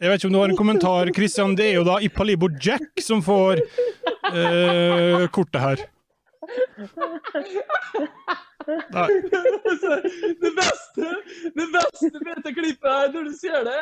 jeg 0.00 0.10
vet 0.10 0.16
ikke 0.16 0.28
om 0.28 0.32
du 0.32 0.38
har 0.40 0.50
en 0.50 0.56
kommentar, 0.56 1.10
Christian. 1.14 1.56
Det 1.56 1.66
er 1.70 1.74
jo 1.80 1.84
da 1.86 1.98
Ipalibo 2.02 2.48
Jack 2.62 3.02
som 3.04 3.22
får 3.24 3.60
eh, 4.32 5.26
kortet 5.34 5.60
her. 5.60 5.84
Nei. 8.92 9.08
Det 10.42 10.50
beste, 10.56 11.06
det 11.58 11.66
beste 11.74 12.10
med 12.14 12.34
dette 12.36 12.52
klippet 12.54 12.90
her, 12.90 13.08
når 13.14 13.28
du 13.30 13.32
ser 13.36 13.64
det, 13.66 13.80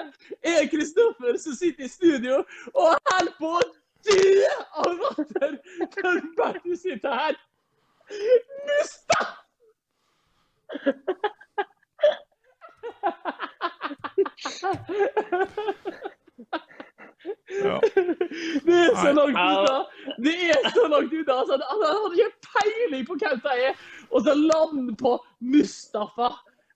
er 0.52 0.68
Kristoffer 0.72 1.36
som 1.40 1.56
sitter 1.56 1.84
i 1.84 1.90
studio 1.90 2.40
og 2.72 2.96
holder 3.10 3.34
på 3.38 3.52
å 3.58 3.62
dø 4.08 4.18
av 4.82 4.90
latter 5.02 5.52
når 6.04 6.20
Bertil 6.38 6.76
sitte 6.78 7.08
her. 7.20 7.38
Musta! 8.68 9.20
Det 18.66 18.76
er 18.76 18.94
så 19.02 19.12
langt 19.12 19.36
unna. 19.36 19.76
Det 20.24 20.34
er 20.50 20.70
så 20.74 20.88
langt 20.88 21.12
unna. 21.12 21.32
Altså, 21.40 21.54
han 21.70 21.82
han 21.84 21.96
hadde 22.02 22.16
ikke 22.18 22.38
peiling 22.54 23.06
på 23.06 23.14
hvem 23.20 23.40
det 23.44 23.56
er, 23.68 23.74
og 24.10 24.22
så 24.22 24.34
land 24.34 24.96
på 24.96 25.12
Mustafa. 25.40 26.30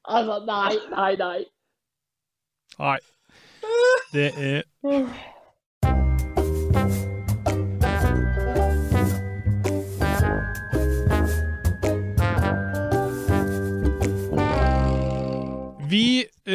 Altså, 0.05 0.45
nei, 0.47 0.75
nei, 0.91 1.17
nei. 1.17 1.45
Nei. 2.79 2.99
Det 4.13 4.31
er 4.39 4.63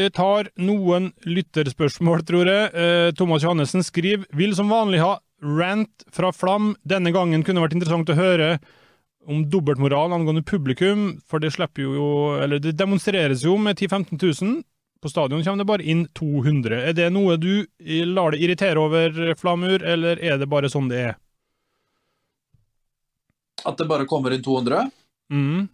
Vi 0.10 0.14
tar 0.18 0.47
noen 0.57 1.12
lytterspørsmål, 1.30 2.24
tror 2.26 2.47
jeg. 2.49 2.70
Eh, 2.74 3.12
Thomas 3.14 3.43
Johannessen 3.45 3.84
skriver 3.86 4.26
vil 4.34 4.55
som 4.57 4.72
vanlig 4.74 5.03
ha 5.03 5.20
rant 5.45 6.05
fra 6.10 6.32
Flam. 6.34 6.72
Denne 6.82 7.12
gangen 7.14 7.43
kunne 7.45 7.62
vært 7.62 7.76
interessant 7.78 8.10
å 8.10 8.16
høre 8.18 8.47
om 9.30 9.43
dobbeltmoral 9.53 10.16
angående 10.16 10.41
publikum, 10.41 11.20
for 11.30 11.38
det 11.43 11.51
slipper 11.53 11.86
jo 11.86 12.07
Eller 12.41 12.57
det 12.57 12.74
demonstreres 12.80 13.43
jo 13.45 13.53
med 13.62 13.78
10 13.78 13.91
000-15 14.10 14.41
000. 14.41 14.64
På 14.99 15.12
stadion 15.14 15.43
kommer 15.45 15.62
det 15.62 15.70
bare 15.76 15.86
inn 15.86 16.07
200. 16.18 16.82
Er 16.89 16.97
det 16.97 17.12
noe 17.14 17.38
du 17.38 17.68
lar 18.10 18.34
det 18.34 18.41
irritere 18.41 18.82
over, 18.82 19.14
Flamur, 19.38 19.86
eller 19.86 20.18
er 20.18 20.41
det 20.41 20.49
bare 20.49 20.74
sånn 20.74 20.89
det 20.89 21.03
er? 21.12 21.22
At 23.62 23.78
det 23.78 23.86
bare 23.86 24.10
kommer 24.10 24.34
inn 24.34 24.41
200? 24.41 24.89
Mm. 25.30 25.70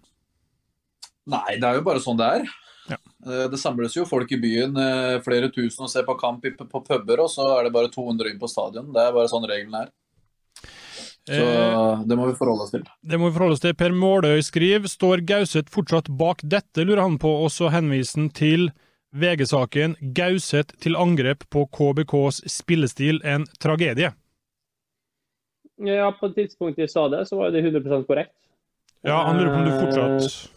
Nei, 1.31 1.55
det 1.55 1.71
er 1.71 1.79
jo 1.79 1.87
bare 1.87 2.03
sånn 2.03 2.19
det 2.19 2.31
er. 2.41 2.55
Eh, 2.91 3.47
Det 3.49 3.59
samles 3.59 3.95
jo 3.95 4.05
folk 4.05 4.31
i 4.31 4.37
byen, 4.41 4.77
eh, 4.77 5.19
flere 5.25 5.49
tusen, 5.51 5.83
og 5.85 5.89
ser 5.89 6.03
på 6.03 6.17
kamp 6.19 6.43
på 6.43 6.85
puber, 6.85 7.19
og 7.19 7.29
så 7.29 7.59
er 7.59 7.63
det 7.63 7.73
bare 7.73 7.89
200 7.89 8.29
inn 8.29 8.39
på 8.39 8.49
stadion. 8.49 8.91
Det 8.93 9.01
er 9.01 9.13
bare 9.15 9.31
sånn 9.31 9.47
reglene 9.49 9.85
er. 9.85 9.89
Så 11.25 11.41
Eh, 11.41 12.03
det 12.05 12.15
må 12.15 12.27
vi 12.27 12.37
forholde 12.37 12.61
oss 12.61 12.71
til. 12.71 12.83
Det 13.03 13.17
må 13.17 13.31
vi 13.31 13.37
forholde 13.37 13.53
oss 13.53 13.59
til. 13.59 13.73
Per 13.73 13.89
Måløy 13.89 14.43
skriver 14.45 14.85
står 14.85 15.25
Gauseth 15.25 15.71
fortsatt 15.73 16.05
bak 16.15 16.41
dette, 16.43 16.85
lurer 16.85 17.01
han 17.01 17.17
på, 17.17 17.43
og 17.43 17.49
så 17.49 17.71
henviser 17.71 18.21
han 18.21 18.29
til 18.29 18.71
VG-saken 19.15 19.95
'Gauseth 20.13 20.77
til 20.79 20.95
angrep 20.95 21.49
på 21.49 21.65
KBKs 21.71 22.43
spillestil 22.45 23.21
en 23.23 23.45
tragedie'. 23.59 24.13
Ja, 25.83 26.11
på 26.11 26.29
et 26.29 26.35
tidspunkt 26.35 26.77
jeg 26.77 26.89
sa 26.89 27.07
det, 27.09 27.25
så 27.27 27.37
var 27.37 27.51
det 27.51 27.63
100% 27.63 28.05
korrekt. 28.05 28.35
Ja, 29.03 29.25
han 29.25 29.37
lurer 29.37 29.51
på 29.51 29.57
om 29.59 29.65
du 29.65 29.71
fortsatt 29.81 30.54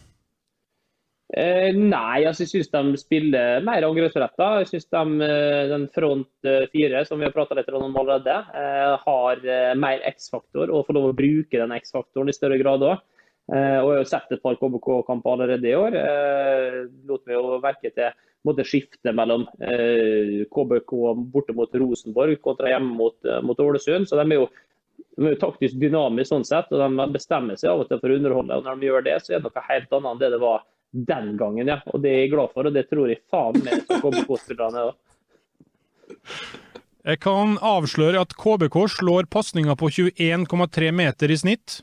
Eh, 1.37 1.75
nei, 1.77 2.23
altså, 2.25 2.41
jeg 2.41 2.49
syns 2.55 2.71
de 2.73 2.97
spiller 2.97 3.61
mer 3.65 3.85
angrepsretta. 3.85 4.47
Jeg 4.63 4.69
syns 4.71 4.87
de, 4.89 5.01
eh, 5.27 5.65
den 5.69 5.85
front 5.93 6.47
eh, 6.49 6.65
fire, 6.73 7.03
som 7.05 7.21
vi 7.21 7.27
har 7.27 7.35
prata 7.35 7.57
litt 7.57 7.69
om 7.69 7.85
allerede, 8.01 8.37
har 9.03 9.43
mer 9.77 10.01
X-faktor 10.09 10.73
og 10.73 10.87
får 10.87 10.97
lov 10.97 11.11
å 11.11 11.17
bruke 11.17 11.61
den 11.61 11.75
X-faktoren 11.77 12.31
i 12.31 12.35
større 12.35 12.57
grad 12.61 12.85
òg. 12.85 13.05
Og 13.49 13.87
jeg 13.89 13.97
har 13.97 14.09
sett 14.09 14.33
et 14.35 14.41
par 14.43 14.57
KBK-kamper 14.61 15.31
allerede 15.31 15.65
i 15.65 15.73
år. 15.73 15.95
Lot 17.09 17.23
meg 17.25 17.33
jo 17.33 17.55
merke 17.63 17.89
til 17.89 18.11
måtte 18.45 18.65
skifte 18.67 19.09
mellom 19.17 19.47
KBK 19.57 20.93
borte 21.33 21.55
mot 21.57 21.79
Rosenborg 21.81 22.37
kontra 22.45 22.69
hjemme 22.75 22.93
mot, 22.99 23.17
mot 23.41 23.63
Ålesund. 23.65 24.05
Så 24.05 24.19
de 24.21 24.27
er 24.27 24.43
jo 24.43 24.49
de 25.17 25.25
er 25.25 25.33
jo 25.33 25.41
taktisk 25.41 25.79
dynamiske 25.81 26.29
sånn 26.29 26.45
sett, 26.45 26.69
og 26.69 26.83
de 26.83 27.07
bestemmer 27.15 27.57
seg 27.57 27.73
av 27.73 27.81
og 27.81 27.89
til 27.89 27.99
for 28.03 28.13
å 28.13 28.19
underholde. 28.21 28.59
og 28.59 28.69
Når 28.69 28.77
de 28.77 28.91
gjør 28.91 29.07
det, 29.07 29.17
så 29.23 29.33
er 29.33 29.41
det 29.41 29.49
noe 29.49 29.65
helt 29.71 29.97
annet 29.97 30.11
enn 30.11 30.21
det 30.21 30.29
det 30.35 30.43
var 30.45 30.61
den 30.91 31.37
gangen. 31.37 31.67
ja. 31.67 31.79
Og 31.93 32.01
Det 32.01 32.09
er 32.11 32.19
jeg 32.23 32.31
glad 32.33 32.49
for, 32.53 32.65
og 32.65 32.73
det 32.73 32.87
tror 32.89 33.09
jeg 33.11 33.21
faen 33.29 33.59
meg 33.63 33.83
som 33.87 34.01
KBK-spillerne 34.01 34.87
òg. 34.89 34.95
Jeg 37.09 37.19
kan 37.23 37.57
avsløre 37.63 38.19
at 38.21 38.33
KBK 38.37 38.75
slår 38.91 39.27
pasninga 39.31 39.75
på 39.79 39.89
21,3 39.89 40.91
meter 40.93 41.31
i 41.31 41.37
snitt. 41.39 41.81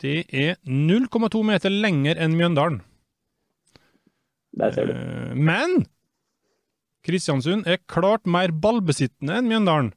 Det 0.00 0.24
er 0.32 0.56
0,2 0.66 1.42
meter 1.44 1.70
lenger 1.70 2.16
enn 2.18 2.34
Mjøndalen. 2.36 2.80
Der 4.56 4.72
ser 4.74 4.86
du. 4.88 4.92
Eh, 4.96 5.34
Men 5.36 5.84
Kristiansund 7.06 7.66
er 7.68 7.78
klart 7.88 8.26
mer 8.26 8.48
ballbesittende 8.52 9.38
enn 9.38 9.48
Mjøndalen. 9.48 9.92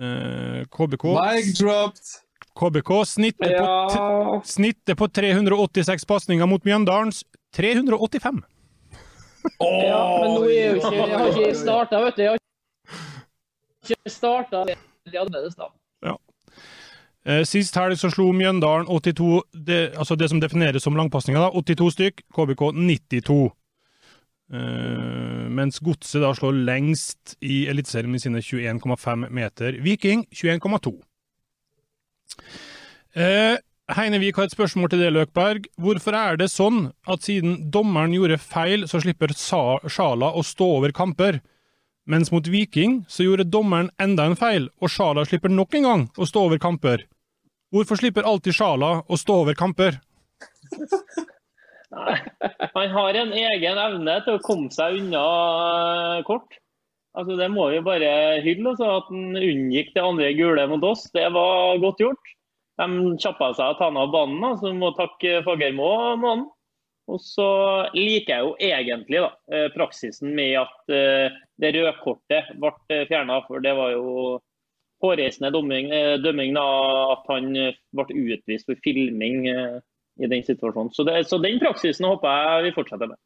Eh, 0.00 0.64
KBK 0.72 1.04
Mic 1.16 1.50
dropped! 1.58 2.20
KBK 2.60 2.90
snittet 3.08 3.54
på, 3.56 3.64
Ja. 3.64 3.88
t- 3.88 4.46
snittet 4.52 4.98
på 5.00 5.08
386 5.08 6.04
pasninger 6.08 6.46
mot 6.50 6.64
Mjøndalens 6.68 7.22
385. 7.56 8.42
Ja, 9.60 10.00
men 10.20 10.34
nå 10.36 10.42
er 10.44 10.74
jo 10.74 10.80
ikke 10.80 10.92
Jeg 10.92 11.18
har 11.18 11.28
ikke 11.32 11.54
starta, 11.56 12.00
vet 12.04 12.16
du. 12.16 12.22
Jeg 12.22 12.30
har 12.30 13.96
ikke 13.96 14.12
starta 14.12 14.64
annerledes, 15.10 15.56
da. 15.56 15.70
Ja. 16.04 16.16
Sist 17.48 17.74
helg 17.76 17.96
så 18.00 18.10
slo 18.12 18.30
Mjøndalen 18.36 18.86
82, 18.88 19.42
det, 19.54 19.80
altså 19.96 20.16
det 20.16 20.28
som 20.30 20.40
defineres 20.40 20.82
som 20.84 20.96
langpasninger, 20.96 21.40
da, 21.40 21.50
82 21.56 21.90
stykk, 21.96 22.22
KBK 22.36 22.70
92. 22.76 23.50
Uh, 24.50 25.46
mens 25.54 25.78
Godset 25.78 26.22
da 26.24 26.32
slår 26.34 26.56
lengst 26.66 27.36
i 27.40 27.68
Eliteserien 27.70 28.10
med 28.10 28.20
sine 28.22 28.40
21,5 28.42 29.28
meter. 29.30 29.76
Viking 29.84 30.24
21,2. 30.34 30.96
Eh, 33.16 33.56
Heinevik 33.90 34.36
har 34.38 34.46
et 34.46 34.54
spørsmål 34.54 34.92
til 34.92 35.02
det, 35.02 35.10
Løkberg. 35.14 35.66
Hvorfor 35.80 36.14
er 36.14 36.38
det 36.38 36.50
sånn 36.52 36.92
at 37.10 37.26
siden 37.26 37.70
dommeren 37.74 38.14
gjorde 38.14 38.38
feil, 38.38 38.86
så 38.86 39.00
slipper 39.02 39.34
Sjala 39.34 40.30
å 40.30 40.44
stå 40.46 40.68
over 40.78 40.94
kamper? 40.94 41.40
Mens 42.10 42.30
mot 42.32 42.46
Viking 42.46 43.00
så 43.10 43.26
gjorde 43.26 43.48
dommeren 43.50 43.90
enda 44.02 44.26
en 44.26 44.38
feil, 44.38 44.70
og 44.80 44.92
Sjala 44.94 45.26
slipper 45.26 45.52
nok 45.52 45.74
en 45.78 45.88
gang 45.88 46.06
å 46.16 46.28
stå 46.28 46.46
over 46.46 46.62
kamper. 46.62 47.04
Hvorfor 47.74 47.98
slipper 47.98 48.26
alltid 48.26 48.56
Sjala 48.56 49.00
å 49.06 49.18
stå 49.18 49.42
over 49.42 49.58
kamper? 49.58 50.00
Han 52.76 52.92
har 52.94 53.16
en 53.18 53.32
egen 53.34 53.78
evne 53.82 54.16
til 54.24 54.38
å 54.38 54.42
komme 54.44 54.70
seg 54.74 55.00
unna 55.00 55.22
eh, 56.18 56.22
kort. 56.26 56.58
Altså, 57.18 57.34
det 57.38 57.48
må 57.50 57.66
vi 57.72 57.80
bare 57.84 58.12
hylle. 58.44 58.72
Altså, 58.72 58.90
at 59.00 59.10
han 59.10 59.38
unngikk 59.38 59.94
det 59.96 60.04
andre 60.04 60.30
gule 60.38 60.66
mot 60.70 60.86
oss, 60.86 61.08
det 61.16 61.26
var 61.34 61.80
godt 61.82 62.02
gjort. 62.04 62.32
De 62.80 63.16
kjappa 63.20 63.50
seg 63.56 63.74
at 63.74 63.82
han 63.84 63.98
av 64.00 64.12
banen, 64.14 64.40
så 64.40 64.50
altså, 64.54 64.72
må 64.78 64.92
takke 64.96 65.42
Fagermo 65.46 65.90
han. 66.24 66.46
Og 67.10 67.18
så 67.24 67.48
liker 67.96 68.30
jeg 68.36 68.46
jo 68.46 68.52
egentlig 68.62 69.22
da, 69.24 69.30
eh, 69.50 69.66
praksisen 69.74 70.30
med 70.36 70.54
at 70.60 70.92
eh, 70.94 71.40
det 71.58 71.72
røde 71.74 71.96
kortet 72.04 72.52
ble 72.62 73.00
fjerna. 73.10 73.40
For 73.48 73.64
det 73.64 73.74
var 73.74 73.90
jo 73.96 74.38
hårreisende 75.02 75.50
dømming, 75.54 75.90
eh, 75.96 76.16
dømming 76.22 76.54
da, 76.54 76.66
at 77.16 77.24
han 77.32 77.56
eh, 77.56 77.78
ble 77.96 78.06
utvist 78.36 78.68
for 78.68 78.80
filming 78.84 79.48
eh, 79.48 79.80
i 80.20 80.28
den 80.30 80.44
situasjonen. 80.46 80.92
Så, 80.94 81.06
det, 81.08 81.24
så 81.28 81.40
den 81.42 81.60
praksisen 81.62 82.08
håper 82.08 82.36
jeg 82.36 82.68
vi 82.68 82.74
fortsetter 82.76 83.10
med. 83.10 83.20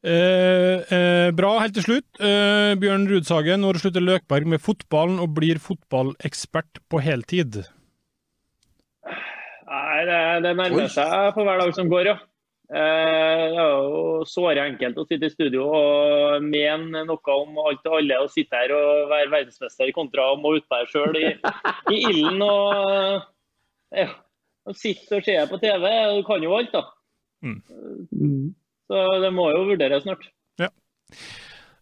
Eh, 0.00 0.80
eh, 0.96 1.28
bra, 1.36 1.58
helt 1.60 1.74
til 1.76 1.84
slutt. 1.84 2.08
Eh, 2.24 2.72
Bjørn 2.80 3.04
Rudsagen, 3.10 3.60
når 3.60 3.82
slutter 3.82 4.04
Løkberg 4.04 4.46
med 4.48 4.62
fotballen 4.64 5.20
og 5.20 5.34
blir 5.36 5.60
fotballekspert 5.60 6.80
på 6.88 7.02
heltid? 7.04 7.60
Nei, 9.04 10.00
det, 10.08 10.20
det 10.46 10.54
nærmer 10.56 10.88
seg 10.90 11.34
for 11.36 11.44
hver 11.44 11.60
dag 11.60 11.74
som 11.76 11.90
går, 11.92 12.08
ja. 12.14 12.16
Eh, 12.70 13.44
Det 13.50 13.58
er 13.58 13.74
jo 13.74 14.24
såre 14.30 14.62
enkelt 14.70 14.98
å 15.02 15.04
sitte 15.08 15.26
i 15.28 15.34
studio 15.34 15.66
og 15.74 16.44
mene 16.46 17.02
noe 17.04 17.34
om 17.34 17.58
alt 17.66 17.84
og 17.90 17.98
alle 17.98 18.20
og 18.22 18.30
sitte 18.32 18.56
her 18.56 18.72
og 18.76 19.10
være 19.10 19.32
verdensmester 19.32 19.90
kontra 19.96 20.30
å 20.30 20.38
må 20.40 20.54
utpå 20.60 20.78
her 20.78 20.88
sjøl 20.92 21.18
i, 21.18 21.32
i 21.90 22.00
ilden 22.12 22.44
og 22.46 23.26
ja, 23.90 24.06
sitte 24.72 25.18
og 25.18 25.26
se 25.26 25.36
på 25.50 25.60
TV. 25.60 25.86
Du 26.16 26.22
kan 26.30 26.46
jo 26.46 26.56
alt, 26.56 26.72
da. 26.72 26.86
Så 28.90 29.04
det 29.22 29.30
må 29.30 29.44
jo 29.54 29.68
vurderes 29.68 30.02
snart. 30.02 30.24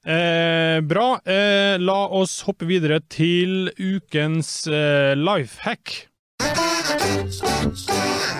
Eh, 0.09 0.81
bra. 0.85 1.07
Eh, 1.25 1.81
la 1.81 1.99
oss 2.21 2.43
hoppe 2.47 2.69
videre 2.69 3.01
til 3.13 3.73
ukens 3.81 4.67
eh, 4.69 5.17
life 5.17 5.65
hack. 5.65 6.05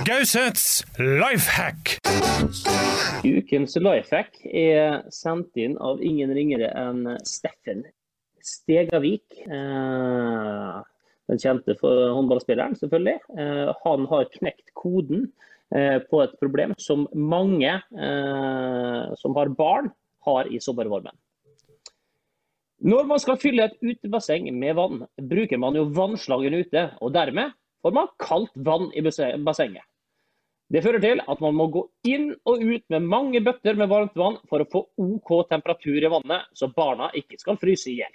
Gauseths 0.05 0.85
life 1.01 1.49
hack. 1.57 1.97
Ukens 3.25 3.77
lifehack 3.81 4.39
er 4.47 5.03
sendt 5.13 5.57
inn 5.59 5.75
av 5.83 6.01
ingen 6.05 6.31
ringere 6.37 6.71
enn 6.77 7.03
Steffen 7.27 7.83
Stegavik. 8.45 9.41
Eh, 9.49 10.79
den 11.29 11.43
kjente 11.43 11.77
for 11.81 12.13
håndballspilleren, 12.17 12.77
selvfølgelig. 12.79 13.19
Eh, 13.37 13.75
han 13.83 14.07
har 14.13 14.31
knekt 14.39 14.73
koden 14.79 15.27
på 15.69 16.21
et 16.25 16.37
problem 16.41 16.73
som 16.81 17.07
mange 17.13 17.71
eh, 17.71 19.09
som 19.21 19.35
har 19.37 19.51
barn, 19.53 19.91
har 20.25 20.49
i 20.49 20.61
sommervarmen. 20.61 21.13
Når 22.89 23.09
man 23.11 23.19
skal 23.19 23.41
fylle 23.43 23.67
et 23.67 23.79
utebasseng 23.83 24.47
med 24.55 24.77
vann, 24.79 25.03
bruker 25.19 25.59
man 25.59 25.75
jo 25.75 25.89
vannslangen 25.95 26.55
ute, 26.61 26.85
og 27.03 27.13
dermed 27.17 27.57
får 27.83 27.95
man 27.97 28.11
kaldt 28.23 28.55
vann 28.55 28.91
i 28.95 29.03
bassenget. 29.03 29.83
Det 30.69 30.83
fører 30.85 31.01
til 31.01 31.23
at 31.25 31.41
man 31.41 31.57
må 31.57 31.67
gå 31.73 31.83
inn 32.07 32.29
og 32.47 32.61
ut 32.61 32.85
med 32.93 33.07
mange 33.09 33.41
bøtter 33.41 33.79
med 33.79 33.89
varmt 33.89 34.17
vann 34.21 34.37
for 34.51 34.61
å 34.61 34.69
få 34.69 34.85
OK 35.01 35.33
temperatur 35.49 35.97
i 35.97 36.11
vannet, 36.13 36.45
så 36.53 36.69
barna 36.77 37.09
ikke 37.17 37.41
skal 37.41 37.59
fryse 37.61 37.89
i 37.91 37.97
hjel. 38.03 38.15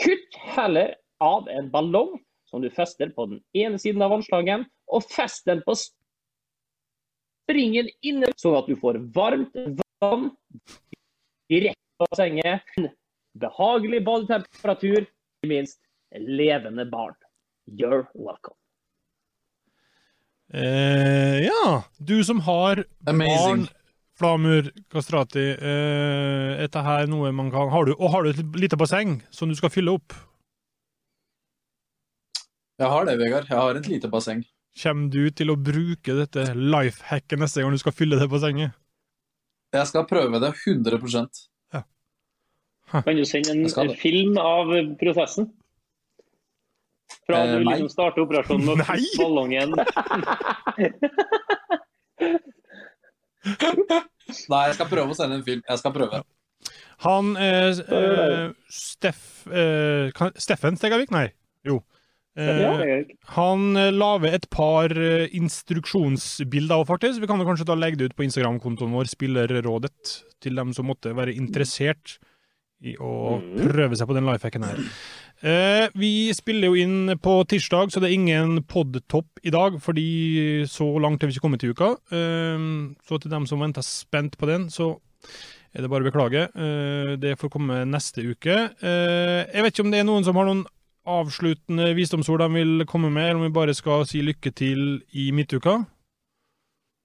Kutt 0.00 0.38
heller 0.56 0.96
av 1.20 1.50
en 1.52 1.68
ballong 1.70 2.16
som 2.48 2.64
du 2.64 2.70
fester 2.72 3.12
på 3.14 3.28
den 3.30 3.42
ene 3.54 3.78
siden 3.78 4.02
av 4.02 4.14
vannslangen, 4.16 4.64
og 4.90 5.04
fest 5.12 5.44
den 5.46 5.60
på 5.66 5.76
springen 7.50 7.90
inn, 8.06 8.24
sånn 8.38 8.58
at 8.60 8.68
du 8.70 8.76
får 8.78 9.00
varmt 9.14 9.56
vann 10.00 10.30
direkte 11.50 11.98
på 11.98 12.06
bassenget. 12.10 12.74
Behagelig 13.40 14.00
badetemperatur, 14.06 15.04
ikke 15.04 15.50
minst 15.50 15.80
levende 16.14 16.86
barn. 16.90 17.14
You're 17.70 18.06
welcome. 18.14 18.56
Eh, 20.52 21.44
ja, 21.46 21.84
du 21.98 22.24
som 22.26 22.40
har 22.42 22.84
Amazing. 23.06 23.36
barn, 23.36 23.68
Flamur 24.18 24.70
Kastrati, 24.90 25.44
eh, 25.54 26.56
er 26.58 26.66
dette 26.66 26.82
her 26.82 27.06
noe 27.06 27.30
man 27.32 27.50
kan 27.50 27.70
har 27.70 27.86
du, 27.86 27.94
Og 27.94 28.10
har 28.10 28.22
du 28.22 28.30
et 28.30 28.56
lite 28.58 28.76
basseng 28.76 29.22
som 29.30 29.48
du 29.48 29.54
skal 29.54 29.70
fylle 29.70 29.94
opp? 29.94 30.12
Jeg 32.80 32.88
har 32.88 33.04
det, 33.04 33.18
Vegard. 33.20 33.46
Jeg 33.48 33.56
har 33.56 33.76
et 33.76 33.86
lite 33.86 34.08
basseng. 34.08 34.42
Kommer 34.78 35.10
du 35.10 35.30
til 35.34 35.50
å 35.50 35.56
bruke 35.58 36.14
dette 36.14 36.44
lifehacket 36.54 37.38
neste 37.42 37.62
gang 37.64 37.72
du 37.74 37.78
skal 37.82 37.92
fylle 37.96 38.18
det 38.20 38.28
bassenget? 38.30 38.70
Jeg 39.74 39.86
skal 39.86 40.06
prøve 40.10 40.40
det 40.42 40.52
100% 40.66 41.46
Kan 42.90 43.16
du 43.16 43.24
sende 43.28 43.52
en 43.54 43.94
film 43.98 44.38
av 44.42 44.70
prosessen? 44.98 45.50
Fra 47.26 47.36
Eh, 47.44 47.52
du 47.58 47.64
nei. 47.64 47.74
liksom 47.76 47.88
starter 47.90 48.22
operasjonen 48.24 48.66
med 48.66 48.76
Nei. 48.82 49.02
ballongen. 49.20 49.70
Nei, 54.50 54.62
jeg 54.68 54.76
skal 54.76 54.88
prøve 54.90 55.10
å 55.14 55.16
sende 55.18 55.38
en 55.40 55.44
film. 55.46 55.62
Jeg 55.66 55.78
skal 55.80 55.94
prøve. 55.94 56.20
Han 57.06 57.30
eh, 57.40 57.78
eh, 57.80 58.50
Steff, 58.70 59.46
eh, 59.48 60.10
Steffen 60.38 60.76
Stegavik? 60.78 61.10
Nei. 61.14 61.28
Jo. 61.66 61.80
Eh, 62.38 63.02
han 63.34 63.76
eh, 63.76 63.90
lager 63.90 64.36
et 64.36 64.46
par 64.54 64.92
eh, 64.94 65.26
instruksjonsbilder 65.34 66.78
også, 66.78 66.90
faktisk. 66.92 67.22
Vi 67.22 67.30
kan 67.30 67.42
kanskje 67.42 67.66
da 67.66 67.76
legge 67.78 67.98
det 67.98 68.10
ut 68.10 68.18
på 68.18 68.26
Instagram-kontoen 68.28 68.94
vår, 68.94 69.10
Spillerrådet, 69.10 70.12
til 70.40 70.60
dem 70.60 70.70
som 70.76 70.86
måtte 70.90 71.14
være 71.16 71.34
interessert 71.34 72.20
i 72.80 72.94
å 72.96 73.40
prøve 73.66 73.98
seg 73.98 74.08
på 74.08 74.16
den 74.16 74.28
lifehacken 74.30 74.64
her. 74.64 74.78
Eh, 75.40 75.86
vi 75.98 76.30
spiller 76.36 76.70
jo 76.70 76.78
inn 76.80 77.16
på 77.20 77.34
tirsdag, 77.50 77.90
så 77.90 78.00
det 78.00 78.12
er 78.12 78.16
ingen 78.16 78.60
podtopp 78.68 79.42
i 79.42 79.52
dag, 79.52 79.80
fordi 79.82 80.64
så 80.70 80.86
langt 81.02 81.20
har 81.20 81.28
vi 81.28 81.36
ikke 81.36 81.44
kommet 81.48 81.64
til 81.64 81.74
uka. 81.74 81.96
Eh, 82.14 82.66
så 83.10 83.18
til 83.20 83.34
dem 83.34 83.48
som 83.50 83.60
venter 83.60 83.84
spent 83.84 84.38
på 84.38 84.48
den, 84.48 84.70
så 84.72 84.94
er 85.74 85.82
det 85.82 85.90
bare 85.90 86.02
å 86.02 86.08
beklage. 86.08 86.48
Det 87.22 87.36
får 87.38 87.50
komme 87.54 87.84
neste 87.86 88.24
uke. 88.26 88.54
Jeg 88.82 89.62
vet 89.62 89.70
ikke 89.70 89.84
om 89.84 89.92
det 89.92 90.00
er 90.00 90.08
noen 90.08 90.24
som 90.26 90.34
har 90.40 90.48
noen 90.48 90.64
avsluttende 91.08 91.92
visdomsord 91.96 92.42
de 92.44 92.50
vil 92.54 92.86
komme 92.88 93.10
med, 93.10 93.30
eller 93.30 93.40
om 93.40 93.46
vi 93.48 93.54
bare 93.54 93.74
skal 93.76 94.04
si 94.08 94.22
lykke 94.24 94.52
til 94.52 95.00
i 95.16 95.30
midtuka. 95.32 95.80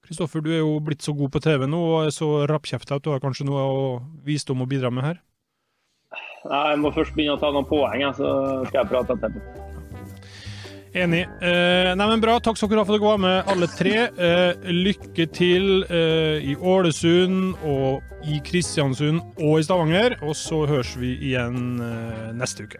Kristoffer, 0.06 0.44
du 0.44 0.52
er 0.54 0.62
jo 0.62 0.78
blitt 0.86 1.02
så 1.02 1.16
god 1.18 1.32
på 1.34 1.42
TV 1.42 1.66
nå 1.66 1.80
og 1.82 2.06
er 2.06 2.12
så 2.14 2.46
rappkjefta 2.50 3.00
at 3.00 3.06
du 3.06 3.10
har 3.14 3.24
kanskje 3.24 3.48
noe 3.48 3.64
å 3.66 3.86
visdom 4.26 4.62
å 4.62 4.70
bidra 4.70 4.92
med 4.94 5.08
her? 5.08 5.22
Nei, 6.46 6.64
jeg 6.70 6.82
må 6.84 6.92
først 6.94 7.16
begynne 7.16 7.40
å 7.40 7.42
ta 7.42 7.50
noen 7.50 7.66
poeng, 7.66 8.04
så 8.14 8.28
skal 8.68 8.84
jeg 8.84 8.92
prate 8.92 9.18
etterpå. 9.18 9.62
Enig. 10.96 11.26
Eh, 11.44 11.90
nei, 11.98 12.06
men 12.08 12.22
Bra. 12.24 12.38
Takk 12.40 12.56
skal 12.56 12.70
dere 12.72 12.86
ha 12.86 12.88
for 12.88 12.96
at 12.96 13.02
dere 13.02 13.10
var 13.10 13.20
med, 13.20 13.50
alle 13.52 13.68
tre. 13.68 13.96
Eh, 14.16 14.70
lykke 14.72 15.26
til 15.36 15.84
eh, 15.90 16.46
i 16.54 16.56
Ålesund 16.56 17.66
og 17.68 18.30
i 18.32 18.40
Kristiansund 18.46 19.20
og 19.36 19.60
i 19.60 19.66
Stavanger. 19.66 20.16
Og 20.24 20.38
så 20.40 20.64
høres 20.70 20.94
vi 21.02 21.18
igjen 21.34 21.82
eh, 21.84 22.30
neste 22.40 22.70
uke. 22.70 22.80